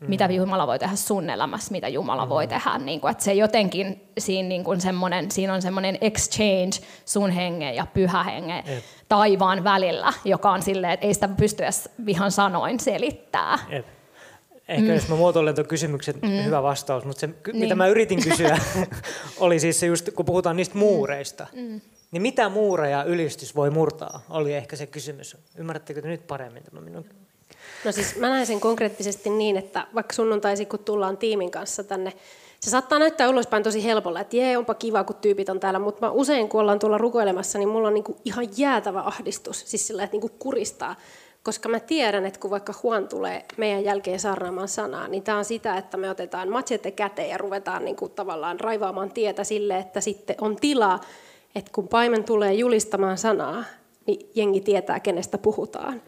Mm. 0.00 0.08
mitä 0.08 0.24
Jumala 0.24 0.66
voi 0.66 0.78
tehdä 0.78 0.96
sun 0.96 1.30
elämässä, 1.30 1.72
mitä 1.72 1.88
Jumala 1.88 2.24
mm. 2.24 2.28
voi 2.28 2.46
tehdä. 2.46 2.78
Niin 2.78 3.00
kuin, 3.00 3.10
että 3.10 3.24
se 3.24 3.34
jotenkin 3.34 4.08
siinä, 4.18 4.48
niin 4.48 4.64
kuin 4.64 4.80
semmoinen, 4.80 5.30
siinä 5.30 5.54
on 5.54 5.62
semmoinen 5.62 5.98
exchange 6.00 6.86
sun 7.04 7.30
hengen 7.30 7.74
ja 7.74 7.86
pyhä 7.94 8.22
hengen 8.22 8.64
Jep. 8.66 8.84
taivaan 9.08 9.64
välillä, 9.64 10.12
joka 10.24 10.50
on 10.50 10.62
silleen, 10.62 10.92
että 10.92 11.06
ei 11.06 11.14
sitä 11.14 11.28
pysty 11.28 11.62
edes 11.62 11.88
vihan 12.06 12.30
sanoin 12.30 12.80
selittää. 12.80 13.58
Jep. 13.70 13.86
Ehkä 14.70 14.88
mm. 14.88 14.94
jos 14.94 15.08
mä 15.08 15.16
muotoilen 15.16 15.54
tuon 15.54 15.66
kysymyksen, 15.66 16.14
mm. 16.22 16.44
hyvä 16.44 16.62
vastaus, 16.62 17.04
mutta 17.04 17.20
se, 17.20 17.26
niin. 17.26 17.56
mitä 17.56 17.74
mä 17.74 17.86
yritin 17.86 18.22
kysyä, 18.22 18.58
oli 19.38 19.60
siis 19.60 19.80
se 19.80 19.86
just, 19.86 20.10
kun 20.14 20.24
puhutaan 20.24 20.56
niistä 20.56 20.78
muureista, 20.78 21.46
mm. 21.52 21.80
niin 22.10 22.22
mitä 22.22 22.48
muureja 22.48 23.04
ylistys 23.04 23.56
voi 23.56 23.70
murtaa, 23.70 24.22
oli 24.30 24.54
ehkä 24.54 24.76
se 24.76 24.86
kysymys. 24.86 25.36
Ymmärrättekö 25.56 26.02
te 26.02 26.08
nyt 26.08 26.26
paremmin 26.26 26.62
tämän 26.62 26.84
minun 26.84 27.04
No 27.84 27.92
siis 27.92 28.16
mä 28.16 28.28
näen 28.28 28.46
sen 28.46 28.60
konkreettisesti 28.60 29.30
niin, 29.30 29.56
että 29.56 29.86
vaikka 29.94 30.14
sunnuntaisi, 30.14 30.66
kun 30.66 30.78
tullaan 30.78 31.16
tiimin 31.16 31.50
kanssa 31.50 31.84
tänne, 31.84 32.12
se 32.60 32.70
saattaa 32.70 32.98
näyttää 32.98 33.28
ulospäin 33.28 33.62
tosi 33.62 33.84
helpolla, 33.84 34.20
että 34.20 34.36
jee, 34.36 34.58
onpa 34.58 34.74
kiva, 34.74 35.04
kun 35.04 35.16
tyypit 35.16 35.48
on 35.48 35.60
täällä, 35.60 35.78
mutta 35.78 36.06
mä 36.06 36.12
usein, 36.12 36.48
kun 36.48 36.60
ollaan 36.60 36.78
tuolla 36.78 36.98
rukoilemassa, 36.98 37.58
niin 37.58 37.68
mulla 37.68 37.88
on 37.88 37.94
niinku 37.94 38.16
ihan 38.24 38.48
jäätävä 38.56 39.00
ahdistus, 39.00 39.70
siis 39.70 39.86
sillä, 39.86 40.04
että 40.04 40.14
niinku 40.14 40.30
kuristaa. 40.38 40.96
Koska 41.42 41.68
mä 41.68 41.80
tiedän, 41.80 42.26
että 42.26 42.40
kun 42.40 42.50
vaikka 42.50 42.74
Juan 42.84 43.08
tulee 43.08 43.44
meidän 43.56 43.84
jälkeen 43.84 44.20
saarnaamaan 44.20 44.68
sanaa, 44.68 45.08
niin 45.08 45.22
tämä 45.22 45.38
on 45.38 45.44
sitä, 45.44 45.76
että 45.76 45.96
me 45.96 46.10
otetaan 46.10 46.48
machete 46.48 46.90
käteen 46.90 47.28
ja 47.28 47.38
ruvetaan 47.38 47.84
niinku 47.84 48.08
tavallaan 48.08 48.60
raivaamaan 48.60 49.10
tietä 49.10 49.44
sille, 49.44 49.78
että 49.78 50.00
sitten 50.00 50.36
on 50.40 50.56
tilaa, 50.56 51.00
että 51.54 51.70
kun 51.74 51.88
paimen 51.88 52.24
tulee 52.24 52.54
julistamaan 52.54 53.18
sanaa, 53.18 53.64
niin 54.06 54.30
jengi 54.34 54.60
tietää, 54.60 55.00
kenestä 55.00 55.38
puhutaan. 55.38 56.02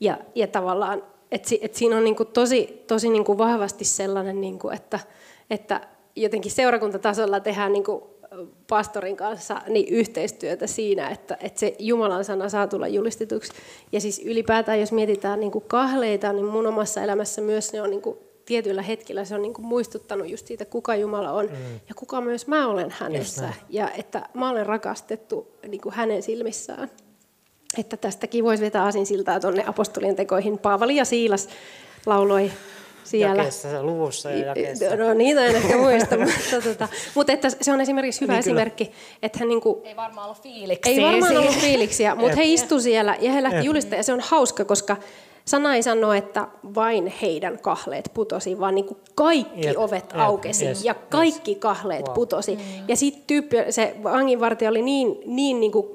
Ja, 0.00 0.18
ja 0.34 0.46
tavallaan, 0.46 1.02
että 1.32 1.54
et 1.60 1.74
siinä 1.74 1.96
on 1.96 2.04
niinku 2.04 2.24
tosi, 2.24 2.84
tosi 2.86 3.08
niinku 3.08 3.38
vahvasti 3.38 3.84
sellainen, 3.84 4.40
niinku, 4.40 4.70
että, 4.70 5.00
että 5.50 5.80
jotenkin 6.16 6.52
seurakuntatasolla 6.52 7.40
tehdään 7.40 7.72
niinku 7.72 8.11
pastorin 8.68 9.16
kanssa 9.16 9.62
niin 9.68 9.88
yhteistyötä 9.88 10.66
siinä, 10.66 11.08
että, 11.08 11.36
että 11.40 11.60
se 11.60 11.76
Jumalan 11.78 12.24
sana 12.24 12.48
saa 12.48 12.66
tulla 12.66 12.88
julistetuksi. 12.88 13.52
Ja 13.92 14.00
siis 14.00 14.22
ylipäätään, 14.24 14.80
jos 14.80 14.92
mietitään 14.92 15.40
niin 15.40 15.52
kuin 15.52 15.64
kahleita, 15.66 16.32
niin 16.32 16.46
mun 16.46 16.66
omassa 16.66 17.02
elämässä 17.02 17.40
myös 17.40 17.72
ne 17.72 17.82
on 17.82 17.90
niin 17.90 18.02
kuin 18.02 18.18
tietyillä 18.44 18.82
hetkillä 18.82 19.24
se 19.24 19.34
on 19.34 19.42
niin 19.42 19.54
kuin 19.54 19.66
muistuttanut 19.66 20.28
just 20.28 20.46
siitä, 20.46 20.64
kuka 20.64 20.96
Jumala 20.96 21.32
on 21.32 21.46
mm. 21.46 21.80
ja 21.88 21.94
kuka 21.96 22.20
myös 22.20 22.46
mä 22.46 22.68
olen 22.68 22.94
hänessä. 22.98 23.52
Ja 23.68 23.90
että 23.90 24.28
mä 24.34 24.50
olen 24.50 24.66
rakastettu 24.66 25.56
niin 25.68 25.80
kuin 25.80 25.94
hänen 25.94 26.22
silmissään. 26.22 26.90
Että 27.78 27.96
tästäkin 27.96 28.44
voisi 28.44 28.62
vetää 28.62 28.84
asinsiltaa 28.84 29.40
tuonne 29.40 29.64
apostolien 29.66 30.16
tekoihin. 30.16 30.58
Paavali 30.58 30.96
ja 30.96 31.04
Siilas 31.04 31.48
lauloi 32.06 32.50
siellä. 33.04 33.36
Jakeessa, 33.36 33.82
luvussa 33.82 34.30
ja 34.30 34.46
jakeessa. 34.46 34.96
No 34.96 35.14
niitä 35.14 35.46
en 35.46 35.56
ehkä 35.56 35.76
muista, 35.76 36.16
mutta, 36.24 36.68
tota, 36.68 36.88
mutta 37.14 37.32
että 37.32 37.48
se 37.60 37.72
on 37.72 37.80
esimerkiksi 37.80 38.20
hyvä 38.20 38.32
Niin 38.32 38.38
esimerkki, 38.40 38.90
että 39.22 39.38
hän 39.38 39.48
niinku, 39.48 39.82
Ei 39.84 39.96
varmaan 39.96 40.24
ollut 40.24 40.42
fiiliksiä. 40.42 40.92
ei 40.92 41.02
varmaan 41.02 41.26
siinä. 41.26 41.40
ollut 41.40 41.56
fiiliksiä, 41.60 42.14
mutta 42.20 42.36
he 42.36 42.44
istu 42.44 42.80
siellä 42.80 43.16
ja 43.20 43.32
he 43.32 43.42
lähti 43.42 43.64
julistamaan 43.66 43.98
ja 43.98 44.02
se 44.02 44.12
on 44.12 44.20
hauska, 44.20 44.64
koska 44.64 44.96
sana 45.44 45.74
ei 45.74 45.82
sano, 45.82 46.12
että 46.12 46.48
vain 46.74 47.06
heidän 47.22 47.58
kahleet 47.58 48.10
putosi, 48.14 48.60
vaan 48.60 48.74
niin 48.74 48.84
kuin 48.84 48.98
kaikki 49.14 49.66
Jep, 49.66 49.78
ovet 49.78 50.04
jep, 50.12 50.20
aukesi 50.20 50.66
yes, 50.66 50.84
ja 50.84 50.92
yes. 50.92 51.02
kaikki 51.10 51.54
kahleet 51.54 52.06
Wow. 52.06 52.14
putosi. 52.14 52.58
Ja 52.88 52.96
sitten 52.96 53.24
tyyppi, 53.26 53.56
se 53.70 53.94
vanginvartija 54.02 54.70
oli 54.70 54.82
niin, 54.82 55.18
niin, 55.26 55.60
niin 55.60 55.72
kuin, 55.72 55.86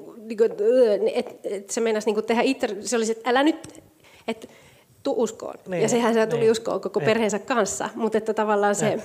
että 1.14 1.34
et 1.44 1.70
se 1.70 1.80
meinasi 1.80 2.06
niin 2.06 2.14
kuin 2.14 2.26
tehdä 2.26 2.42
itse, 2.42 2.76
se 2.80 2.96
oli 2.96 3.06
se, 3.06 3.12
että 3.12 3.30
älä 3.30 3.42
nyt, 3.42 3.82
että 4.28 4.48
tu 5.08 5.22
uskoon. 5.22 5.54
Niin, 5.68 5.82
ja 5.82 5.88
sehän 5.88 6.14
se 6.14 6.26
tuli 6.26 6.40
niin. 6.40 6.52
uskoon 6.52 6.80
koko 6.80 7.00
Jep. 7.00 7.06
perheensä 7.06 7.38
kanssa, 7.38 7.88
mutta 7.94 8.18
että 8.18 8.34
tavallaan 8.34 8.74
se, 8.74 8.90
Jep. 8.90 9.00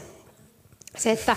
se, 0.98 1.12
että 1.12 1.36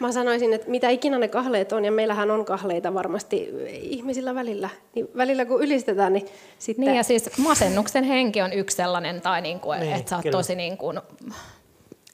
Mä 0.00 0.12
sanoisin, 0.12 0.52
että 0.52 0.70
mitä 0.70 0.88
ikinä 0.88 1.18
ne 1.18 1.28
kahleet 1.28 1.72
on, 1.72 1.84
ja 1.84 1.92
meillähän 1.92 2.30
on 2.30 2.44
kahleita 2.44 2.94
varmasti 2.94 3.48
ihmisillä 3.68 4.34
välillä, 4.34 4.70
niin 4.94 5.08
välillä 5.16 5.44
kun 5.44 5.62
ylistetään, 5.62 6.12
niin 6.12 6.26
sitten... 6.58 6.84
Niin 6.84 6.96
ja 6.96 7.02
siis 7.02 7.30
masennuksen 7.38 8.04
henki 8.04 8.42
on 8.42 8.52
yksi 8.52 8.76
sellainen, 8.76 9.20
tai 9.20 9.40
niin 9.40 9.60
kuin, 9.60 9.80
Niin, 9.80 9.92
että 9.92 10.10
sä 10.10 10.16
oot 10.16 10.22
kyllä. 10.22 10.38
tosi 10.38 10.54
niin 10.54 10.76
kuin, 10.76 11.00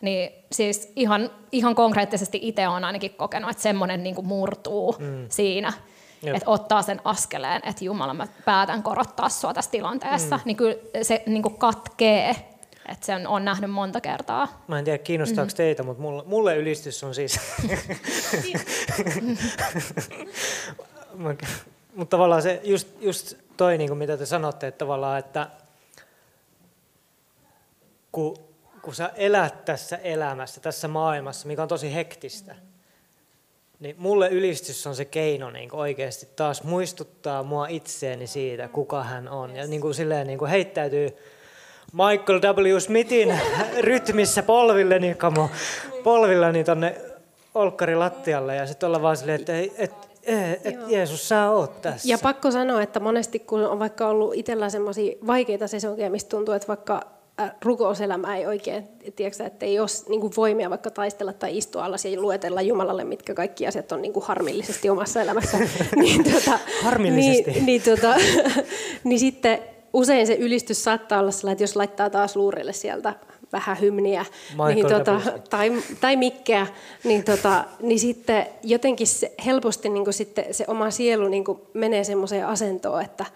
niin 0.01 0.30
siis 0.53 0.93
ihan, 0.97 1.30
ihan 1.53 1.74
konkreettisesti 1.74 2.39
itse 2.43 2.68
olen 2.68 2.85
ainakin 2.85 3.11
kokenut, 3.11 3.51
että 3.51 3.62
semmoinen 3.62 4.03
niin 4.03 4.14
kuin 4.14 4.26
murtuu 4.26 4.97
mm. 4.99 5.26
siinä. 5.28 5.72
Että 6.29 6.51
ottaa 6.51 6.83
sen 6.83 7.01
askeleen, 7.05 7.62
että 7.64 7.85
Jumala 7.85 8.14
mä 8.14 8.27
päätän 8.45 8.83
korottaa 8.83 9.29
sua 9.29 9.55
tässä 9.55 9.70
tilanteessa, 9.70 10.37
mm. 10.37 10.43
niin 10.45 10.57
kyllä 10.57 10.77
se 11.03 11.22
niin 11.27 11.43
kuin 11.43 11.59
katkee, 11.59 12.31
että 12.89 13.07
sen 13.07 13.27
on 13.27 13.45
nähnyt 13.45 13.70
monta 13.70 14.01
kertaa. 14.01 14.62
Mä 14.68 14.79
en 14.79 14.85
tiedä, 14.85 14.99
kiinnostaako 14.99 15.51
mm. 15.51 15.57
teitä, 15.57 15.83
mutta 15.83 16.03
mulle, 16.03 16.22
mulle 16.27 16.57
ylistys 16.57 17.05
on 17.05 17.14
siis... 17.14 17.41
Mutta 21.95 22.11
tavallaan 22.11 22.43
se, 22.43 22.61
just, 22.64 22.89
just 23.01 23.35
toi, 23.57 23.79
niin 23.79 23.89
kuin 23.89 23.99
mitä 23.99 24.16
te 24.16 24.27
sanotte, 24.27 24.66
että 24.66 24.79
tavallaan, 24.79 25.18
että 25.18 25.51
kun, 28.12 28.37
kun 28.83 28.95
sä 28.95 29.11
elät 29.16 29.64
tässä 29.64 29.97
elämässä, 29.97 30.61
tässä 30.61 30.89
maailmassa, 30.89 31.47
mikä 31.47 31.62
on 31.62 31.68
tosi 31.68 31.95
hektistä, 31.95 32.55
niin 33.85 33.97
mulle 33.99 34.28
ylistys 34.28 34.87
on 34.87 34.97
se 34.97 35.05
keino 35.05 35.51
niin 35.51 35.74
oikeasti 35.74 36.28
taas 36.37 36.62
muistuttaa 36.62 37.43
mua 37.43 37.66
itseäni 37.66 38.26
siitä, 38.26 38.68
kuka 38.68 39.03
hän 39.03 39.28
on. 39.28 39.57
Ja 39.57 39.66
niin 39.66 39.80
kuin 39.80 39.95
silleen 39.95 40.26
niin 40.26 40.39
kuin 40.39 40.51
heittäytyy 40.51 41.16
Michael 41.93 42.41
W. 42.43 42.78
Smithin 42.78 43.41
rytmissä 43.80 44.43
polvilleni, 44.43 45.14
kamo, 45.14 45.51
polvillani 46.05 46.64
tonne 46.64 46.97
olkkari 47.55 47.97
lattialle 47.97 48.57
ja 48.57 48.66
sitten 48.66 48.87
olla 48.87 49.03
vaan 49.03 49.16
silleen, 49.16 49.41
että 49.41 49.59
et, 49.59 49.72
et, 49.78 49.93
et, 50.22 50.66
et 50.66 50.91
Jeesus, 50.91 51.28
sä 51.28 51.51
oot 51.51 51.82
tässä. 51.82 52.09
Ja 52.09 52.18
pakko 52.22 52.51
sanoa, 52.51 52.82
että 52.82 53.01
monesti 53.01 53.39
kun 53.39 53.66
on 53.66 53.78
vaikka 53.78 54.09
ollut 54.09 54.35
itsellä 54.35 54.70
semmoisia 54.70 55.16
vaikeita 55.26 55.68
sesonkeja, 55.68 56.11
mistä 56.11 56.28
tuntuu, 56.28 56.55
että 56.55 56.68
vaikka 56.68 57.01
rukouselämä 57.62 58.37
ei 58.37 58.47
oikein, 58.47 58.89
tiedätkö, 59.16 59.45
että 59.45 59.66
ei 59.66 59.78
ole 59.80 59.89
niin 60.09 60.32
voimia 60.37 60.70
vaikka 60.70 60.91
taistella 60.91 61.32
tai 61.32 61.57
istua 61.57 61.85
alas 61.85 62.05
ja 62.05 62.20
luetella 62.20 62.62
Jumalalle, 62.62 63.05
mitkä 63.05 63.35
kaikki 63.35 63.66
asiat 63.66 63.93
on 63.93 64.03
niin 64.03 64.12
kuin 64.12 64.24
harmillisesti 64.26 64.91
omassa 64.91 65.22
elämässä. 65.22 65.59
niin, 65.97 66.24
tuota, 66.24 66.59
Harmillisesti. 66.82 67.51
Niin, 67.51 67.66
niin, 67.66 67.82
tuota, 67.82 68.14
niin 69.05 69.18
sitten 69.18 69.59
usein 69.93 70.26
se 70.26 70.35
ylistys 70.35 70.85
saattaa 70.85 71.20
olla 71.20 71.30
sellainen, 71.30 71.53
että 71.53 71.62
jos 71.62 71.76
laittaa 71.76 72.11
taas 72.11 72.37
luurille 72.37 72.72
sieltä 72.72 73.14
vähän 73.53 73.80
hymniä 73.80 74.24
Michael 74.51 74.74
niin, 74.74 74.87
tuota, 74.87 75.20
tai, 75.51 75.72
tai 76.01 76.16
mikkeä, 76.16 76.66
niin, 77.05 77.24
tota, 77.24 77.64
niin 77.80 77.99
sitten 77.99 78.47
jotenkin 78.62 79.07
se, 79.07 79.32
helposti 79.47 79.89
niin 79.89 80.05
kuin 80.05 80.14
sitten 80.14 80.55
se 80.55 80.64
oma 80.68 80.91
sielu 80.91 81.28
niin 81.28 81.45
kuin 81.45 81.61
menee 81.74 82.05
semmoiseen 82.05 82.47
asentoon, 82.47 83.03
että, 83.03 83.26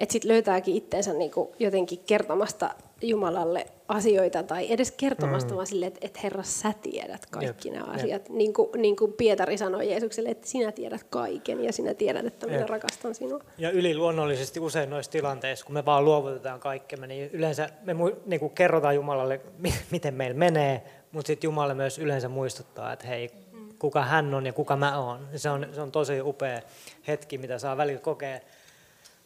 että 0.00 0.12
sitten 0.12 0.30
löytääkin 0.30 0.74
itteensä 0.74 1.12
niin 1.12 1.30
kuin 1.30 1.48
jotenkin 1.58 1.98
kertomasta 2.06 2.70
Jumalalle 3.02 3.66
asioita 3.88 4.42
tai 4.42 4.72
edes 4.72 4.90
kertomasta, 4.92 5.50
mm. 5.50 5.56
vaan 5.56 5.66
silleen, 5.66 5.92
että, 5.92 6.06
että 6.06 6.20
Herra, 6.22 6.42
sä 6.42 6.72
tiedät 6.82 7.26
kaikki 7.26 7.68
Jep, 7.68 7.74
nämä 7.74 7.92
jep. 7.92 7.96
asiat. 7.96 8.28
Niin 8.28 8.52
kuin, 8.52 8.68
niin 8.76 8.96
kuin 8.96 9.12
Pietari 9.12 9.58
sanoi 9.58 9.90
Jeesukselle, 9.90 10.28
että 10.28 10.48
sinä 10.48 10.72
tiedät 10.72 11.04
kaiken 11.10 11.64
ja 11.64 11.72
sinä 11.72 11.94
tiedät, 11.94 12.26
että 12.26 12.46
minä 12.46 12.58
Jep. 12.58 12.68
rakastan 12.68 13.14
sinua. 13.14 13.40
Ja 13.58 13.70
yliluonnollisesti 13.70 14.60
usein 14.60 14.90
noissa 14.90 15.12
tilanteissa, 15.12 15.66
kun 15.66 15.74
me 15.74 15.84
vaan 15.84 16.04
luovutetaan 16.04 16.60
kaikkemme, 16.60 17.06
niin 17.06 17.30
yleensä 17.32 17.68
me 17.82 17.92
mu- 17.92 18.16
niin 18.26 18.40
kuin 18.40 18.52
kerrotaan 18.54 18.94
Jumalalle, 18.94 19.40
mi- 19.58 19.74
miten 19.90 20.14
meillä 20.14 20.38
menee, 20.38 20.82
mutta 21.12 21.26
sitten 21.26 21.48
Jumala 21.48 21.74
myös 21.74 21.98
yleensä 21.98 22.28
muistuttaa, 22.28 22.92
että 22.92 23.06
hei, 23.06 23.30
kuka 23.78 24.04
hän 24.04 24.34
on 24.34 24.46
ja 24.46 24.52
kuka 24.52 24.76
mä 24.76 24.98
oon. 24.98 25.28
Se 25.36 25.50
on, 25.50 25.66
se 25.72 25.80
on 25.80 25.92
tosi 25.92 26.20
upea 26.20 26.60
hetki, 27.08 27.38
mitä 27.38 27.58
saa 27.58 27.76
välillä 27.76 28.00
kokea 28.00 28.40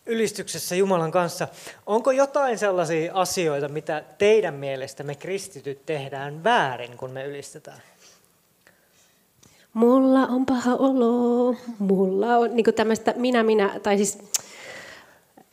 ylistyksessä 0.07 0.75
Jumalan 0.75 1.11
kanssa. 1.11 1.49
Onko 1.87 2.11
jotain 2.11 2.59
sellaisia 2.59 3.15
asioita, 3.15 3.69
mitä 3.69 4.05
teidän 4.19 4.55
mielestä 4.55 5.03
me 5.03 5.15
kristityt 5.15 5.87
tehdään 5.87 6.45
väärin, 6.45 6.97
kun 6.97 7.11
me 7.11 7.25
ylistetään? 7.25 7.83
Mulla 9.75 10.27
on 10.27 10.47
paha 10.47 10.75
olo, 10.75 11.57
mulla 11.79 12.37
on 12.37 12.57
niin 12.57 12.75
tämmöistä 12.77 13.15
minä, 13.17 13.43
minä, 13.43 13.81
tai 13.83 13.97
siis 13.97 14.19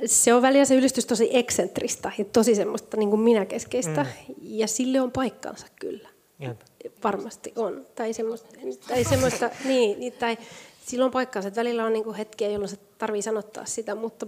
se 0.05 0.33
on 0.33 0.41
välillä 0.41 0.65
se 0.65 0.75
ylistys 0.75 1.05
tosi 1.05 1.29
eksentristä 1.33 2.11
ja 2.17 2.25
tosi 2.25 2.55
semmoista 2.55 2.97
niin 2.97 3.09
kuin 3.09 3.19
minäkeskeistä, 3.19 4.03
mm. 4.03 4.35
ja 4.41 4.67
sille 4.67 5.01
on 5.01 5.11
paikkansa 5.11 5.67
kyllä. 5.79 6.09
Jep. 6.39 6.61
Varmasti 7.03 7.53
on. 7.55 7.85
Tai 7.95 8.13
semmoista, 8.13 8.49
tai 8.87 9.03
semmoista 9.03 9.49
niin, 9.65 9.99
niin, 9.99 10.13
tai 10.13 10.37
sillä 10.85 11.05
on 11.05 11.11
paikkansa, 11.11 11.47
että 11.47 11.59
välillä 11.59 11.85
on 11.85 11.93
niin 11.93 12.03
kuin 12.03 12.15
hetkiä, 12.15 12.49
jolloin 12.49 12.69
se 12.69 12.77
tarvii 13.01 13.21
sanottaa 13.21 13.65
sitä, 13.65 13.95
mutta 13.95 14.27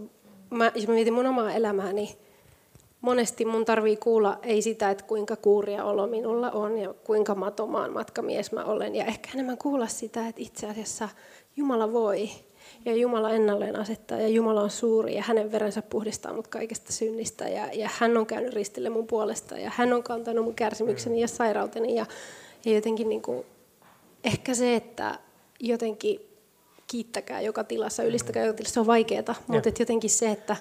mä, 0.49 0.71
jos 0.75 0.87
mä 0.87 0.93
mietin 0.93 1.13
mun 1.13 1.25
omaa 1.25 1.53
elämääni, 1.53 1.93
niin 1.93 2.17
monesti 3.01 3.45
mun 3.45 3.65
tarvii 3.65 3.97
kuulla 3.97 4.39
ei 4.43 4.61
sitä, 4.61 4.89
että 4.89 5.03
kuinka 5.03 5.35
kuuria 5.35 5.83
olo 5.83 6.07
minulla 6.07 6.51
on 6.51 6.77
ja 6.77 6.93
kuinka 6.93 7.35
matomaan 7.35 7.93
matkamies 7.93 8.51
mä 8.51 8.63
olen. 8.63 8.95
Ja 8.95 9.05
ehkä 9.05 9.29
enemmän 9.33 9.57
kuulla 9.57 9.87
sitä, 9.87 10.27
että 10.27 10.41
itse 10.41 10.67
asiassa 10.67 11.09
Jumala 11.57 11.93
voi 11.93 12.29
ja 12.85 12.95
Jumala 12.95 13.31
ennalleen 13.31 13.75
asettaa 13.75 14.19
ja 14.19 14.27
Jumala 14.27 14.61
on 14.61 14.69
suuri 14.69 15.15
ja 15.15 15.23
hänen 15.25 15.51
verensä 15.51 15.81
puhdistaa 15.81 16.33
mut 16.33 16.47
kaikesta 16.47 16.93
synnistä 16.93 17.49
ja, 17.49 17.69
ja 17.73 17.89
hän 17.99 18.17
on 18.17 18.25
käynyt 18.25 18.53
ristille 18.53 18.89
mun 18.89 19.07
puolesta 19.07 19.57
ja 19.57 19.71
hän 19.75 19.93
on 19.93 20.03
kantanut 20.03 20.45
mun 20.45 20.55
kärsimykseni 20.55 21.21
ja 21.21 21.27
sairauteni 21.27 21.95
ja, 21.95 22.05
ja 22.65 22.73
jotenkin 22.73 23.09
niin 23.09 23.21
kuin, 23.21 23.45
ehkä 24.23 24.53
se, 24.53 24.75
että 24.75 25.19
jotenkin 25.59 26.32
kiittäkää 26.93 27.41
joka 27.41 27.63
tilassa, 27.63 28.03
ylistäkää 28.03 28.45
joka 28.45 28.57
tilassa, 28.57 28.73
se 28.73 28.79
on 28.79 28.87
vaikeaa, 28.87 29.35
mutta 29.47 29.69
et 29.69 29.79
jotenkin 29.79 30.09
se, 30.09 30.31
että, 30.31 30.55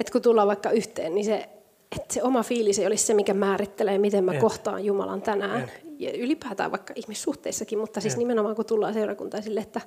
että 0.00 0.12
kun 0.12 0.22
tullaan 0.22 0.48
vaikka 0.48 0.70
yhteen, 0.70 1.14
niin 1.14 1.24
se, 1.24 1.48
että 1.96 2.14
se 2.14 2.22
oma 2.22 2.42
fiilis 2.42 2.78
ei 2.78 2.86
olisi 2.86 3.06
se, 3.06 3.14
mikä 3.14 3.34
määrittelee, 3.34 3.98
miten 3.98 4.24
mä 4.24 4.32
Jep. 4.32 4.40
kohtaan 4.40 4.84
Jumalan 4.84 5.22
tänään. 5.22 5.60
Jep. 5.60 5.70
Ja 5.98 6.12
ylipäätään 6.12 6.70
vaikka 6.70 6.92
ihmissuhteissakin, 6.96 7.78
mutta 7.78 8.00
siis 8.00 8.14
Jep. 8.14 8.18
nimenomaan 8.18 8.56
kun 8.56 8.66
tullaan 8.66 8.94
seurakuntaan 8.94 9.42
sille, 9.42 9.60
että, 9.60 9.80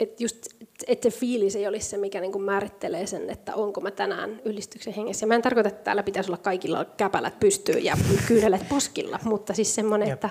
että, 0.00 0.22
just, 0.22 0.46
että 0.86 1.10
se 1.10 1.16
fiilis 1.18 1.56
ei 1.56 1.66
olisi 1.66 1.88
se, 1.88 1.96
mikä 1.96 2.20
niin 2.20 2.32
kuin 2.32 2.44
määrittelee 2.44 3.06
sen, 3.06 3.30
että 3.30 3.54
onko 3.54 3.80
mä 3.80 3.90
tänään 3.90 4.40
ylistyksen 4.44 4.94
hengessä. 4.94 5.24
Ja 5.24 5.28
mä 5.28 5.34
en 5.34 5.42
tarkoita, 5.42 5.68
että 5.68 5.84
täällä 5.84 6.02
pitäisi 6.02 6.30
olla 6.30 6.38
kaikilla 6.42 6.84
käpälät 6.84 7.40
pystyyn 7.40 7.84
ja 7.84 7.96
kyynelet 8.28 8.68
poskilla, 8.68 9.18
mutta 9.24 9.54
siis 9.54 9.74
semmoinen, 9.74 10.10
että 10.10 10.30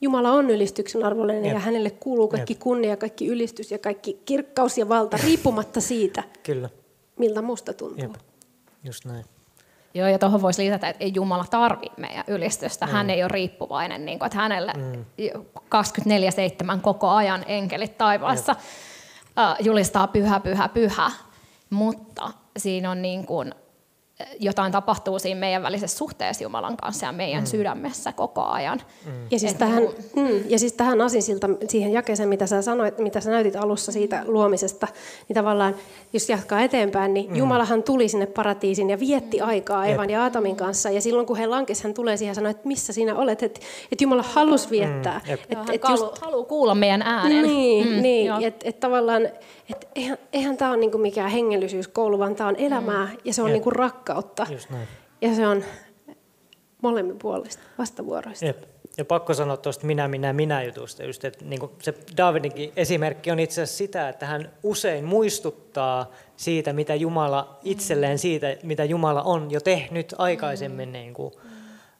Jumala 0.00 0.32
on 0.32 0.50
ylistyksen 0.50 1.04
arvollinen 1.04 1.44
Jep. 1.44 1.54
ja 1.54 1.60
hänelle 1.60 1.90
kuuluu 1.90 2.28
kaikki 2.28 2.52
Jep. 2.52 2.60
kunnia, 2.60 2.96
kaikki 2.96 3.26
ylistys 3.26 3.70
ja 3.70 3.78
kaikki 3.78 4.20
kirkkaus 4.24 4.78
ja 4.78 4.88
valta, 4.88 5.16
riippumatta 5.24 5.80
siitä, 5.80 6.22
Kyllä. 6.42 6.70
miltä 7.18 7.42
musta 7.42 7.72
tuntuu. 7.72 8.02
Jep. 8.02 8.14
Just 8.84 9.04
näin. 9.04 9.24
Joo, 9.94 10.08
ja 10.08 10.18
tuohon 10.18 10.42
voisi 10.42 10.62
lisätä, 10.62 10.88
että 10.88 11.04
ei 11.04 11.12
Jumala 11.14 11.44
tarvi 11.50 11.86
meidän 11.96 12.24
ylistystä. 12.26 12.86
Mm. 12.86 12.92
Hän 12.92 13.10
ei 13.10 13.22
ole 13.22 13.28
riippuvainen, 13.28 14.06
niin 14.06 14.18
kuin, 14.18 14.26
että 14.26 14.38
hänelle 14.38 14.72
mm. 14.72 15.04
24-7 16.76 16.80
koko 16.80 17.08
ajan 17.08 17.44
enkelit 17.46 17.98
taivaassa 17.98 18.56
äh, 19.38 19.56
julistaa 19.60 20.06
pyhä, 20.06 20.40
pyhä, 20.40 20.68
pyhä. 20.68 21.10
Mutta 21.70 22.30
siinä 22.56 22.90
on 22.90 23.02
niin 23.02 23.26
kuin, 23.26 23.54
jotain 24.40 24.72
tapahtuu 24.72 25.18
siinä 25.18 25.40
meidän 25.40 25.62
välisessä 25.62 25.98
suhteessa 25.98 26.44
Jumalan 26.44 26.76
kanssa 26.76 27.06
ja 27.06 27.12
meidän 27.12 27.42
mm. 27.42 27.46
sydämessä 27.46 28.12
koko 28.12 28.42
ajan. 28.42 28.82
Mm. 29.06 29.12
Ja 29.30 29.38
siis, 29.38 29.54
tähän, 29.54 29.82
mm, 30.16 30.44
ja 30.48 30.58
siis 30.58 30.72
tähän 30.72 31.00
asinsilta, 31.00 31.48
siihen 31.68 31.92
jakeeseen, 31.92 32.28
mitä 32.28 32.46
sä 32.46 32.62
sanoit, 32.62 32.98
mitä 32.98 33.20
sä 33.20 33.30
näytit 33.30 33.56
alussa 33.56 33.92
siitä 33.92 34.22
luomisesta, 34.26 34.88
niin 35.28 35.34
tavallaan, 35.34 35.74
jos 36.12 36.28
jatkaa 36.28 36.60
eteenpäin, 36.60 37.14
niin 37.14 37.30
mm. 37.30 37.36
Jumalahan 37.36 37.82
tuli 37.82 38.08
sinne 38.08 38.26
paratiisiin 38.26 38.90
ja 38.90 39.00
vietti 39.00 39.40
aikaa 39.40 39.86
Evan 39.86 40.10
ja 40.10 40.22
Aatamin 40.22 40.56
kanssa. 40.56 40.90
Ja 40.90 41.00
silloin, 41.00 41.26
kun 41.26 41.36
he 41.36 41.46
lankes, 41.46 41.82
hän 41.82 41.94
tulee 41.94 42.16
siihen 42.16 42.30
ja 42.30 42.34
sanoo, 42.34 42.50
että 42.50 42.68
missä 42.68 42.92
sinä 42.92 43.16
olet, 43.16 43.42
että, 43.42 43.60
että 43.92 44.04
Jumala 44.04 44.22
halusi 44.22 44.70
viettää. 44.70 45.20
jep. 45.28 45.40
Et, 45.40 45.58
et 45.72 45.84
hän 45.84 45.96
just- 45.96 46.18
haluaa 46.20 46.44
kuulla 46.44 46.74
meidän 46.74 47.02
äänen. 47.02 47.42
Niin, 47.42 47.88
mm, 47.88 48.02
niin 48.02 48.26
joo. 48.26 48.38
että 48.40 48.68
et 48.68 48.80
tavallaan, 48.80 49.26
et 49.70 49.88
eihän, 49.94 50.18
eihän 50.32 50.56
tämä 50.56 50.70
ole 50.70 50.76
niinku 50.76 50.98
mikään 50.98 51.30
hengellisyyskoulu, 51.30 52.18
vaan 52.18 52.34
tämä 52.34 52.48
on 52.48 52.56
elämää 52.56 53.06
mm. 53.06 53.18
ja 53.24 53.34
se 53.34 53.42
on 53.42 53.52
niinku 53.52 53.70
rakkautta. 54.10 54.46
Just 54.52 54.70
näin. 54.70 54.88
Ja 55.20 55.34
se 55.34 55.46
on 55.46 55.64
molemmin 56.82 57.18
puolista, 57.18 57.62
vastavuoroista. 57.78 58.46
Jep. 58.46 58.62
Ja 58.96 59.04
pakko 59.04 59.34
sanoa 59.34 59.56
tuosta 59.56 59.86
minä, 59.86 60.08
minä, 60.08 60.32
minä 60.32 60.62
jutusta, 60.62 61.04
just, 61.04 61.24
että 61.24 61.44
niin 61.44 61.60
se 61.82 61.94
Davidinkin 62.16 62.72
esimerkki 62.76 63.30
on 63.30 63.40
itse 63.40 63.62
asiassa 63.62 63.78
sitä, 63.78 64.08
että 64.08 64.26
hän 64.26 64.50
usein 64.62 65.04
muistuttaa 65.04 66.10
siitä, 66.36 66.72
mitä 66.72 66.94
Jumala 66.94 67.58
itselleen, 67.64 68.18
siitä, 68.18 68.56
mitä 68.62 68.84
Jumala 68.84 69.22
on 69.22 69.50
jo 69.50 69.60
tehnyt 69.60 70.14
aikaisemmin 70.18 70.92
niin 70.92 71.14
kuin 71.14 71.34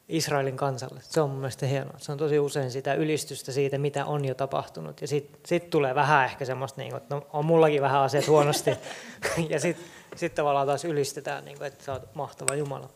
Israelin 0.08 0.56
kansalle. 0.56 1.00
Se 1.02 1.20
on 1.20 1.30
mun 1.30 1.38
mielestä 1.38 1.66
hienoa. 1.66 1.94
Se 1.98 2.12
on 2.12 2.18
tosi 2.18 2.38
usein 2.38 2.70
sitä 2.70 2.94
ylistystä 2.94 3.52
siitä, 3.52 3.78
mitä 3.78 4.04
on 4.04 4.24
jo 4.24 4.34
tapahtunut. 4.34 5.00
Ja 5.00 5.08
sitten 5.08 5.40
sit 5.46 5.70
tulee 5.70 5.94
vähän 5.94 6.24
ehkä 6.24 6.44
semmoista, 6.44 6.80
niin 6.80 6.90
kuin, 6.90 7.02
että 7.02 7.14
no, 7.14 7.26
on 7.32 7.44
mullakin 7.44 7.82
vähän 7.82 8.00
asiat 8.00 8.28
huonosti. 8.28 8.70
ja 9.50 9.60
sitten 9.60 9.86
sit 10.16 10.34
tavallaan 10.34 10.66
taas 10.66 10.84
ylistetään, 10.84 11.44
niin 11.44 11.58
kuin, 11.58 11.66
että 11.66 11.84
sä 11.84 11.92
oot 11.92 12.14
mahtava 12.14 12.54
Jumala. 12.54 12.88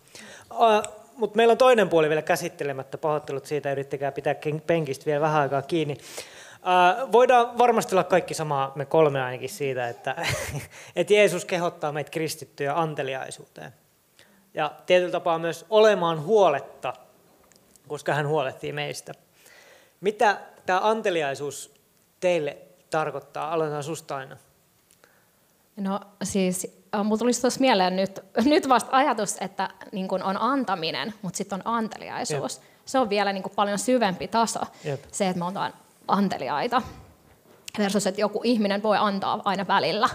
Uh, 0.53 1.05
mutta 1.17 1.37
meillä 1.37 1.53
on 1.53 1.59
toinen 1.59 1.89
puoli 1.89 2.09
vielä 2.09 2.23
käsittelemättä. 2.23 2.99
Pahoittelut 2.99 3.47
siitä, 3.47 3.73
yrittäkää 3.73 4.13
pitää 4.13 4.35
penkistä 4.67 5.07
vielä 5.07 5.21
vähän 5.21 5.43
aikaa 5.43 5.63
kiinni. 5.63 5.99
Uh, 6.55 7.13
voidaan 7.13 7.59
varmasti 7.59 7.95
olla 7.95 8.05
kaikki 8.05 8.35
samaa, 8.35 8.73
me 8.75 8.85
kolme 8.85 9.23
ainakin 9.23 9.49
siitä, 9.49 9.89
että, 9.89 10.27
että 10.97 11.15
Jeesus 11.15 11.45
kehottaa 11.45 11.93
meitä 11.93 12.11
kristittyjä 12.11 12.81
anteliaisuuteen. 12.81 13.73
Ja 14.55 14.73
tietyllä 14.87 15.13
tapaa 15.13 15.39
myös 15.39 15.67
olemaan 15.71 16.25
huoletta, 16.25 16.93
koska 17.89 18.15
hän 18.15 18.29
huolehtii 18.29 18.73
meistä. 18.73 19.15
Mitä 20.01 20.41
tämä 20.67 20.81
anteliaisuus 20.83 21.75
teille 22.21 22.59
tarkoittaa? 22.91 23.53
Aloitetaan 23.53 23.83
susta 23.83 24.17
aina. 24.17 24.37
No 25.77 26.01
siis 26.23 26.84
mulla 27.03 27.19
tulisi 27.19 27.41
tuossa 27.41 27.61
mieleen 27.61 27.97
nyt, 27.97 28.21
nyt 28.45 28.69
vasta 28.69 28.97
ajatus, 28.97 29.37
että 29.41 29.69
niin 29.93 30.09
kun 30.09 30.23
on 30.23 30.37
antaminen, 30.41 31.15
mutta 31.23 31.37
sitten 31.37 31.63
on 31.65 31.75
anteliaisuus. 31.75 32.57
Jep. 32.57 32.65
Se 32.85 32.99
on 32.99 33.11
vielä 33.11 33.33
niin 33.33 33.43
kun 33.43 33.53
paljon 33.57 33.79
syvempi 33.79 34.29
taso, 34.29 34.61
Jep. 34.85 35.05
se, 35.13 35.29
että 35.29 35.39
me 35.39 35.45
ollaan 35.45 35.73
anteliaita. 36.09 36.83
Versus, 37.79 38.07
että 38.07 38.21
joku 38.21 38.41
ihminen 38.45 38.83
voi 38.83 38.97
antaa 39.01 39.41
aina 39.45 39.67
välillä, 39.67 40.09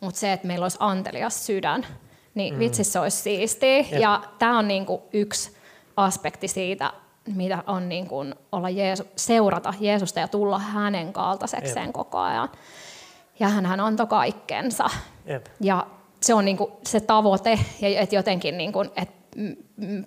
mutta 0.00 0.20
se, 0.20 0.32
että 0.32 0.46
meillä 0.46 0.64
olisi 0.64 0.76
antelias 0.80 1.46
sydän, 1.46 1.86
niin 2.34 2.54
mm. 2.54 2.60
vitsi 2.60 2.84
se 2.84 2.98
olisi 2.98 3.16
siistiä. 3.16 3.76
Jep. 3.76 4.00
Ja 4.00 4.22
tämä 4.38 4.58
on 4.58 4.68
niin 4.68 4.86
yksi 5.12 5.56
aspekti 5.96 6.48
siitä, 6.48 6.92
mitä 7.34 7.64
on 7.66 7.88
niin 7.88 8.08
kuin 8.08 8.34
olla 8.52 8.70
Jeesu, 8.70 9.04
seurata 9.16 9.74
Jeesusta 9.80 10.20
ja 10.20 10.28
tulla 10.28 10.58
hänen 10.58 11.12
kaltaisekseen 11.12 11.86
Jep. 11.86 11.92
koko 11.92 12.18
ajan 12.18 12.48
ja 13.40 13.48
hän 13.48 13.80
antoi 13.80 14.06
kaikkensa. 14.06 14.90
Jep. 15.26 15.46
Ja 15.60 15.86
se 16.26 16.34
on 16.34 16.44
niin 16.44 16.56
kuin 16.56 16.72
se 16.86 17.00
tavoite, 17.00 17.58
ja 17.80 18.00
että 18.00 18.14
jotenkin 18.14 18.58
niin 18.58 18.72
kuin, 18.72 18.90
että 18.96 19.14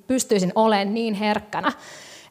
pystyisin 0.07 0.51
olemaan 0.55 0.93
niin 0.93 1.13
herkkänä, 1.13 1.71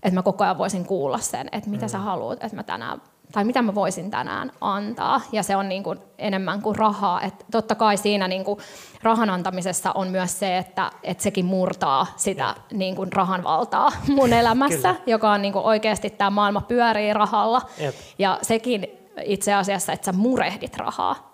että 0.02 0.14
mä 0.14 0.22
koko 0.22 0.44
ajan 0.44 0.58
voisin 0.58 0.86
kuulla 0.86 1.18
sen, 1.18 1.48
että 1.52 1.70
mitä 1.70 1.86
mm. 1.86 1.90
sä 1.90 1.98
haluat, 1.98 2.44
että 2.44 2.56
mä 2.56 2.62
tänään 2.62 3.00
tai 3.32 3.44
mitä 3.44 3.62
mä 3.62 3.74
voisin 3.74 4.10
tänään 4.10 4.52
antaa. 4.60 5.20
Ja 5.32 5.42
se 5.42 5.56
on 5.56 5.68
niin 5.68 5.82
kuin 5.82 5.98
enemmän 6.18 6.62
kuin 6.62 6.76
rahaa. 6.76 7.22
Et 7.22 7.46
totta 7.50 7.74
kai 7.74 7.96
siinä 7.96 8.28
niin 8.28 8.44
kuin 8.44 8.58
rahan 9.02 9.30
antamisessa 9.30 9.92
on 9.92 10.08
myös 10.08 10.38
se, 10.38 10.58
että, 10.58 10.90
että 11.02 11.22
sekin 11.22 11.44
murtaa 11.44 12.06
sitä 12.16 12.54
niin 12.72 12.96
kuin 12.96 13.12
rahan 13.12 13.44
valtaa 13.44 13.92
mun 14.08 14.32
elämässä, 14.32 14.94
Kyllä. 14.94 15.00
joka 15.06 15.30
on 15.30 15.42
niin 15.42 15.52
kuin 15.52 15.64
oikeasti 15.64 16.10
tämä 16.10 16.30
maailma 16.30 16.60
pyörii 16.60 17.12
rahalla. 17.12 17.62
Jep. 17.78 17.94
Ja 18.18 18.38
sekin 18.42 18.86
itse 19.24 19.54
asiassa, 19.54 19.92
että 19.92 20.04
sä 20.04 20.12
murehdit 20.12 20.76
rahaa, 20.76 21.27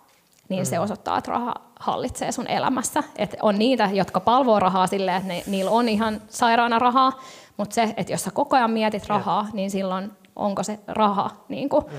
niin 0.48 0.62
mm. 0.62 0.66
se 0.66 0.78
osoittaa, 0.78 1.18
että 1.18 1.30
raha 1.30 1.54
hallitsee 1.80 2.32
sun 2.32 2.46
elämässä. 2.46 3.02
Et 3.16 3.36
on 3.42 3.58
niitä, 3.58 3.90
jotka 3.92 4.20
palvoo 4.20 4.60
rahaa 4.60 4.86
silleen, 4.86 5.16
että 5.16 5.28
ne, 5.28 5.42
niillä 5.46 5.70
on 5.70 5.88
ihan 5.88 6.22
sairaana 6.28 6.78
rahaa, 6.78 7.22
mutta 7.56 7.74
se, 7.74 7.94
että 7.96 8.12
jos 8.12 8.22
sä 8.22 8.30
koko 8.30 8.56
ajan 8.56 8.70
mietit 8.70 9.06
rahaa, 9.06 9.44
ja. 9.46 9.54
niin 9.54 9.70
silloin 9.70 10.10
onko 10.36 10.62
se 10.62 10.78
raha 10.86 11.30
niin 11.48 11.68
kuin 11.68 11.84
mm. 11.84 11.98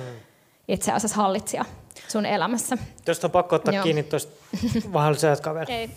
itse 0.67 0.91
asiassa 0.91 1.17
hallitsija 1.17 1.65
sun 2.07 2.25
elämässä. 2.25 2.77
Tuosta 3.05 3.27
on 3.27 3.31
pakko 3.31 3.55
ottaa 3.55 3.73
Joo. 3.73 3.83
kiinni 3.83 4.03
tuosta, 4.03 4.31
vähän 4.93 5.15
jatkaa 5.29 5.53
vielä. 5.53 5.65
Ei. 5.69 5.89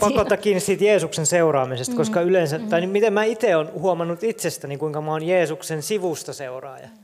pakko 0.00 0.20
ottaa 0.20 0.36
kiinni 0.36 0.60
siitä 0.60 0.84
Jeesuksen 0.84 1.26
seuraamisesta, 1.26 1.92
mm. 1.92 1.96
koska 1.96 2.20
yleensä, 2.20 2.58
mm. 2.58 2.68
tai 2.68 2.86
miten 2.86 3.12
mä 3.12 3.24
itse 3.24 3.56
olen 3.56 3.72
huomannut 3.74 4.22
itsestäni, 4.22 4.76
kuinka 4.76 5.00
mä 5.00 5.10
oon 5.10 5.22
Jeesuksen 5.22 5.82
sivusta 5.82 6.32
seuraaja. 6.32 6.86
Mm 6.86 7.01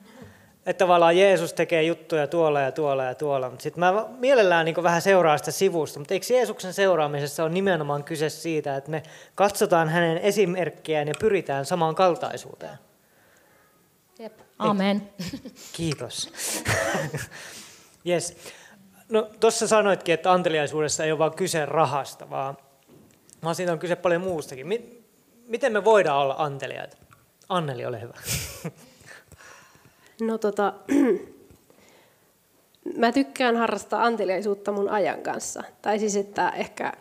että 0.69 0.79
tavallaan 0.79 1.17
Jeesus 1.17 1.53
tekee 1.53 1.83
juttuja 1.83 2.27
tuolla 2.27 2.61
ja 2.61 2.73
tuolla 2.73 3.05
ja 3.05 3.15
tuolla, 3.15 3.51
mutta 3.51 3.63
sitten 3.63 3.81
mä 3.81 4.07
mielellään 4.19 4.65
niin 4.65 4.83
vähän 4.83 5.03
seuraan 5.03 5.39
sitä 5.39 5.51
sivusta, 5.51 5.99
mutta 5.99 6.15
eikö 6.15 6.27
Jeesuksen 6.31 6.75
seuraamisessa 6.75 7.45
ole 7.45 7.53
nimenomaan 7.53 8.05
kyse 8.05 8.29
siitä, 8.31 8.77
että 8.77 8.91
me 8.91 9.03
katsotaan 9.35 9.89
hänen 9.89 10.19
esimerkkiään 10.19 11.09
ja 11.09 11.15
pyritään 11.21 11.67
samaan 11.67 11.95
kaltaisuuteen? 11.95 12.79
Jep. 14.19 14.33
Amen. 14.59 15.11
Kiitos. 15.77 16.33
yes. 18.09 18.37
No 19.09 19.31
tuossa 19.41 19.69
sanoitkin, 19.69 20.15
että 20.15 20.33
anteliaisuudessa 20.33 21.05
ei 21.05 21.13
ole 21.13 21.19
vain 21.19 21.35
kyse 21.35 21.67
rahasta, 21.67 22.31
vaan, 22.31 22.57
vaan 23.45 23.55
siitä 23.55 23.73
on 23.73 23.79
kyse 23.79 23.97
paljon 23.97 24.23
muustakin. 24.23 24.67
Miten 25.47 25.73
me 25.73 25.85
voidaan 25.85 26.19
olla 26.19 26.35
anteliaita? 26.39 26.97
Anneli, 27.49 27.87
ole 27.87 28.01
hyvä. 28.01 28.15
No 30.21 30.39
tota, 30.39 30.75
mä 32.97 33.13
tykkään 33.13 33.57
harrastaa 33.57 34.05
anteliaisuutta 34.05 34.73
mun 34.73 34.89
ajan 34.89 35.23
kanssa. 35.23 35.63
Tai 35.83 35.99
siis, 35.99 36.17
että 36.17 36.51
ehkä 36.51 36.93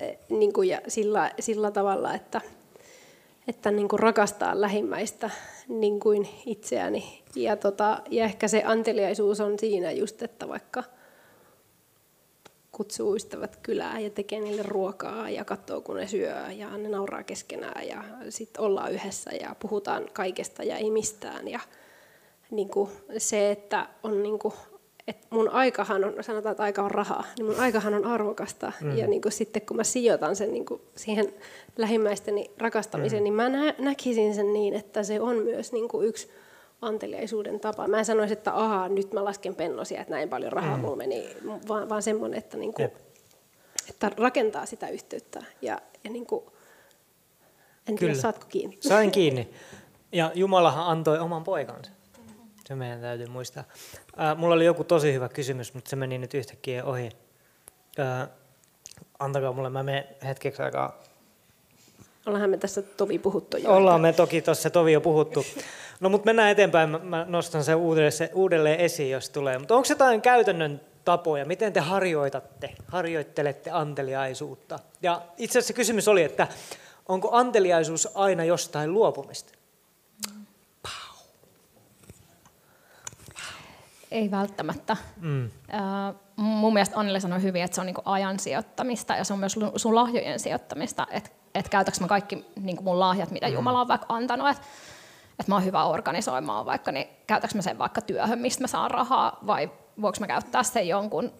e, 0.00 0.12
niin 0.30 0.52
kuin 0.52 0.68
ja 0.68 0.80
sillä, 0.88 1.30
sillä 1.40 1.70
tavalla, 1.70 2.14
että, 2.14 2.40
että 3.48 3.70
niin 3.70 3.88
kuin 3.88 4.00
rakastaa 4.00 4.60
lähimmäistä 4.60 5.30
niin 5.68 6.00
kuin 6.00 6.28
itseäni. 6.46 7.22
Ja, 7.34 7.56
tota, 7.56 8.02
ja 8.10 8.24
ehkä 8.24 8.48
se 8.48 8.62
anteliaisuus 8.66 9.40
on 9.40 9.58
siinä 9.58 9.92
just, 9.92 10.22
että 10.22 10.48
vaikka 10.48 10.84
kutsuu 12.72 13.16
ystävät 13.16 13.56
kylään 13.56 14.04
ja 14.04 14.10
tekee 14.10 14.40
niille 14.40 14.62
ruokaa 14.62 15.30
ja 15.30 15.44
katsoo, 15.44 15.80
kun 15.80 15.96
ne 15.96 16.06
syö 16.06 16.34
ja 16.50 16.76
ne 16.76 16.88
nauraa 16.88 17.22
keskenään 17.22 17.88
ja 17.88 18.04
sitten 18.28 18.62
ollaan 18.64 18.92
yhdessä 18.92 19.30
ja 19.40 19.56
puhutaan 19.60 20.06
kaikesta 20.12 20.64
ja 20.64 20.76
ei 20.76 20.90
mistään. 20.90 21.48
Ja, 21.48 21.60
niin 22.50 22.68
kuin 22.68 22.90
se, 23.18 23.50
että 23.50 23.86
on 24.02 24.22
niin 24.22 24.38
kuin, 24.38 24.54
että 25.06 25.26
mun 25.30 25.48
aikahan 25.48 26.04
on, 26.04 26.14
sanotaan, 26.20 26.50
että 26.50 26.62
aika 26.62 26.82
on 26.82 26.90
rahaa, 26.90 27.24
niin 27.38 27.46
mun 27.46 27.60
aikahan 27.60 27.94
on 27.94 28.06
arvokasta. 28.06 28.72
Mm. 28.80 28.96
Ja 28.96 29.06
niin 29.06 29.22
kuin 29.22 29.32
sitten 29.32 29.62
kun 29.62 29.76
mä 29.76 29.84
sijoitan 29.84 30.36
sen 30.36 30.52
niin 30.52 30.66
kuin 30.66 30.80
siihen 30.96 31.32
lähimmäisteni 31.76 32.50
rakastamiseen, 32.58 33.22
mm. 33.22 33.24
niin 33.24 33.34
mä 33.34 33.48
nä- 33.48 33.74
näkisin 33.78 34.34
sen 34.34 34.52
niin, 34.52 34.74
että 34.74 35.02
se 35.02 35.20
on 35.20 35.36
myös 35.36 35.72
niin 35.72 35.88
kuin 35.88 36.08
yksi 36.08 36.30
anteliaisuuden 36.82 37.60
tapa. 37.60 37.88
Mä 37.88 37.98
en 37.98 38.04
sanoisi, 38.04 38.32
että 38.32 38.54
aha, 38.54 38.88
nyt 38.88 39.12
mä 39.12 39.24
lasken 39.24 39.54
pennosia, 39.54 40.00
että 40.00 40.14
näin 40.14 40.28
paljon 40.28 40.52
rahaa 40.52 40.76
mm. 40.76 40.80
mulla 40.80 40.96
meni, 40.96 41.28
vaan, 41.68 41.88
vaan 41.88 42.02
semmoinen, 42.02 42.38
että, 42.38 42.56
niin 42.56 42.74
kuin, 42.74 42.90
että 43.90 44.10
rakentaa 44.16 44.66
sitä 44.66 44.88
yhteyttä. 44.88 45.42
Ja, 45.62 45.80
ja 46.04 46.10
niin 46.10 46.26
kuin, 46.26 46.44
en 47.88 47.96
tiedä, 47.96 47.98
Kyllä. 47.98 48.14
saatko 48.14 48.46
kiinni? 48.48 48.78
Sain 48.80 49.10
kiinni. 49.18 49.48
Ja 50.12 50.32
Jumalahan 50.34 50.86
antoi 50.86 51.18
oman 51.18 51.44
poikansa. 51.44 51.90
Se 52.68 52.74
meidän 52.74 53.00
täytyy 53.00 53.26
muistaa. 53.26 53.64
Ää, 54.16 54.34
mulla 54.34 54.54
oli 54.54 54.64
joku 54.64 54.84
tosi 54.84 55.12
hyvä 55.12 55.28
kysymys, 55.28 55.74
mutta 55.74 55.90
se 55.90 55.96
meni 55.96 56.18
nyt 56.18 56.34
yhtäkkiä 56.34 56.84
ohi. 56.84 57.10
Ää, 57.98 58.28
antakaa 59.18 59.52
mulle, 59.52 59.70
mä 59.70 59.82
menen 59.82 60.04
hetkeksi 60.24 60.62
aikaa. 60.62 61.02
Ollaanhan 62.26 62.50
me 62.50 62.56
tässä 62.56 62.82
tovi 62.82 63.18
puhuttu 63.18 63.56
jo. 63.56 63.70
Ollaan 63.70 64.00
me 64.00 64.12
toki 64.12 64.42
tuossa 64.42 64.70
tovi 64.70 64.92
jo 64.92 65.00
puhuttu. 65.00 65.44
No 66.00 66.08
mutta 66.08 66.24
mennään 66.24 66.50
eteenpäin, 66.50 66.90
mä, 66.90 66.98
mä 66.98 67.24
nostan 67.28 67.64
sen 67.64 67.76
uudelleen, 67.76 68.12
se 68.12 68.30
uudelleen 68.34 68.80
esiin, 68.80 69.10
jos 69.10 69.30
tulee. 69.30 69.58
Mutta 69.58 69.76
onko 69.76 69.86
jotain 69.90 70.22
käytännön 70.22 70.80
tapoja, 71.04 71.44
miten 71.44 71.72
te 71.72 71.80
harjoitatte, 71.80 72.74
harjoittelette 72.86 73.70
anteliaisuutta? 73.70 74.78
Ja 75.02 75.22
itse 75.36 75.58
asiassa 75.58 75.74
kysymys 75.74 76.08
oli, 76.08 76.22
että 76.22 76.46
onko 77.06 77.28
anteliaisuus 77.32 78.08
aina 78.14 78.44
jostain 78.44 78.92
luopumista? 78.92 79.57
Ei 84.10 84.30
välttämättä. 84.30 84.96
Mm. 85.20 85.50
mun 86.36 86.72
mielestä 86.72 87.00
Anneli 87.00 87.20
sanoi 87.20 87.42
hyvin, 87.42 87.62
että 87.62 87.74
se 87.74 87.80
on 87.80 87.86
niinku 87.86 88.02
ajan 88.04 88.38
sijoittamista 88.38 89.14
ja 89.14 89.24
se 89.24 89.32
on 89.32 89.38
myös 89.38 89.58
sun 89.76 89.94
lahjojen 89.94 90.40
sijoittamista. 90.40 91.06
Että 91.10 91.30
et 91.54 91.68
käytäks 91.68 92.00
mä 92.00 92.06
kaikki 92.06 92.44
niinku 92.60 92.82
mun 92.82 93.00
lahjat, 93.00 93.30
mitä 93.30 93.46
mm. 93.46 93.52
Jumala 93.52 93.80
on 93.80 93.88
vaikka 93.88 94.06
antanut, 94.08 94.48
että 94.48 94.62
et 95.40 95.48
mä 95.48 95.54
oon 95.54 95.64
hyvä 95.64 95.84
organisoimaan 95.84 96.66
vaikka, 96.66 96.92
niin 96.92 97.08
käytäks 97.26 97.54
mä 97.54 97.62
sen 97.62 97.78
vaikka 97.78 98.00
työhön, 98.00 98.38
mistä 98.38 98.62
mä 98.62 98.66
saan 98.66 98.90
rahaa, 98.90 99.38
vai 99.46 99.70
voiko 100.00 100.16
mä 100.20 100.26
käyttää 100.26 100.62
sen 100.62 100.88
jonkun 100.88 101.32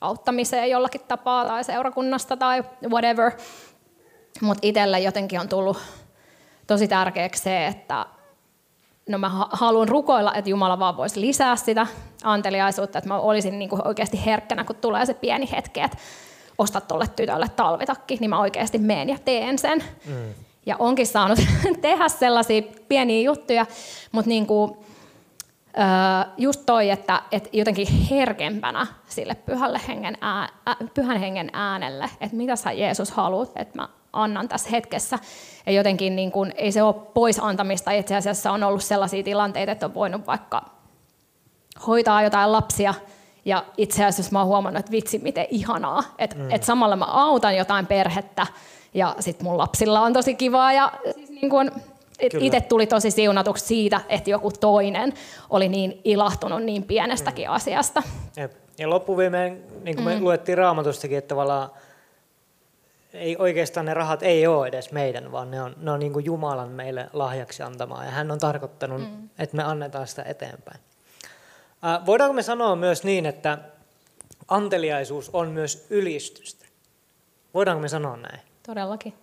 auttamiseen 0.00 0.70
jollakin 0.70 1.00
tapaa 1.08 1.44
tai 1.44 1.64
seurakunnasta 1.64 2.36
tai 2.36 2.64
whatever. 2.88 3.32
Mutta 4.40 4.66
itselle 4.66 5.00
jotenkin 5.00 5.40
on 5.40 5.48
tullut 5.48 5.78
tosi 6.66 6.88
tärkeäksi 6.88 7.42
se, 7.42 7.66
että 7.66 8.06
no 9.08 9.18
mä 9.18 9.30
haluan 9.50 9.88
rukoilla, 9.88 10.34
että 10.34 10.50
Jumala 10.50 10.78
vaan 10.78 10.96
voisi 10.96 11.20
lisää 11.20 11.56
sitä 11.56 11.86
anteliaisuutta, 12.24 12.98
että 12.98 13.08
mä 13.08 13.18
olisin 13.18 13.58
niin 13.58 13.68
kuin 13.68 13.88
oikeasti 13.88 14.24
herkkänä, 14.26 14.64
kun 14.64 14.76
tulee 14.76 15.06
se 15.06 15.14
pieni 15.14 15.48
hetki, 15.52 15.80
että 15.80 15.96
ostat 16.58 16.88
tuolle 16.88 17.06
tytölle 17.16 17.46
talvitakki, 17.56 18.16
niin 18.20 18.30
mä 18.30 18.40
oikeasti 18.40 18.78
meen 18.78 19.08
ja 19.08 19.18
teen 19.24 19.58
sen. 19.58 19.84
Mm. 20.06 20.34
Ja 20.66 20.76
onkin 20.78 21.06
saanut 21.06 21.38
tehdä 21.80 22.08
sellaisia 22.08 22.62
pieniä 22.88 23.22
juttuja, 23.22 23.66
mutta 24.12 24.28
niin 24.28 24.46
kuin, 24.46 24.76
just 26.36 26.62
toi, 26.66 26.90
että, 26.90 27.22
että 27.32 27.48
jotenkin 27.52 27.86
herkempänä 28.10 28.86
sille 29.08 29.34
pyhälle 29.34 29.80
hengen 29.88 30.18
ää, 30.20 30.48
pyhän 30.94 31.20
hengen 31.20 31.50
äänelle, 31.52 32.10
että 32.20 32.36
mitä 32.36 32.56
sä 32.56 32.72
Jeesus 32.72 33.10
haluat, 33.10 33.52
että 33.56 33.78
mä 33.82 33.88
annan 34.22 34.48
tässä 34.48 34.70
hetkessä. 34.70 35.18
Ja 35.66 35.72
jotenkin 35.72 36.16
niin 36.16 36.32
kuin, 36.32 36.52
ei 36.56 36.72
se 36.72 36.82
ole 36.82 36.94
pois 37.14 37.38
antamista, 37.42 37.90
itse 37.90 38.16
asiassa 38.16 38.52
on 38.52 38.62
ollut 38.62 38.84
sellaisia 38.84 39.22
tilanteita, 39.22 39.72
että 39.72 39.86
on 39.86 39.94
voinut 39.94 40.26
vaikka 40.26 40.62
hoitaa 41.86 42.22
jotain 42.22 42.52
lapsia, 42.52 42.94
ja 43.44 43.64
itse 43.76 44.04
asiassa 44.04 44.32
mä 44.32 44.38
oon 44.38 44.48
huomannut, 44.48 44.80
että 44.80 44.92
vitsi, 44.92 45.18
miten 45.18 45.46
ihanaa, 45.50 46.02
että 46.18 46.36
mm. 46.36 46.50
et 46.50 46.62
samalla 46.62 46.96
mä 46.96 47.04
autan 47.04 47.56
jotain 47.56 47.86
perhettä, 47.86 48.46
ja 48.94 49.16
sitten 49.20 49.46
mun 49.46 49.58
lapsilla 49.58 50.00
on 50.00 50.12
tosi 50.12 50.34
kivaa, 50.34 50.72
ja 50.72 50.92
siis 51.14 51.30
niin 51.30 51.50
kuin, 51.50 51.70
itse 52.20 52.60
tuli 52.60 52.86
tosi 52.86 53.10
siunatuksi 53.10 53.64
siitä, 53.64 54.00
että 54.08 54.30
joku 54.30 54.50
toinen 54.60 55.12
oli 55.50 55.68
niin 55.68 56.00
ilahtunut 56.04 56.62
niin 56.62 56.82
pienestäkin 56.82 57.48
mm. 57.48 57.54
asiasta. 57.54 58.02
Jep. 58.36 58.52
Ja 58.78 58.90
loppuviimeen, 58.90 59.64
niin 59.82 59.96
kuin 59.96 60.04
me 60.04 60.14
mm. 60.16 60.24
luettiin 60.24 60.58
raamatustakin, 60.58 61.18
että 61.18 61.28
tavallaan 61.28 61.70
ei 63.16 63.36
oikeastaan 63.38 63.86
ne 63.86 63.94
rahat 63.94 64.22
ei 64.22 64.46
ole 64.46 64.68
edes 64.68 64.92
meidän, 64.92 65.32
vaan 65.32 65.50
ne 65.50 65.62
on, 65.62 65.76
ne 65.80 65.90
on 65.90 66.00
niin 66.00 66.12
kuin 66.12 66.24
Jumalan 66.24 66.68
meille 66.68 67.10
lahjaksi 67.12 67.62
antamaa. 67.62 68.04
Ja 68.04 68.10
hän 68.10 68.30
on 68.30 68.38
tarkoittanut, 68.38 69.00
mm. 69.00 69.28
että 69.38 69.56
me 69.56 69.62
annetaan 69.62 70.06
sitä 70.06 70.22
eteenpäin. 70.22 70.80
Äh, 71.84 72.06
voidaanko 72.06 72.32
me 72.32 72.42
sanoa 72.42 72.76
myös 72.76 73.04
niin, 73.04 73.26
että 73.26 73.58
anteliaisuus 74.48 75.30
on 75.32 75.48
myös 75.48 75.86
ylistystä? 75.90 76.66
Voidaanko 77.54 77.82
me 77.82 77.88
sanoa 77.88 78.16
näin? 78.16 78.40
Todellakin. 78.66 79.14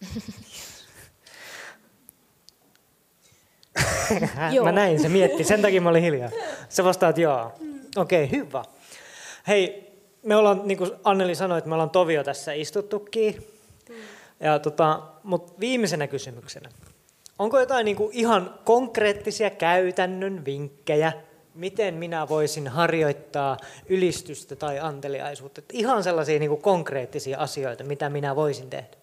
mä 4.64 4.72
näin, 4.72 5.00
se 5.00 5.08
mietti. 5.08 5.44
Sen 5.44 5.62
takia 5.62 5.80
mä 5.80 5.88
olin 5.88 6.02
hiljaa. 6.02 6.30
Se 6.68 6.84
vastaat 6.84 7.18
joo. 7.18 7.52
Okei, 7.96 8.24
okay, 8.24 8.38
hyvä. 8.38 8.64
Hei, 9.48 9.87
me 10.22 10.36
ollaan, 10.36 10.60
niin 10.64 10.78
kuin 10.78 10.90
Anneli 11.04 11.34
sanoi, 11.34 11.58
että 11.58 11.68
me 11.68 11.74
ollaan 11.74 11.90
Tovio 11.90 12.24
tässä 12.24 12.52
istuttukin. 12.52 13.46
Ja 14.40 14.58
tota, 14.58 15.02
mutta 15.22 15.52
viimeisenä 15.60 16.06
kysymyksenä. 16.06 16.68
Onko 17.38 17.60
jotain 17.60 17.84
niin 17.84 17.96
kuin 17.96 18.12
ihan 18.12 18.54
konkreettisia 18.64 19.50
käytännön 19.50 20.44
vinkkejä, 20.44 21.12
miten 21.54 21.94
minä 21.94 22.28
voisin 22.28 22.68
harjoittaa 22.68 23.56
ylistystä 23.88 24.56
tai 24.56 24.78
anteliaisuutta? 24.78 25.62
Ihan 25.72 26.04
sellaisia 26.04 26.38
niin 26.38 26.48
kuin 26.48 26.62
konkreettisia 26.62 27.38
asioita, 27.38 27.84
mitä 27.84 28.08
minä 28.10 28.36
voisin 28.36 28.70
tehdä. 28.70 28.96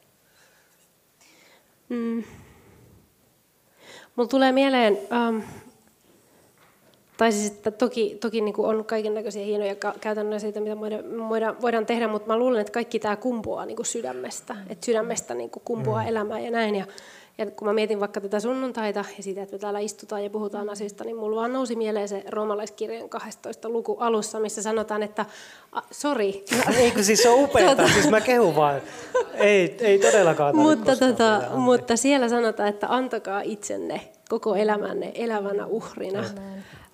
Mm. 1.90 2.24
Mulla 4.16 4.30
tulee 4.30 4.52
mieleen, 4.52 4.98
um, 5.28 5.44
tai 7.18 7.32
siis, 7.32 7.52
että 7.52 7.72
toki, 7.72 8.18
toki 8.22 8.42
niin 8.42 8.54
kuin 8.54 8.68
on 8.68 8.86
kaiken 8.86 9.14
näköisiä 9.14 9.46
hienoja 9.46 9.76
käytännön 10.02 10.40
siitä, 10.40 10.60
mitä 10.60 10.78
voidaan, 11.30 11.62
voidaan 11.62 11.86
tehdä, 11.86 12.08
mutta 12.08 12.28
mä 12.28 12.38
luulen, 12.38 12.62
että 12.62 12.74
kaikki 12.74 13.00
tämä 13.00 13.16
kumpuaa 13.16 13.66
niin 13.66 13.76
kuin 13.76 13.86
sydämestä. 13.86 14.56
Että 14.70 14.86
sydämestä 14.86 15.34
niin 15.34 15.50
kuin 15.50 15.64
kumpuaa 15.66 16.02
mm. 16.02 16.08
elämää 16.08 16.40
ja 16.40 16.52
näin. 16.52 16.76
Ja, 16.76 16.86
ja 17.38 17.52
kun 17.52 17.68
mä 17.68 17.74
mietin 17.74 18.00
vaikka 18.00 18.22
tätä 18.22 18.40
sunnuntaita 18.40 19.06
ja 19.18 19.24
sitä, 19.24 19.42
että 19.42 19.56
me 19.56 19.60
täällä 19.60 19.80
istutaan 19.80 20.24
ja 20.24 20.30
puhutaan 20.30 20.70
asioista, 20.70 21.04
niin 21.04 21.16
mulla 21.16 21.42
vaan 21.42 21.54
nousi 21.54 21.76
mieleen 21.76 22.08
se 22.08 22.24
roomalaiskirjan 22.30 23.10
12 23.10 23.70
luku 23.70 23.98
alussa, 24.00 24.40
missä 24.40 24.62
sanotaan, 24.62 25.04
että 25.04 25.26
sori. 25.92 26.46
Eikö 26.78 27.04
siis 27.04 27.24
se 27.24 27.30
on 27.30 27.44
upeaa, 27.44 27.76
tota... 27.76 27.88
siis 27.90 28.10
mä 28.10 28.22
kehun 28.22 28.56
vaan. 28.56 28.82
Ei, 29.34 29.78
ei 29.80 30.00
todellakaan. 30.00 30.56
mutta, 30.56 30.96
tota, 30.96 31.42
mutta 31.56 31.98
siellä 31.98 32.30
sanotaan, 32.30 32.70
että 32.70 32.88
antakaa 32.90 33.42
itsenne 33.42 34.02
koko 34.30 34.56
elämänne 34.56 35.12
elävänä 35.16 35.66
uhrina. 35.66 36.24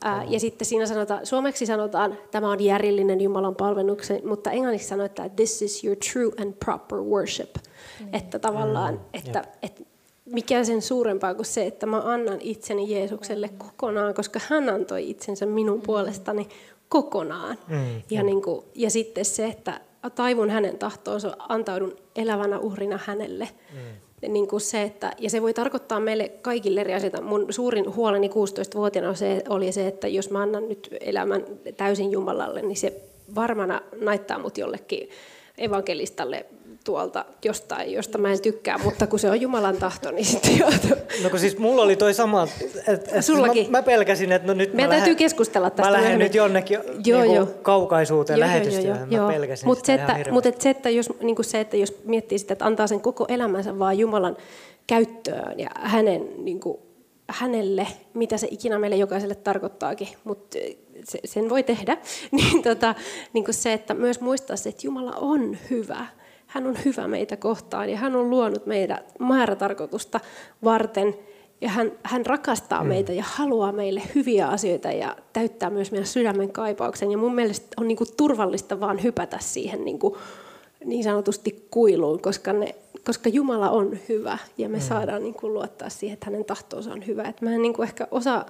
Ää, 0.03 0.23
ja 0.23 0.39
sitten 0.39 0.65
siinä 0.65 0.85
sanotaan, 0.85 1.25
suomeksi 1.25 1.65
sanotaan, 1.65 2.17
tämä 2.31 2.51
on 2.51 2.63
järjellinen 2.63 3.21
Jumalan 3.21 3.55
palveluksen, 3.55 4.21
mutta 4.25 4.51
englanniksi 4.51 4.87
sanotaan, 4.87 5.25
että 5.25 5.35
this 5.35 5.61
is 5.61 5.83
your 5.83 5.97
true 6.11 6.31
and 6.41 6.53
proper 6.65 6.97
worship. 6.97 7.55
Mm. 7.99 8.07
Että 8.13 8.39
tavallaan, 8.39 8.93
mm. 8.93 8.99
että, 9.13 9.43
että 9.61 9.83
mikä 10.25 10.63
sen 10.63 10.81
suurempaa 10.81 11.33
kuin 11.33 11.45
se, 11.45 11.65
että 11.65 11.85
mä 11.85 12.01
annan 12.05 12.37
itseni 12.41 12.93
Jeesukselle 12.93 13.49
kokonaan, 13.57 14.13
koska 14.13 14.39
hän 14.47 14.69
antoi 14.69 15.09
itsensä 15.09 15.45
minun 15.45 15.77
mm. 15.77 15.83
puolestani 15.83 16.47
kokonaan. 16.89 17.57
Mm. 17.67 18.01
Ja, 18.09 18.23
niin 18.23 18.41
kuin, 18.41 18.65
ja 18.75 18.89
sitten 18.89 19.25
se, 19.25 19.45
että 19.45 19.79
taivun 20.15 20.49
hänen 20.49 20.77
tahtoonsa, 20.77 21.37
antaudun 21.49 21.95
elävänä 22.15 22.59
uhrina 22.59 22.99
hänelle. 23.05 23.49
Mm. 23.73 23.79
Niin 24.27 24.47
kuin 24.47 24.61
se, 24.61 24.81
että, 24.81 25.11
ja 25.19 25.29
se 25.29 25.41
voi 25.41 25.53
tarkoittaa 25.53 25.99
meille 25.99 26.29
kaikille 26.41 26.81
eri 26.81 26.93
asioita. 26.93 27.21
Mun 27.21 27.45
suurin 27.49 27.95
huoleni 27.95 28.27
16-vuotiaana 28.27 29.13
se, 29.13 29.43
oli 29.49 29.71
se, 29.71 29.87
että 29.87 30.07
jos 30.07 30.29
mä 30.29 30.41
annan 30.41 30.69
nyt 30.69 30.89
elämän 31.01 31.45
täysin 31.77 32.11
Jumalalle, 32.11 32.61
niin 32.61 32.77
se 32.77 33.01
varmana 33.35 33.81
naittaa 34.01 34.39
mut 34.39 34.57
jollekin 34.57 35.09
evankelistalle 35.57 36.45
tuolta 36.83 37.25
jostain, 37.45 37.93
josta 37.93 38.17
mä 38.17 38.31
en 38.31 38.41
tykkää, 38.41 38.77
mutta 38.77 39.07
kun 39.07 39.19
se 39.19 39.29
on 39.29 39.41
Jumalan 39.41 39.77
tahto, 39.77 40.11
niin 40.11 40.25
sitten 40.25 40.57
joutuu. 40.59 41.05
No 41.23 41.29
kun 41.29 41.39
siis 41.39 41.57
mulla 41.57 41.81
oli 41.81 41.95
toi 41.95 42.13
sama, 42.13 42.47
että 42.87 43.21
Sullakin. 43.21 43.71
Mä, 43.71 43.77
mä, 43.77 43.83
pelkäsin, 43.83 44.31
että 44.31 44.47
no 44.47 44.53
nyt 44.53 44.73
Meidän 44.73 44.89
mä 44.89 44.95
täytyy 44.95 45.13
lähden, 45.13 45.15
keskustella 45.15 45.69
tästä. 45.69 45.91
Mä 45.91 45.97
lähden 45.97 46.19
nyt 46.19 46.35
jonnekin 46.35 46.79
joo, 47.05 47.21
niin 47.21 47.35
joo. 47.35 47.47
kaukaisuuteen 47.61 48.39
joo, 48.39 48.47
lähetystyöhön, 48.47 49.11
joo, 49.11 49.27
mä 49.27 49.33
pelkäsin 49.33 49.67
Mut 49.67 49.85
se, 49.85 49.93
että, 49.93 50.17
mutta 50.31 50.49
et 50.49 50.61
se, 50.61 50.69
että 50.69 50.89
jos, 50.89 51.13
niin 51.21 51.35
se, 51.41 51.59
että 51.59 51.77
jos 51.77 52.01
miettii 52.03 52.39
sitä, 52.39 52.53
että 52.53 52.65
antaa 52.65 52.87
sen 52.87 53.01
koko 53.01 53.25
elämänsä 53.27 53.79
vaan 53.79 53.97
Jumalan 53.97 54.37
käyttöön 54.87 55.59
ja 55.59 55.69
hänen, 55.75 56.45
niin 56.45 56.59
kuin, 56.59 56.77
hänelle, 57.31 57.87
mitä 58.13 58.37
se 58.37 58.47
ikinä 58.51 58.79
meille 58.79 58.95
jokaiselle 58.95 59.35
tarkoittaakin, 59.35 60.07
mutta 60.23 60.57
sen 61.25 61.49
voi 61.49 61.63
tehdä, 61.63 61.97
niin, 62.31 62.63
tota, 62.63 62.95
niin 63.33 63.45
kuin 63.45 63.55
se, 63.55 63.73
että 63.73 63.93
myös 63.93 64.21
muistaa 64.21 64.55
se, 64.55 64.69
että 64.69 64.87
Jumala 64.87 65.11
on 65.11 65.57
hyvä 65.69 66.07
hän 66.51 66.67
on 66.67 66.77
hyvä 66.85 67.07
meitä 67.07 67.37
kohtaan 67.37 67.89
ja 67.89 67.97
hän 67.97 68.15
on 68.15 68.29
luonut 68.29 68.65
meidät 68.65 69.03
määrätarkoitusta 69.19 70.19
varten. 70.63 71.15
Ja 71.61 71.69
hän, 71.69 71.91
hän 72.03 72.25
rakastaa 72.25 72.83
mm. 72.83 72.89
meitä 72.89 73.13
ja 73.13 73.23
haluaa 73.27 73.71
meille 73.71 74.01
hyviä 74.15 74.47
asioita 74.47 74.91
ja 74.91 75.15
täyttää 75.33 75.69
myös 75.69 75.91
meidän 75.91 76.07
sydämen 76.07 76.51
kaipauksen. 76.51 77.11
Ja 77.11 77.17
mun 77.17 77.35
mielestä 77.35 77.67
on 77.77 77.87
niin 77.87 77.95
kuin 77.97 78.09
turvallista 78.17 78.79
vaan 78.79 79.03
hypätä 79.03 79.37
siihen 79.39 79.85
niin, 79.85 79.99
kuin 79.99 80.15
niin 80.85 81.03
sanotusti 81.03 81.67
kuiluun, 81.71 82.21
koska, 82.21 82.53
ne, 82.53 82.75
koska 83.05 83.29
Jumala 83.29 83.69
on 83.69 83.97
hyvä 84.09 84.37
ja 84.57 84.69
me 84.69 84.77
mm. 84.77 84.83
saadaan 84.83 85.23
niin 85.23 85.35
kuin 85.35 85.53
luottaa 85.53 85.89
siihen, 85.89 86.13
että 86.13 86.25
hänen 86.25 86.45
tahtoonsa 86.45 86.93
on 86.93 87.07
hyvä. 87.07 87.23
Et 87.23 87.41
mä 87.41 87.51
en 87.51 87.61
niin 87.61 87.73
kuin 87.73 87.87
ehkä 87.87 88.07
osaa 88.11 88.45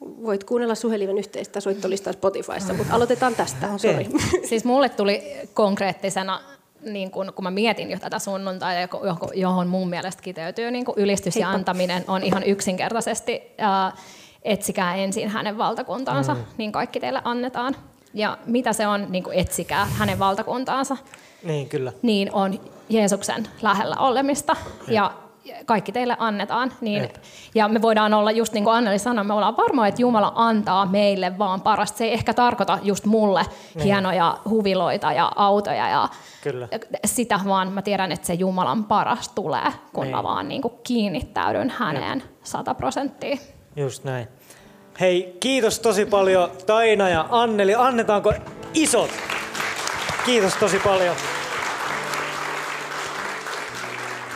voit 0.00 0.44
kuunnella 0.44 0.74
Suheliven 0.74 1.18
yhteistä 1.18 1.60
soittolistaa 1.60 2.12
Spotifyssa, 2.12 2.74
mutta 2.74 2.94
aloitetaan 2.94 3.34
tästä. 3.34 3.66
Okay. 3.66 4.20
Siis 4.48 4.64
mulle 4.64 4.88
tuli 4.88 5.22
konkreettisena 5.54 6.40
niin 6.84 7.10
kun, 7.10 7.32
kun 7.34 7.44
mä 7.44 7.50
mietin 7.50 7.90
jo 7.90 7.98
tätä 7.98 8.18
sunnuntaita, 8.18 8.98
johon 9.34 9.68
mun 9.68 9.88
mielestä 9.88 10.22
kiteytyy 10.22 10.70
niin 10.70 10.84
ylistys 10.96 11.34
Heippa. 11.34 11.50
ja 11.50 11.54
antaminen, 11.54 12.04
on 12.08 12.22
ihan 12.22 12.42
yksinkertaisesti 12.42 13.42
ää, 13.58 13.92
etsikää 14.42 14.94
ensin 14.94 15.28
hänen 15.28 15.58
valtakuntaansa, 15.58 16.34
mm. 16.34 16.44
niin 16.58 16.72
kaikki 16.72 17.00
teille 17.00 17.20
annetaan. 17.24 17.76
Ja 18.14 18.38
mitä 18.46 18.72
se 18.72 18.86
on, 18.86 19.06
niin 19.08 19.24
etsikää 19.32 19.84
hänen 19.84 20.18
valtakuntaansa, 20.18 20.96
niin, 21.42 21.68
kyllä. 21.68 21.92
niin 22.02 22.32
on 22.32 22.60
Jeesuksen 22.88 23.48
lähellä 23.62 23.96
olemista. 23.96 24.56
Ja 24.88 25.12
kaikki 25.64 25.92
teille 25.92 26.16
annetaan. 26.18 26.72
Niin, 26.80 27.08
ja 27.54 27.68
me 27.68 27.82
voidaan 27.82 28.14
olla, 28.14 28.30
just 28.30 28.52
niin 28.52 28.64
kuin 28.64 28.76
Anneli 28.76 28.98
sanoi, 28.98 29.24
me 29.24 29.34
ollaan 29.34 29.56
varmoja, 29.56 29.88
että 29.88 30.02
Jumala 30.02 30.32
antaa 30.34 30.86
meille 30.86 31.38
vaan 31.38 31.60
parasta. 31.60 31.98
Se 31.98 32.04
ei 32.04 32.12
ehkä 32.12 32.34
tarkoita 32.34 32.78
just 32.82 33.04
mulle 33.04 33.42
niin. 33.74 33.84
hienoja 33.84 34.38
huviloita 34.48 35.12
ja 35.12 35.32
autoja 35.36 35.88
ja 35.88 36.08
Kyllä. 36.42 36.68
sitä, 37.04 37.40
vaan 37.46 37.72
mä 37.72 37.82
tiedän, 37.82 38.12
että 38.12 38.26
se 38.26 38.34
Jumalan 38.34 38.84
paras 38.84 39.28
tulee, 39.28 39.72
kun 39.92 40.04
niin. 40.04 40.16
mä 40.16 40.22
vaan 40.22 40.48
niin 40.48 40.62
kuin 40.62 40.74
kiinnittäydyn 40.82 41.70
häneen 41.70 42.22
sata 42.42 42.74
prosenttia. 42.74 43.36
Just 43.76 44.04
näin. 44.04 44.28
Hei, 45.00 45.36
kiitos 45.40 45.78
tosi 45.78 46.06
paljon 46.06 46.50
Taina 46.66 47.08
ja 47.08 47.26
Anneli. 47.30 47.74
Annetaanko 47.74 48.32
isot? 48.74 49.10
Kiitos 50.26 50.56
tosi 50.56 50.78
paljon. 50.78 51.16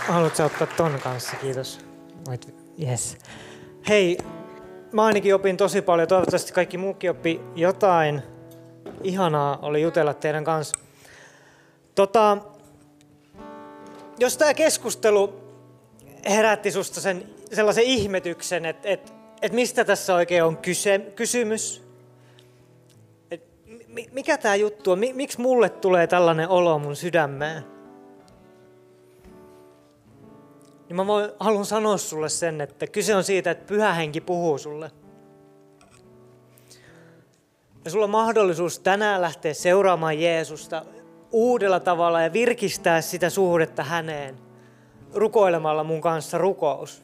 Haluatko 0.09 0.45
ottaa 0.45 0.67
ton 0.67 0.99
kanssa? 1.03 1.37
Kiitos. 1.37 1.81
Voit, 2.27 2.55
yes. 2.83 3.19
Hei, 3.89 4.19
mä 4.93 5.05
ainakin 5.05 5.35
opin 5.35 5.57
tosi 5.57 5.83
paljon. 5.83 6.09
Toivottavasti 6.09 6.53
kaikki 6.53 6.79
muukin 6.79 7.11
oppi 7.11 7.41
jotain. 7.55 8.23
Ihanaa 9.03 9.59
oli 9.63 9.83
jutella 9.83 10.15
teidän 10.15 10.45
kanssa. 10.45 10.79
Tota, 11.95 12.39
jos 14.19 14.37
tämä 14.37 14.55
keskustelu 14.55 15.41
herätti 16.29 16.71
susta 16.71 17.01
sen, 17.01 17.25
sellaisen 17.53 17.85
ihmetyksen, 17.85 18.67
että 18.67 18.89
et, 18.89 19.13
et 19.43 19.53
mistä 19.53 19.85
tässä 19.85 20.15
oikein 20.15 20.45
on 20.45 20.57
kyse, 20.57 20.99
kysymys, 20.99 21.83
et 23.31 23.43
mikä 24.13 24.39
tämä 24.39 24.55
juttu 24.55 24.91
on, 24.91 24.99
miksi 24.99 25.41
mulle 25.41 25.69
tulee 25.69 26.07
tällainen 26.07 26.49
olo 26.49 26.79
mun 26.79 26.97
sydämeen, 26.97 27.78
niin 30.89 30.97
mä 30.97 31.07
voin, 31.07 31.30
haluan 31.41 31.64
sanoa 31.64 31.97
sulle 31.97 32.28
sen, 32.28 32.61
että 32.61 32.86
kyse 32.86 33.14
on 33.14 33.24
siitä, 33.24 33.51
että 33.51 33.66
pyhä 33.66 33.93
henki 33.93 34.20
puhuu 34.20 34.59
sulle. 34.59 34.91
Ja 37.84 37.91
sulla 37.91 38.05
on 38.05 38.11
mahdollisuus 38.11 38.78
tänään 38.78 39.20
lähteä 39.20 39.55
seuraamaan 39.55 40.20
Jeesusta 40.20 40.84
uudella 41.32 41.80
tavalla 41.80 42.22
ja 42.22 42.32
virkistää 42.32 43.01
sitä 43.01 43.30
suhdetta 43.30 43.82
häneen 43.82 44.39
rukoilemalla 45.14 45.84
mun 45.84 46.01
kanssa 46.01 46.39
rukous. 46.39 47.03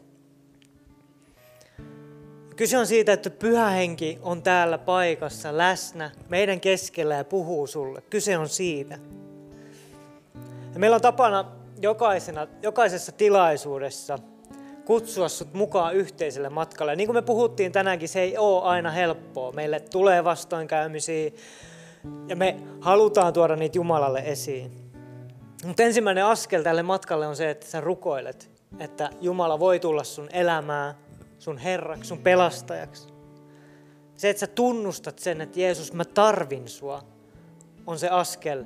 Kyse 2.56 2.78
on 2.78 2.86
siitä, 2.86 3.12
että 3.12 3.30
pyhä 3.30 3.70
henki 3.70 4.18
on 4.22 4.42
täällä 4.42 4.78
paikassa 4.78 5.58
läsnä 5.58 6.10
meidän 6.28 6.60
keskellä 6.60 7.14
ja 7.14 7.24
puhuu 7.24 7.66
sulle. 7.66 8.02
Kyse 8.10 8.38
on 8.38 8.48
siitä. 8.48 8.98
Ja 10.74 10.80
meillä 10.80 10.94
on 10.94 11.02
tapana 11.02 11.44
jokaisena, 11.84 12.46
jokaisessa 12.62 13.12
tilaisuudessa 13.12 14.18
kutsua 14.84 15.28
sut 15.28 15.54
mukaan 15.54 15.94
yhteiselle 15.94 16.48
matkalle. 16.48 16.96
Niin 16.96 17.06
kuin 17.06 17.16
me 17.16 17.22
puhuttiin 17.22 17.72
tänäänkin, 17.72 18.08
se 18.08 18.20
ei 18.20 18.38
ole 18.38 18.62
aina 18.62 18.90
helppoa. 18.90 19.52
Meille 19.52 19.80
tulee 19.80 20.24
vastoinkäymisiä 20.24 21.30
ja 22.28 22.36
me 22.36 22.56
halutaan 22.80 23.32
tuoda 23.32 23.56
niitä 23.56 23.78
Jumalalle 23.78 24.22
esiin. 24.26 24.70
Mutta 25.66 25.82
ensimmäinen 25.82 26.24
askel 26.24 26.62
tälle 26.62 26.82
matkalle 26.82 27.26
on 27.26 27.36
se, 27.36 27.50
että 27.50 27.66
sä 27.66 27.80
rukoilet, 27.80 28.50
että 28.78 29.10
Jumala 29.20 29.58
voi 29.58 29.80
tulla 29.80 30.04
sun 30.04 30.28
elämään, 30.32 30.94
sun 31.38 31.58
herraksi, 31.58 32.08
sun 32.08 32.18
pelastajaksi. 32.18 33.08
Se, 34.14 34.30
että 34.30 34.40
sä 34.40 34.46
tunnustat 34.46 35.18
sen, 35.18 35.40
että 35.40 35.60
Jeesus, 35.60 35.92
mä 35.92 36.04
tarvin 36.04 36.68
sua, 36.68 37.02
on 37.86 37.98
se 37.98 38.08
askel 38.08 38.64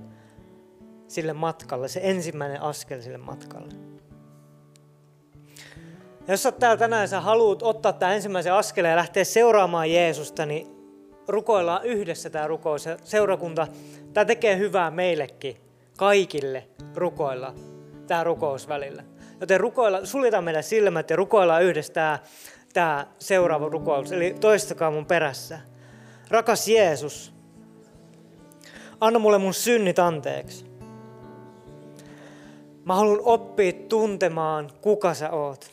sille 1.08 1.32
matkalle, 1.32 1.88
se 1.88 2.00
ensimmäinen 2.02 2.62
askel 2.62 3.00
sille 3.00 3.18
matkalle. 3.18 3.72
Ja 6.26 6.34
jos 6.34 6.46
olet 6.46 6.58
täällä 6.58 6.76
tänään 6.76 7.02
ja 7.02 7.06
sä 7.06 7.20
haluat 7.20 7.62
ottaa 7.62 7.92
tämän 7.92 8.14
ensimmäisen 8.14 8.52
askeleen 8.52 8.92
ja 8.92 8.96
lähteä 8.96 9.24
seuraamaan 9.24 9.92
Jeesusta, 9.92 10.46
niin 10.46 10.66
rukoillaan 11.28 11.84
yhdessä 11.84 12.30
tämä 12.30 12.46
rukous. 12.46 12.86
Ja 12.86 12.96
seurakunta, 13.04 13.66
tämä 14.12 14.24
tekee 14.24 14.58
hyvää 14.58 14.90
meillekin, 14.90 15.56
kaikille 15.96 16.68
rukoilla 16.94 17.54
tämä 18.06 18.24
rukous 18.24 18.68
välillä. 18.68 19.04
Joten 19.40 19.60
rukoilla, 19.60 20.06
suljetaan 20.06 20.44
meidän 20.44 20.62
silmät 20.62 21.10
ja 21.10 21.16
rukoillaan 21.16 21.62
yhdessä 21.62 21.92
tämä, 21.92 22.18
tämä 22.72 23.06
seuraava 23.18 23.68
rukous. 23.68 24.12
Eli 24.12 24.34
toistakaa 24.40 24.90
mun 24.90 25.06
perässä. 25.06 25.60
Rakas 26.28 26.68
Jeesus, 26.68 27.34
anna 29.00 29.18
mulle 29.18 29.38
mun 29.38 29.54
synnit 29.54 29.98
anteeksi. 29.98 30.67
Mä 32.88 32.94
haluan 32.94 33.20
oppia 33.22 33.72
tuntemaan, 33.72 34.70
kuka 34.80 35.14
sä 35.14 35.30
oot. 35.30 35.72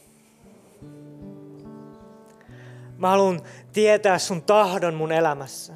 Mä 2.98 3.10
haluan 3.10 3.42
tietää 3.74 4.20
sun 4.20 4.42
tahdon 4.42 4.94
mun 4.94 5.12
elämässä. 5.12 5.74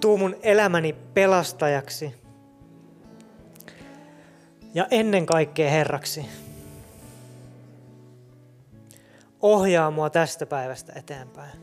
Tuu 0.00 0.18
mun 0.18 0.36
elämäni 0.42 0.92
pelastajaksi. 1.14 2.14
Ja 4.74 4.86
ennen 4.90 5.26
kaikkea 5.26 5.70
Herraksi. 5.70 6.26
Ohjaa 9.40 9.90
mua 9.90 10.10
tästä 10.10 10.46
päivästä 10.46 10.92
eteenpäin. 10.96 11.58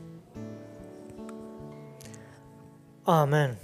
Amen. 3.06 3.58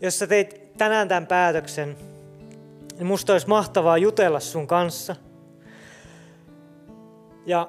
Jos 0.00 0.18
sä 0.18 0.26
teit 0.26 0.59
tänään 0.80 1.08
tämän 1.08 1.26
päätöksen, 1.26 1.96
niin 2.96 3.06
musta 3.06 3.32
olisi 3.32 3.48
mahtavaa 3.48 3.98
jutella 3.98 4.40
sun 4.40 4.66
kanssa. 4.66 5.16
Ja 7.46 7.68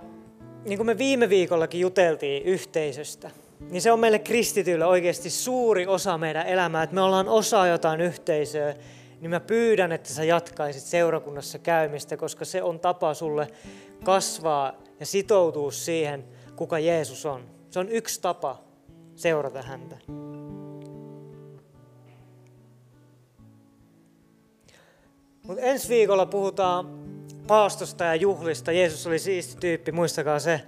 niin 0.66 0.78
kuin 0.78 0.88
me 0.88 0.98
viime 0.98 1.30
viikollakin 1.30 1.82
juteltiin 1.82 2.44
yhteisöstä, 2.44 3.32
niin 3.60 3.82
se 3.82 3.92
on 3.92 4.00
meille 4.00 4.20
kristityille 4.20 4.86
oikeasti 4.86 5.30
suuri 5.30 5.88
osa 5.88 6.18
meidän 6.18 6.48
elämää, 6.48 6.84
että 6.84 6.94
me 6.94 7.02
ollaan 7.02 7.28
osa 7.28 7.68
jotain 7.68 8.02
yhteisöä, 8.02 8.76
niin 9.22 9.30
mä 9.30 9.40
pyydän, 9.40 9.92
että 9.92 10.10
sä 10.10 10.24
jatkaisit 10.24 10.84
seurakunnassa 10.84 11.60
käymistä, 11.60 12.18
koska 12.18 12.46
se 12.46 12.64
on 12.64 12.80
tapa 12.80 13.14
sulle 13.14 13.48
kasvaa 14.04 14.74
ja 15.00 15.06
sitoutua 15.06 15.72
siihen, 15.72 16.24
kuka 16.56 16.80
Jeesus 16.80 17.26
on. 17.26 17.46
Se 17.70 17.80
on 17.80 17.90
yksi 17.90 18.22
tapa 18.22 18.62
seurata 19.16 19.62
häntä. 19.62 19.98
Mutta 25.44 25.62
ensi 25.62 25.90
viikolla 25.90 26.26
puhutaan 26.26 27.02
paastosta 27.48 28.04
ja 28.04 28.16
juhlista. 28.16 28.72
Jeesus 28.72 29.08
oli 29.08 29.20
siisti 29.20 29.58
tyyppi, 29.60 29.92
muistakaa 29.92 30.40
se. 30.40 30.62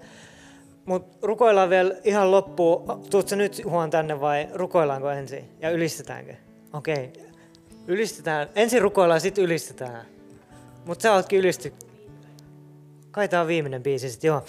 Mutta 0.85 1.27
rukoillaan 1.27 1.69
vielä 1.69 1.95
ihan 2.03 2.31
loppuun. 2.31 3.03
Tuutko 3.09 3.35
nyt 3.35 3.61
huon 3.65 3.89
tänne 3.89 4.21
vai 4.21 4.47
rukoillaanko 4.53 5.09
ensin? 5.09 5.49
Ja 5.59 5.69
ylistetäänkö? 5.71 6.33
Okei. 6.73 7.11
Okay. 7.15 7.23
Ylistetään. 7.87 8.49
Ensin 8.55 8.81
rukoillaan, 8.81 9.21
sitten 9.21 9.43
ylistetään. 9.43 10.05
Mutta 10.85 11.03
sä 11.03 11.13
ootkin 11.13 11.39
ylisty. 11.39 11.73
Kai 13.11 13.27
tää 13.27 13.41
on 13.41 13.47
viimeinen 13.47 13.83
biisi 13.83 14.09
sitten, 14.09 14.27
joo. 14.27 14.43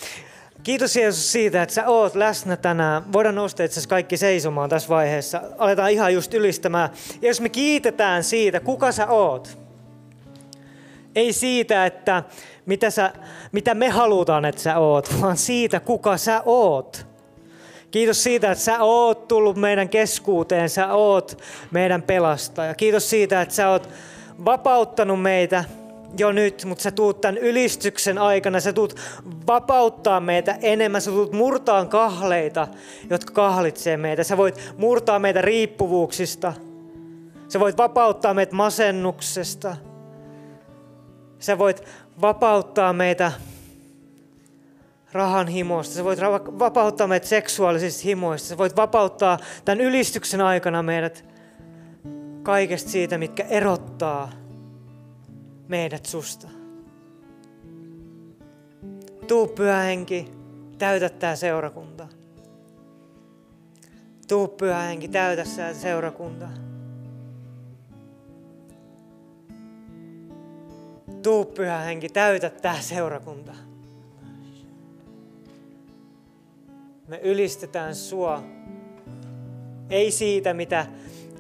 Kiitos 0.63 0.97
Jeesus 0.97 1.33
siitä, 1.33 1.63
että 1.63 1.75
sä 1.75 1.89
oot 1.89 2.15
läsnä 2.15 2.57
tänään. 2.57 3.13
Voidaan 3.13 3.35
nostaa 3.35 3.67
itse 3.67 3.89
kaikki 3.89 4.17
seisomaan 4.17 4.71
tässä 4.71 4.89
vaiheessa. 4.89 5.43
Aletaan 5.59 5.91
ihan 5.91 6.15
just 6.15 6.35
ylistämään. 6.35 6.91
Jos 7.23 7.41
me 7.41 7.49
kiitetään 7.49 8.25
siitä, 8.25 8.61
kuka 8.61 8.93
sä 8.93 9.07
oot, 9.07 9.59
ei 11.17 11.33
siitä, 11.33 11.87
että 11.87 12.23
mitä, 12.67 12.91
sä, 12.91 13.13
mitä 13.53 13.75
me 13.75 13.89
halutaan, 13.89 14.45
että 14.45 14.61
sä 14.61 14.79
oot, 14.79 15.15
vaan 15.21 15.37
siitä, 15.37 15.81
kuka 15.81 16.17
sä 16.17 16.43
oot. 16.45 17.07
Kiitos 17.91 18.23
siitä, 18.23 18.51
että 18.53 18.65
sä 18.65 18.83
oot 18.83 19.29
tullut 19.29 19.57
meidän 19.57 19.89
keskuuteen, 19.89 20.71
sä 20.71 20.93
oot 20.93 21.39
meidän 21.71 22.03
pelastaja. 22.03 22.75
Kiitos 22.75 23.11
siitä, 23.11 23.43
että 23.43 23.55
sä 23.55 23.69
oot 23.69 23.89
vapauttanut 24.45 25.23
meitä 25.23 25.65
jo 26.19 26.33
nyt, 26.33 26.65
mutta 26.65 26.83
sä 26.83 26.91
tuut 26.91 27.21
tämän 27.21 27.39
ylistyksen 27.39 28.19
aikana, 28.19 28.61
sä 28.61 28.73
tuut 28.73 28.97
vapauttaa 29.47 30.21
meitä 30.21 30.59
enemmän, 30.63 31.03
sä 31.03 31.11
tuut 31.11 31.33
murtaa 31.33 31.85
kahleita, 31.85 32.69
jotka 33.11 33.33
kahlitsee 33.33 33.97
meitä. 33.97 34.25
Sä 34.25 34.37
voit 34.37 34.75
murtaa 34.79 35.19
meitä 35.19 35.43
riippuvuuksista, 35.43 36.53
sä 37.49 37.61
voit 37.61 37.79
vapauttaa 37.79 38.35
meitä 38.35 38.55
masennuksesta, 38.55 39.77
Sä 41.45 41.59
voit 41.59 41.83
vapauttaa 42.21 42.93
meitä 42.93 43.33
rahan 45.13 45.49
himosta. 45.49 45.95
Sä 45.95 46.05
voit 46.05 46.21
vapauttaa 46.59 47.07
meitä 47.07 47.27
seksuaalisista 47.27 48.03
himoista. 48.03 48.49
Sä 48.49 48.59
voit 48.59 48.77
vapauttaa 48.77 49.39
tämän 49.65 49.81
ylistyksen 49.81 50.41
aikana 50.41 50.83
meidät 50.83 51.25
kaikesta 52.43 52.91
siitä, 52.91 53.19
mitkä 53.19 53.45
erottaa 53.45 54.33
meidät 55.69 56.07
susta. 56.07 56.49
Tuu 59.29 59.49
pyhä 59.49 59.79
henki, 59.79 60.31
täytä 60.79 61.09
tämä 61.09 61.37
seurakunta. 61.37 62.09
Tuu 64.29 64.49
pyhä 64.49 64.79
henki, 64.79 65.09
täytä 65.09 65.45
tämä 65.57 65.73
seurakunta. 65.73 66.49
Tuu 71.25 71.45
pyhä 71.45 71.79
henki, 71.79 72.09
täytä 72.09 72.51
tämä 72.51 72.81
seurakunta. 72.81 73.53
Me 77.09 77.21
ylistetään 77.23 77.95
sua. 77.95 78.43
Ei 79.91 80.11
siitä, 80.11 80.55
mitä 80.55 80.87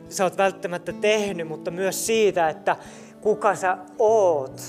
sä 0.09 0.24
oot 0.24 0.37
välttämättä 0.37 0.93
tehnyt, 0.93 1.49
mutta 1.49 1.70
myös 1.70 2.07
siitä, 2.07 2.49
että 2.49 2.76
kuka 3.20 3.55
sä 3.55 3.78
oot. 3.99 4.61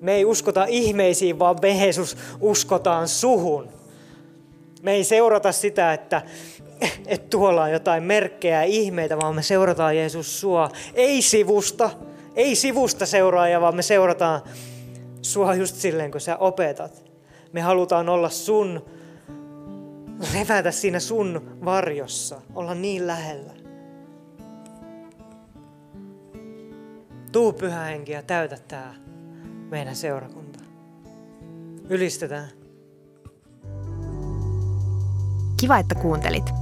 Me 0.00 0.12
ei 0.12 0.24
uskota 0.24 0.64
ihmeisiin, 0.64 1.38
vaan 1.38 1.56
me 1.62 1.68
Jeesus 1.68 2.16
uskotaan 2.40 3.08
suhun. 3.08 3.68
Me 4.82 4.92
ei 4.92 5.04
seurata 5.04 5.52
sitä, 5.52 5.92
että 5.92 6.22
että 7.06 7.28
tuolla 7.30 7.62
on 7.62 7.72
jotain 7.72 8.02
merkkejä 8.02 8.62
ihmeitä, 8.62 9.16
vaan 9.16 9.34
me 9.34 9.42
seurataan 9.42 9.96
Jeesus 9.96 10.40
sua. 10.40 10.70
Ei 10.94 11.22
sivusta, 11.22 11.90
ei 12.34 12.54
sivusta 12.54 13.06
seuraaja, 13.06 13.60
vaan 13.60 13.76
me 13.76 13.82
seurataan 13.82 14.40
sua 15.22 15.54
just 15.54 15.76
silleen, 15.76 16.10
kun 16.10 16.20
sä 16.20 16.36
opetat. 16.36 17.04
Me 17.52 17.60
halutaan 17.60 18.08
olla 18.08 18.30
sun, 18.30 18.84
levätä 20.34 20.70
siinä 20.70 21.00
sun 21.00 21.58
varjossa, 21.64 22.40
olla 22.54 22.74
niin 22.74 23.06
lähellä. 23.06 23.52
Tuu 27.32 27.52
pyhä 27.52 27.84
henki 27.84 28.12
ja 28.12 28.22
täytä 28.22 28.56
tää 28.68 28.94
meidän 29.70 29.96
seurakunta. 29.96 30.58
Ylistetään. 31.88 32.48
Kiva, 35.60 35.78
että 35.78 35.94
kuuntelit. 35.94 36.61